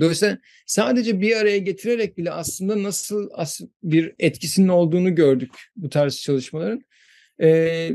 Dolayısıyla 0.00 0.38
sadece 0.66 1.20
bir 1.20 1.36
araya 1.36 1.58
getirerek 1.58 2.18
bile 2.18 2.30
aslında 2.30 2.82
nasıl 2.82 3.30
as 3.32 3.60
bir 3.82 4.14
etkisinin 4.18 4.68
olduğunu 4.68 5.14
gördük 5.14 5.50
bu 5.76 5.88
tarz 5.88 6.20
çalışmaların. 6.20 6.84
Ee, 7.42 7.90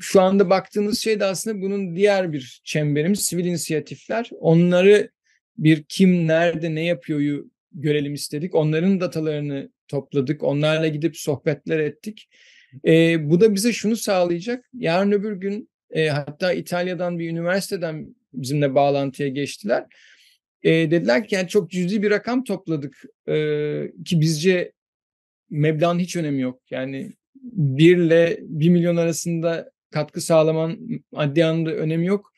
şu 0.00 0.20
anda 0.20 0.50
baktığınız 0.50 0.98
şey 0.98 1.20
de 1.20 1.24
aslında 1.24 1.62
bunun 1.62 1.96
diğer 1.96 2.32
bir 2.32 2.60
çemberimiz 2.64 3.20
sivil 3.20 3.44
inisiyatifler. 3.44 4.30
Onları 4.40 5.10
bir 5.58 5.84
kim 5.88 6.26
nerede 6.26 6.74
ne 6.74 6.84
yapıyoryu 6.84 7.50
görelim 7.72 8.14
istedik. 8.14 8.54
Onların 8.54 9.00
datalarını 9.00 9.70
topladık. 9.88 10.42
Onlarla 10.42 10.88
gidip 10.88 11.16
sohbetler 11.16 11.78
ettik. 11.78 12.28
Ee, 12.86 13.30
bu 13.30 13.40
da 13.40 13.54
bize 13.54 13.72
şunu 13.72 13.96
sağlayacak. 13.96 14.64
Yarın 14.74 15.12
öbür 15.12 15.32
gün 15.32 15.70
e, 15.90 16.08
hatta 16.08 16.52
İtalya'dan 16.52 17.18
bir 17.18 17.30
üniversiteden 17.30 18.16
bizimle 18.32 18.74
bağlantıya 18.74 19.28
geçtiler 19.28 19.84
e, 20.62 20.70
dediler 20.70 21.28
ki 21.28 21.34
yani 21.34 21.48
çok 21.48 21.70
cüzi 21.70 22.02
bir 22.02 22.10
rakam 22.10 22.44
topladık 22.44 23.02
e, 23.28 23.34
ki 24.04 24.20
bizce 24.20 24.72
meblağın 25.50 25.98
hiç 25.98 26.16
önemi 26.16 26.42
yok. 26.42 26.62
Yani 26.70 27.12
1 27.34 27.96
ile 27.96 28.38
1 28.42 28.68
milyon 28.68 28.96
arasında 28.96 29.70
katkı 29.90 30.20
sağlaman 30.20 30.78
maddi 31.12 31.44
anlamda 31.44 31.74
önemi 31.74 32.06
yok. 32.06 32.32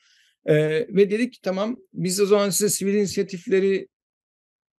E, 0.45 0.55
ve 0.95 1.11
dedik 1.11 1.33
ki 1.33 1.41
tamam 1.41 1.77
biz 1.93 2.21
o 2.21 2.25
zaman 2.25 2.49
size 2.49 2.69
sivil 2.69 2.93
inisiyatifleri 2.93 3.87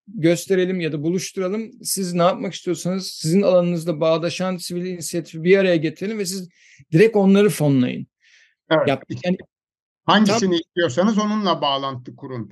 gösterelim 0.06 0.80
ya 0.80 0.92
da 0.92 1.02
buluşturalım. 1.02 1.70
Siz 1.82 2.14
ne 2.14 2.22
yapmak 2.22 2.54
istiyorsanız 2.54 3.06
sizin 3.06 3.42
alanınızda 3.42 4.00
bağdaşan 4.00 4.56
sivil 4.56 4.86
inisiyatifi 4.86 5.44
bir 5.44 5.58
araya 5.58 5.76
getirelim 5.76 6.18
ve 6.18 6.26
siz 6.26 6.48
direkt 6.92 7.16
onları 7.16 7.48
fonlayın. 7.50 8.06
Evet. 8.70 8.88
Yaptık. 8.88 9.18
Yani 9.24 9.36
Hangisini 10.04 10.40
Tam- 10.40 10.52
istiyorsanız 10.52 11.18
onunla 11.18 11.60
bağlantı 11.62 12.16
kurun. 12.16 12.50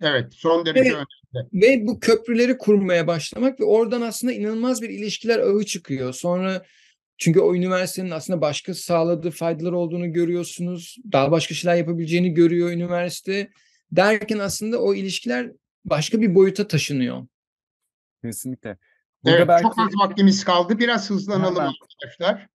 Evet, 0.00 0.32
son 0.34 0.66
derece 0.66 0.80
Evet. 0.80 0.92
önemli. 0.92 1.06
Ve 1.52 1.86
bu 1.86 2.00
köprüleri 2.00 2.58
kurmaya 2.58 3.06
başlamak 3.06 3.60
ve 3.60 3.64
oradan 3.64 4.00
aslında 4.00 4.32
inanılmaz 4.32 4.82
bir 4.82 4.88
ilişkiler 4.90 5.38
ağı 5.38 5.64
çıkıyor. 5.64 6.12
Sonra 6.12 6.62
çünkü 7.22 7.40
o 7.40 7.54
üniversitenin 7.54 8.10
aslında 8.10 8.40
başka 8.40 8.74
sağladığı 8.74 9.30
faydalar 9.30 9.72
olduğunu 9.72 10.12
görüyorsunuz. 10.12 10.96
Daha 11.12 11.30
başka 11.30 11.54
şeyler 11.54 11.76
yapabileceğini 11.76 12.34
görüyor 12.34 12.70
üniversite. 12.70 13.50
Derken 13.92 14.38
aslında 14.38 14.82
o 14.82 14.94
ilişkiler 14.94 15.52
başka 15.84 16.20
bir 16.20 16.34
boyuta 16.34 16.68
taşınıyor. 16.68 17.26
Kesinlikle. 18.24 18.78
Burada 19.24 19.36
Evet, 19.36 19.48
belki 19.48 19.62
çok 19.62 19.78
az 19.78 19.92
vaktimiz 20.04 20.44
kaldı. 20.44 20.78
Biraz 20.78 21.10
hızlanalım 21.10 21.56
Hemen. 21.56 21.72
arkadaşlar. 21.82 22.48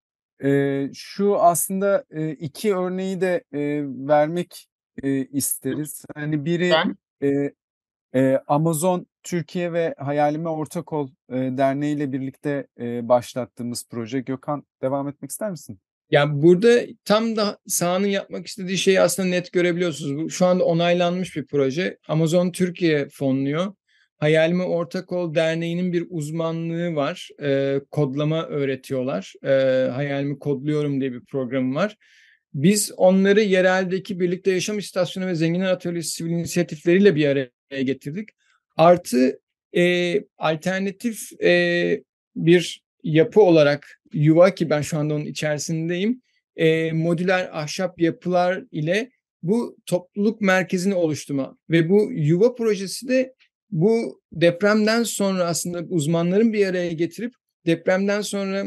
e, 0.45 0.91
şu 0.95 1.37
aslında 1.41 2.05
e, 2.11 2.31
iki 2.31 2.75
örneği 2.75 3.21
de 3.21 3.45
e, 3.53 3.83
vermek 4.09 4.67
e, 5.03 5.25
isteriz. 5.27 6.05
Hani 6.15 6.45
biri 6.45 6.71
Ben 6.71 6.97
e, 7.29 7.53
e, 8.21 8.43
Amazon 8.47 9.07
Türkiye 9.25 9.73
ve 9.73 9.95
Hayalime 9.99 10.49
Ortak 10.49 10.93
Ol 10.93 11.09
e, 11.31 11.35
Derneği 11.35 11.97
ile 11.97 12.13
birlikte 12.13 12.67
e, 12.81 13.09
başlattığımız 13.09 13.87
proje. 13.91 14.21
Gökhan 14.21 14.67
devam 14.83 15.09
etmek 15.09 15.31
ister 15.31 15.51
misin? 15.51 15.79
Yani 16.11 16.43
burada 16.43 16.81
tam 17.05 17.37
da 17.37 17.59
sahanın 17.67 18.07
yapmak 18.07 18.47
istediği 18.47 18.79
şeyi 18.79 19.01
aslında 19.01 19.29
net 19.29 19.53
görebiliyorsunuz. 19.53 20.33
Şu 20.33 20.47
anda 20.47 20.65
onaylanmış 20.65 21.37
bir 21.37 21.47
proje. 21.47 21.99
Amazon 22.09 22.51
Türkiye 22.51 23.09
fonluyor. 23.09 23.75
Hayalime 24.17 24.65
Ortak 24.65 25.13
Ol 25.13 25.35
Derneği'nin 25.35 25.93
bir 25.93 26.07
uzmanlığı 26.11 26.95
var. 26.95 27.29
Ee, 27.43 27.81
kodlama 27.91 28.47
öğretiyorlar. 28.47 29.33
Ee, 29.45 29.91
Hayalimi 29.91 30.39
Kodluyorum 30.39 31.01
diye 31.01 31.13
bir 31.13 31.25
programı 31.25 31.75
var. 31.75 31.97
Biz 32.55 32.93
onları 32.97 33.41
yereldeki 33.41 34.21
Birlikte 34.21 34.51
Yaşam 34.51 34.79
İstasyonu 34.79 35.27
ve 35.27 35.35
Zenginler 35.35 35.73
Atölyesi 35.73 36.11
sivil 36.11 36.31
inisiyatifleriyle 36.31 37.15
bir 37.17 37.27
araya 37.27 37.83
getirdik. 37.83 38.29
Artı 38.77 39.41
e, 39.77 40.15
alternatif 40.39 41.43
e, 41.43 42.03
bir 42.37 42.85
yapı 43.03 43.41
olarak 43.41 44.01
yuva 44.13 44.55
ki 44.55 44.71
ben 44.71 44.81
şu 44.81 44.99
anda 44.99 45.15
onun 45.15 45.25
içerisindeyim. 45.25 46.23
E, 46.57 46.93
modüler 46.93 47.51
ahşap 47.53 48.01
yapılar 48.01 48.65
ile 48.71 49.11
bu 49.43 49.77
topluluk 49.87 50.41
merkezini 50.41 50.95
oluşturma 50.95 51.57
ve 51.71 51.89
bu 51.89 52.13
yuva 52.13 52.55
projesi 52.55 53.09
de 53.09 53.35
bu 53.71 54.23
depremden 54.33 55.03
sonra 55.03 55.45
aslında 55.45 55.83
uzmanların 55.89 56.53
bir 56.53 56.67
araya 56.67 56.93
getirip 56.93 57.35
depremden 57.67 58.21
sonra 58.21 58.65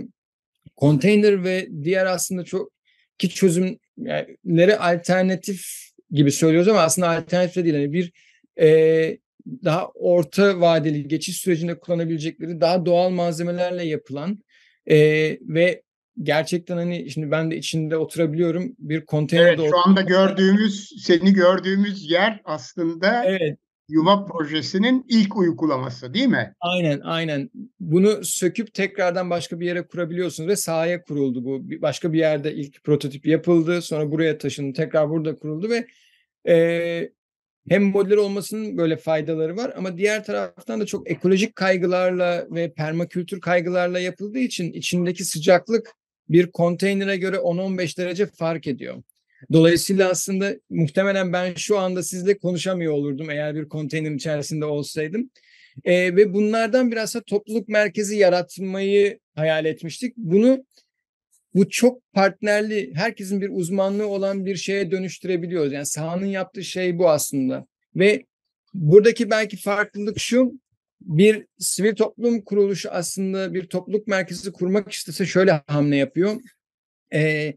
konteyner 0.75 1.43
ve 1.43 1.67
diğer 1.83 2.05
aslında 2.05 2.43
çok 2.43 2.71
ki 3.17 3.29
çözümlere 3.29 4.77
alternatif 4.77 5.65
gibi 6.11 6.31
söylüyoruz 6.31 6.67
ama 6.67 6.79
aslında 6.79 7.09
alternatif 7.09 7.55
de 7.55 7.63
değil. 7.63 7.75
Yani 7.75 7.93
bir 7.93 8.11
e, 8.59 9.17
daha 9.63 9.87
orta 9.87 10.61
vadeli 10.61 11.07
geçiş 11.07 11.37
sürecinde 11.37 11.79
kullanabilecekleri 11.79 12.61
daha 12.61 12.85
doğal 12.85 13.09
malzemelerle 13.09 13.85
yapılan 13.85 14.39
e, 14.85 14.97
ve 15.41 15.81
gerçekten 16.23 16.77
hani 16.77 17.11
şimdi 17.11 17.31
ben 17.31 17.51
de 17.51 17.57
içinde 17.57 17.97
oturabiliyorum 17.97 18.75
bir 18.79 19.05
konteynerde 19.05 19.61
evet, 19.61 19.71
şu 19.71 19.89
anda 19.89 20.01
gördüğümüz, 20.01 20.93
seni 21.03 21.33
gördüğümüz 21.33 22.11
yer 22.11 22.41
aslında 22.45 23.25
Evet, 23.25 23.57
Yuva 23.89 24.25
projesinin 24.25 25.05
ilk 25.09 25.37
uygulaması 25.37 26.13
değil 26.13 26.27
mi? 26.27 26.53
aynen 26.59 26.99
aynen. 26.99 27.49
Bunu 27.79 28.23
söküp 28.23 28.73
tekrardan 28.73 29.29
başka 29.29 29.59
bir 29.59 29.65
yere 29.65 29.87
kurabiliyorsunuz 29.87 30.49
ve 30.49 30.55
sahaya 30.55 31.01
kuruldu 31.03 31.45
bu. 31.45 31.81
Başka 31.81 32.13
bir 32.13 32.19
yerde 32.19 32.53
ilk 32.53 32.83
prototip 32.83 33.25
yapıldı, 33.25 33.81
sonra 33.81 34.11
buraya 34.11 34.37
taşındı, 34.37 34.73
tekrar 34.73 35.09
burada 35.09 35.35
kuruldu 35.35 35.69
ve 35.69 35.87
e, 36.53 37.09
hem 37.69 37.83
modüler 37.83 38.17
olmasının 38.17 38.77
böyle 38.77 38.97
faydaları 38.97 39.57
var 39.57 39.73
ama 39.77 39.97
diğer 39.97 40.25
taraftan 40.25 40.81
da 40.81 40.85
çok 40.85 41.11
ekolojik 41.11 41.55
kaygılarla 41.55 42.47
ve 42.51 42.73
permakültür 42.73 43.41
kaygılarla 43.41 43.99
yapıldığı 43.99 44.39
için 44.39 44.73
içindeki 44.73 45.25
sıcaklık 45.25 45.93
bir 46.29 46.51
konteynere 46.51 47.17
göre 47.17 47.35
10-15 47.35 47.97
derece 47.97 48.25
fark 48.25 48.67
ediyor. 48.67 49.03
Dolayısıyla 49.53 50.09
aslında 50.09 50.55
muhtemelen 50.69 51.33
ben 51.33 51.53
şu 51.53 51.79
anda 51.79 52.03
sizle 52.03 52.37
konuşamıyor 52.37 52.93
olurdum 52.93 53.29
eğer 53.29 53.55
bir 53.55 53.69
konteynerin 53.69 54.17
içerisinde 54.17 54.65
olsaydım. 54.65 55.29
Ee, 55.85 56.15
ve 56.15 56.33
bunlardan 56.33 56.91
biraz 56.91 57.15
da 57.15 57.21
topluluk 57.21 57.67
merkezi 57.67 58.17
yaratmayı 58.17 59.19
hayal 59.35 59.65
etmiştik. 59.65 60.17
Bunu 60.17 60.65
bu 61.55 61.69
çok 61.69 62.13
partnerli, 62.13 62.91
herkesin 62.95 63.41
bir 63.41 63.49
uzmanlığı 63.49 64.07
olan 64.07 64.45
bir 64.45 64.55
şeye 64.55 64.91
dönüştürebiliyoruz. 64.91 65.73
Yani 65.73 65.85
sahanın 65.85 66.25
yaptığı 66.25 66.63
şey 66.63 66.99
bu 66.99 67.09
aslında. 67.09 67.67
Ve 67.95 68.25
buradaki 68.73 69.29
belki 69.29 69.57
farklılık 69.57 70.19
şu, 70.19 70.59
bir 71.01 71.45
sivil 71.59 71.95
toplum 71.95 72.41
kuruluşu 72.41 72.89
aslında 72.91 73.53
bir 73.53 73.67
topluluk 73.67 74.07
merkezi 74.07 74.51
kurmak 74.51 74.91
istese 74.91 75.25
şöyle 75.25 75.61
hamle 75.67 75.95
yapıyor. 75.95 76.41
Ee, 77.13 77.53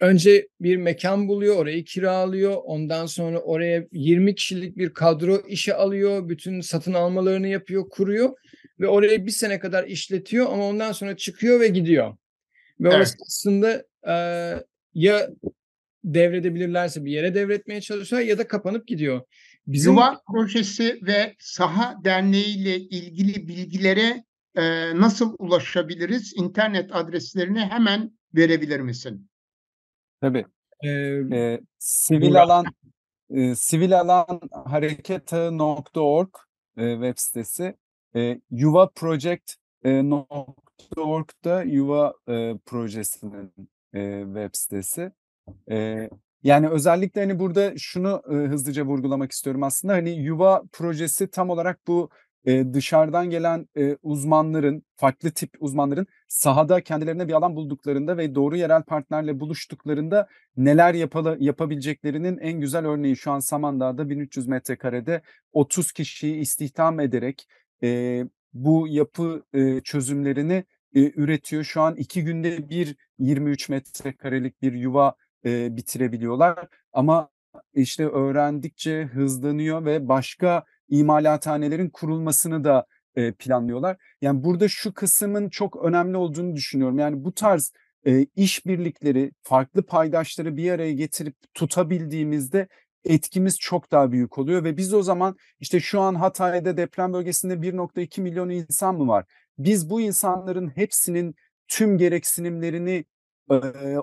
önce 0.00 0.48
bir 0.60 0.76
mekan 0.76 1.28
buluyor, 1.28 1.56
orayı 1.56 1.84
kiralıyor. 1.84 2.56
Ondan 2.64 3.06
sonra 3.06 3.38
oraya 3.38 3.86
20 3.92 4.34
kişilik 4.34 4.76
bir 4.76 4.94
kadro 4.94 5.42
işe 5.48 5.74
alıyor. 5.74 6.28
Bütün 6.28 6.60
satın 6.60 6.94
almalarını 6.94 7.48
yapıyor, 7.48 7.88
kuruyor. 7.88 8.30
Ve 8.80 8.88
orayı 8.88 9.26
bir 9.26 9.30
sene 9.30 9.58
kadar 9.58 9.84
işletiyor 9.84 10.46
ama 10.52 10.68
ondan 10.68 10.92
sonra 10.92 11.16
çıkıyor 11.16 11.60
ve 11.60 11.68
gidiyor. 11.68 12.16
Ve 12.80 12.88
Evet. 12.88 12.96
orası 12.96 13.16
aslında 13.26 13.84
e, 14.08 14.14
ya 14.94 15.28
devredebilirlerse 16.04 17.04
bir 17.04 17.10
yere 17.12 17.34
devretmeye 17.34 17.80
çalışıyor 17.80 18.22
ya 18.22 18.38
da 18.38 18.48
kapanıp 18.48 18.86
gidiyor. 18.86 19.20
Bizim 19.66 19.92
Yuva 19.92 20.20
projesi 20.32 20.98
ve 21.02 21.34
Saha 21.38 21.94
Derneği 22.04 22.56
ile 22.58 22.76
ilgili 22.76 23.48
bilgilere 23.48 24.24
e, 24.56 24.62
nasıl 25.00 25.36
ulaşabiliriz? 25.38 26.32
İnternet 26.36 26.90
adreslerini 26.96 27.60
hemen 27.60 28.18
verebilir 28.34 28.80
misin? 28.80 29.30
Tabii. 30.20 30.44
e, 30.84 30.88
E, 31.32 31.60
sivil 31.78 32.30
Burak. 32.30 32.42
alan 32.42 32.66
e, 33.30 33.54
sivil 33.54 34.00
alan 34.00 34.40
hareketağı.org 34.64 36.28
e, 36.76 36.92
web 36.92 37.14
sitesi. 37.16 37.74
E, 38.16 38.40
yuva 38.50 38.88
project 38.88 39.54
e, 39.84 40.08
.org'da 40.96 41.62
yuva 41.62 42.14
e, 42.28 42.54
projesinin 42.66 43.52
e, 43.94 44.22
web 44.24 44.50
sitesi. 44.52 45.12
E, 45.70 46.08
yani 46.42 46.68
özellikle 46.68 47.20
hani 47.20 47.38
burada 47.38 47.78
şunu 47.78 48.22
e, 48.30 48.34
hızlıca 48.34 48.84
vurgulamak 48.84 49.32
istiyorum 49.32 49.62
aslında 49.62 49.92
hani 49.92 50.10
yuva 50.10 50.62
projesi 50.72 51.30
tam 51.30 51.50
olarak 51.50 51.86
bu 51.86 52.10
e, 52.44 52.74
dışarıdan 52.74 53.30
gelen 53.30 53.68
e, 53.76 53.96
uzmanların 54.02 54.82
farklı 54.96 55.30
tip 55.30 55.50
uzmanların 55.60 56.06
sahada 56.28 56.80
kendilerine 56.80 57.28
bir 57.28 57.32
alan 57.32 57.56
bulduklarında 57.56 58.16
ve 58.16 58.34
doğru 58.34 58.56
yerel 58.56 58.82
partnerle 58.82 59.40
buluştuklarında 59.40 60.28
neler 60.56 60.94
yapalı, 60.94 61.36
yapabileceklerinin 61.40 62.38
en 62.38 62.60
güzel 62.60 62.86
örneği 62.86 63.16
şu 63.16 63.30
an 63.32 63.38
Samandağ'da 63.38 64.10
1300 64.10 64.46
metrekarede 64.48 65.22
30 65.52 65.92
kişiyi 65.92 66.36
istihdam 66.36 67.00
ederek 67.00 67.48
e, 67.82 68.24
bu 68.52 68.88
yapı 68.88 69.44
e, 69.52 69.80
çözümlerini 69.80 70.64
e, 70.94 71.12
üretiyor. 71.20 71.64
Şu 71.64 71.80
an 71.80 71.96
iki 71.96 72.24
günde 72.24 72.68
bir 72.68 72.96
23 73.18 73.68
metrekarelik 73.68 74.62
bir 74.62 74.72
yuva 74.72 75.14
e, 75.44 75.76
bitirebiliyorlar. 75.76 76.68
Ama 76.92 77.30
işte 77.74 78.08
öğrendikçe 78.08 79.04
hızlanıyor 79.04 79.84
ve 79.84 80.08
başka 80.08 80.64
imalathanelerin 80.88 81.90
kurulmasını 81.90 82.64
da 82.64 82.86
e, 83.16 83.32
planlıyorlar. 83.32 83.96
Yani 84.22 84.44
burada 84.44 84.68
şu 84.68 84.94
kısmın 84.94 85.48
çok 85.48 85.84
önemli 85.84 86.16
olduğunu 86.16 86.56
düşünüyorum. 86.56 86.98
Yani 86.98 87.24
bu 87.24 87.34
tarz 87.34 87.72
e, 88.06 88.26
işbirlikleri, 88.36 89.32
farklı 89.42 89.82
paydaşları 89.82 90.56
bir 90.56 90.70
araya 90.70 90.92
getirip 90.92 91.36
tutabildiğimizde 91.54 92.68
etkimiz 93.04 93.58
çok 93.58 93.92
daha 93.92 94.12
büyük 94.12 94.38
oluyor 94.38 94.64
ve 94.64 94.76
biz 94.76 94.94
o 94.94 95.02
zaman 95.02 95.36
işte 95.60 95.80
şu 95.80 96.00
an 96.00 96.14
Hatay'da 96.14 96.76
deprem 96.76 97.12
bölgesinde 97.12 97.54
1.2 97.54 98.20
milyon 98.20 98.48
insan 98.48 98.94
mı 98.94 99.08
var? 99.08 99.24
Biz 99.58 99.90
bu 99.90 100.00
insanların 100.00 100.68
hepsinin 100.68 101.34
tüm 101.68 101.98
gereksinimlerini 101.98 103.04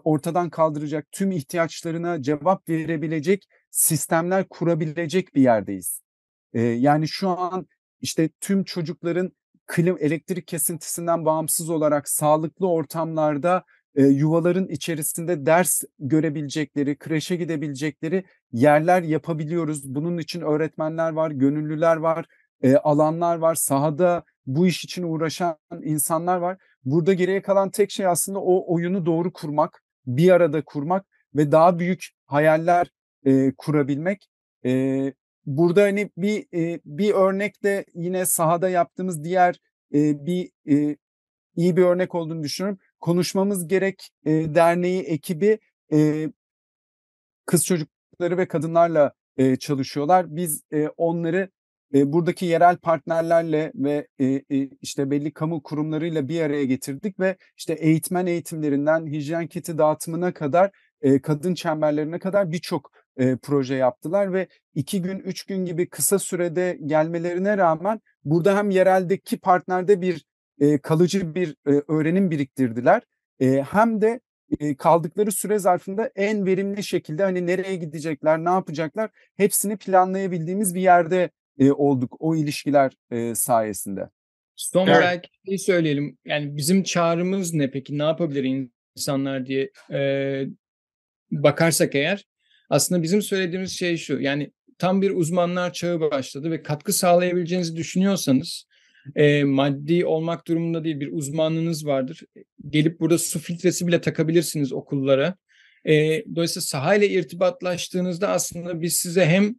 ortadan 0.04 0.50
kaldıracak, 0.50 1.12
tüm 1.12 1.32
ihtiyaçlarına 1.32 2.22
cevap 2.22 2.70
verebilecek 2.70 3.48
sistemler 3.72 4.50
kurabilecek 4.50 5.36
bir 5.36 5.41
yerdeyiz. 5.41 6.02
Yani 6.54 7.08
şu 7.08 7.30
an 7.30 7.68
işte 8.02 8.30
tüm 8.39 8.64
çocukların 8.64 9.32
klim 9.68 9.98
elektrik 10.00 10.48
kesintisinden 10.48 11.26
bağımsız 11.26 11.70
olarak 11.70 12.10
sağlıklı 12.10 12.70
ortamlarda 12.70 13.64
yuvaların 13.96 14.68
içerisinde 14.68 15.46
ders 15.46 15.84
görebilecekleri, 16.00 16.98
kreşe 16.98 17.36
gidebilecekleri 17.36 18.24
yerler 18.52 19.02
yapabiliyoruz. 19.02 19.96
Bunun 19.96 20.18
için 20.18 20.41
öğretmenler 20.41 21.12
var, 21.12 21.32
gönüllüler 21.32 21.96
var, 21.96 22.26
alanlar 22.84 23.38
var, 23.38 23.56
sahada 23.56 24.24
bu 24.46 24.68
iş 24.68 24.84
için 24.84 25.04
uğraşan 25.04 25.58
insanlar 25.84 26.38
var. 26.38 26.58
Burada 26.86 27.14
geriye 27.14 27.41
kalan 27.41 27.70
tek 27.70 27.91
şey 27.91 28.08
aslında 28.08 28.39
o 28.39 28.74
oyunu 28.74 29.06
doğru 29.06 29.34
kurmak, 29.34 29.84
bir 30.06 30.32
arada 30.32 30.64
kurmak 30.64 31.06
ve 31.36 31.52
daha 31.52 31.80
büyük 31.80 32.10
hayaller 32.26 32.91
e, 33.26 33.52
kurabilmek. 33.58 34.30
E, 34.66 35.14
burada 35.46 35.82
hani 35.84 36.10
bir 36.18 36.46
e, 36.54 36.80
bir 36.86 37.14
örnekle 37.14 37.86
yine 37.93 38.26
sahada 38.26 38.70
yaptığımız 38.70 39.24
diğer 39.24 39.60
e, 39.93 40.26
bir 40.26 40.52
e, 40.70 40.98
iyi 41.56 41.78
bir 41.78 41.84
örnek 41.84 42.16
olduğunu 42.16 42.43
düşünüyorum. 42.43 42.80
Konuşmamız 43.06 43.68
gerek 43.68 44.10
e, 44.26 44.32
derneği 44.56 45.01
ekibi 45.01 45.60
e, 45.93 46.30
kız 47.45 47.66
çocukları 47.66 48.38
ve 48.38 48.47
kadınlarla 48.47 49.14
e, 49.38 49.56
çalışıyorlar. 49.56 50.36
Biz 50.36 50.64
e, 50.74 50.88
onları 50.88 51.49
e, 51.93 52.14
buradaki 52.14 52.45
yerel 52.45 52.78
partnerlerle 52.78 53.72
ve 53.76 54.08
e, 54.20 54.26
e, 54.26 54.43
işte 54.82 55.12
belli 55.12 55.34
kamu 55.34 55.64
kurumlarıyla 55.64 56.28
bir 56.28 56.41
araya 56.41 56.66
getirdik 56.66 57.20
ve 57.20 57.38
işte 57.58 57.74
eğitmen 57.74 58.26
eğitimlerinden 58.26 59.08
hijyen 59.08 59.47
kiti 59.47 59.78
dağıtımına 59.78 60.34
kadar 60.34 60.72
e, 61.01 61.22
kadın 61.22 61.53
çemberlerine 61.53 62.20
kadar 62.20 62.51
birçok 62.51 62.91
e, 63.18 63.38
proje 63.38 63.76
yaptılar 63.76 64.34
ve 64.34 64.47
iki 64.76 65.01
gün 65.01 65.20
üç 65.20 65.43
gün 65.43 65.66
gibi 65.66 65.89
kısa 65.89 66.20
sürede 66.20 66.80
gelmelerine 66.86 67.58
rağmen 67.58 68.01
burada 68.24 68.58
hem 68.58 68.70
yereldeki 68.70 69.38
partnerde 69.39 70.01
bir 70.01 70.26
e, 70.60 70.78
kalıcı 70.78 71.36
bir 71.36 71.56
e, 71.68 71.82
öğrenim 71.88 72.32
biriktirdiler 72.32 73.01
e, 73.39 73.62
hem 73.62 74.01
de 74.01 74.20
e, 74.60 74.76
kaldıkları 74.76 75.32
süre 75.32 75.60
zarfında 75.60 76.12
en 76.16 76.45
verimli 76.45 76.84
şekilde 76.84 77.24
hani 77.24 77.47
nereye 77.47 77.76
gidecekler, 77.76 78.39
ne 78.39 78.49
yapacaklar 78.49 79.10
hepsini 79.38 79.78
planlayabildiğimiz 79.78 80.76
bir 80.76 80.82
yerde 80.82 81.30
e, 81.60 81.72
olduk 81.72 82.16
o 82.20 82.36
ilişkiler 82.36 82.91
e, 83.12 83.36
sayesinde. 83.36 84.10
Son 84.56 84.88
Evet. 84.88 84.99
belki 85.01 85.30
şey 85.47 85.58
söyleyelim. 85.58 86.18
Yani 86.26 86.58
bizim 86.58 86.84
çağrımız 86.84 87.53
ne 87.53 87.72
peki? 87.72 87.97
Ne 87.97 88.03
yapabilir 88.03 88.70
insanlar 88.95 89.45
diye 89.45 89.72
e, 89.91 89.99
bakarsak 91.32 91.95
eğer 91.95 92.26
aslında 92.70 93.03
bizim 93.03 93.22
söylediğimiz 93.22 93.72
şey 93.72 93.97
şu. 93.97 94.20
Yani 94.20 94.51
tam 94.78 95.01
bir 95.01 95.12
uzmanlar 95.12 95.74
çağı 95.74 95.99
başladı 95.99 96.51
ve 96.51 96.64
katkı 96.64 96.93
sağlayabileceğinizi 96.93 97.76
düşünüyorsanız 97.76 98.66
e, 99.16 99.43
maddi 99.43 100.06
olmak 100.06 100.47
durumunda 100.47 100.84
değil 100.84 100.99
bir 100.99 101.12
uzmanlığınız 101.12 101.86
vardır. 101.86 102.22
Gelip 102.70 102.99
burada 102.99 103.18
su 103.18 103.39
filtresi 103.39 103.88
bile 103.88 104.01
takabilirsiniz 104.01 104.74
okullara. 104.74 105.36
E, 105.86 106.24
dolayısıyla 106.36 106.62
sahayla 106.62 107.08
irtibatlaştığınızda 107.08 108.30
aslında 108.30 108.82
biz 108.82 108.93
size 108.93 109.26
hem 109.26 109.56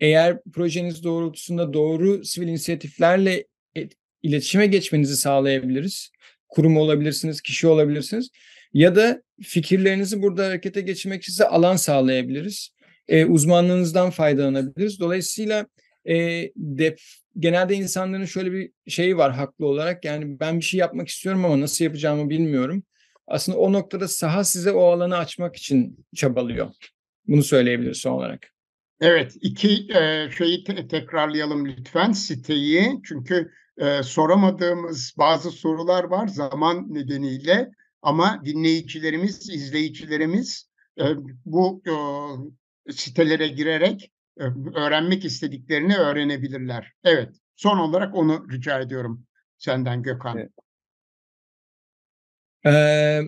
eğer 0.00 0.42
projeniz 0.52 1.04
doğrultusunda 1.04 1.72
doğru 1.72 2.24
sivil 2.24 2.48
inisiyatiflerle 2.48 3.46
et- 3.74 3.96
iletişime 4.22 4.66
geçmenizi 4.66 5.16
sağlayabiliriz. 5.16 6.10
Kurum 6.48 6.76
olabilirsiniz, 6.76 7.40
kişi 7.40 7.66
olabilirsiniz. 7.66 8.30
Ya 8.72 8.96
da 8.96 9.22
fikirlerinizi 9.42 10.22
burada 10.22 10.46
harekete 10.46 10.80
geçirmek 10.80 11.22
için 11.22 11.32
size 11.32 11.46
alan 11.48 11.76
sağlayabiliriz. 11.76 12.70
E, 13.08 13.24
uzmanlığınızdan 13.24 14.10
faydalanabiliriz. 14.10 15.00
Dolayısıyla 15.00 15.66
e, 16.08 16.52
dep, 16.56 17.00
genelde 17.38 17.74
insanların 17.74 18.24
şöyle 18.24 18.52
bir 18.52 18.70
şeyi 18.88 19.16
var 19.16 19.32
haklı 19.32 19.66
olarak. 19.66 20.04
Yani 20.04 20.40
ben 20.40 20.58
bir 20.58 20.64
şey 20.64 20.80
yapmak 20.80 21.08
istiyorum 21.08 21.44
ama 21.44 21.60
nasıl 21.60 21.84
yapacağımı 21.84 22.30
bilmiyorum. 22.30 22.82
Aslında 23.26 23.58
o 23.58 23.72
noktada 23.72 24.08
saha 24.08 24.44
size 24.44 24.72
o 24.72 24.84
alanı 24.84 25.16
açmak 25.16 25.56
için 25.56 26.06
çabalıyor. 26.14 26.70
Bunu 27.28 27.42
söyleyebiliriz 27.42 27.98
son 27.98 28.12
olarak. 28.12 28.52
Evet, 29.00 29.36
iki 29.40 29.86
e, 29.94 30.30
şeyi 30.38 30.64
te- 30.64 30.88
tekrarlayalım 30.88 31.66
lütfen 31.66 32.12
siteyi. 32.12 33.00
Çünkü 33.04 33.50
e, 33.78 34.02
soramadığımız 34.02 35.14
bazı 35.18 35.50
sorular 35.50 36.04
var 36.04 36.28
zaman 36.28 36.94
nedeniyle 36.94 37.70
ama 38.02 38.42
dinleyicilerimiz, 38.44 39.50
izleyicilerimiz 39.50 40.70
e, 41.00 41.04
bu 41.44 41.82
e, 41.86 41.94
sitelere 42.92 43.48
girerek 43.48 44.12
öğrenmek 44.74 45.24
istediklerini 45.24 45.96
öğrenebilirler. 45.96 46.92
Evet, 47.04 47.28
son 47.56 47.78
olarak 47.78 48.14
onu 48.14 48.46
rica 48.52 48.80
ediyorum 48.80 49.26
senden 49.58 50.02
Gökhan. 50.02 50.38
Evet. 50.38 50.50
Ee, 52.66 53.20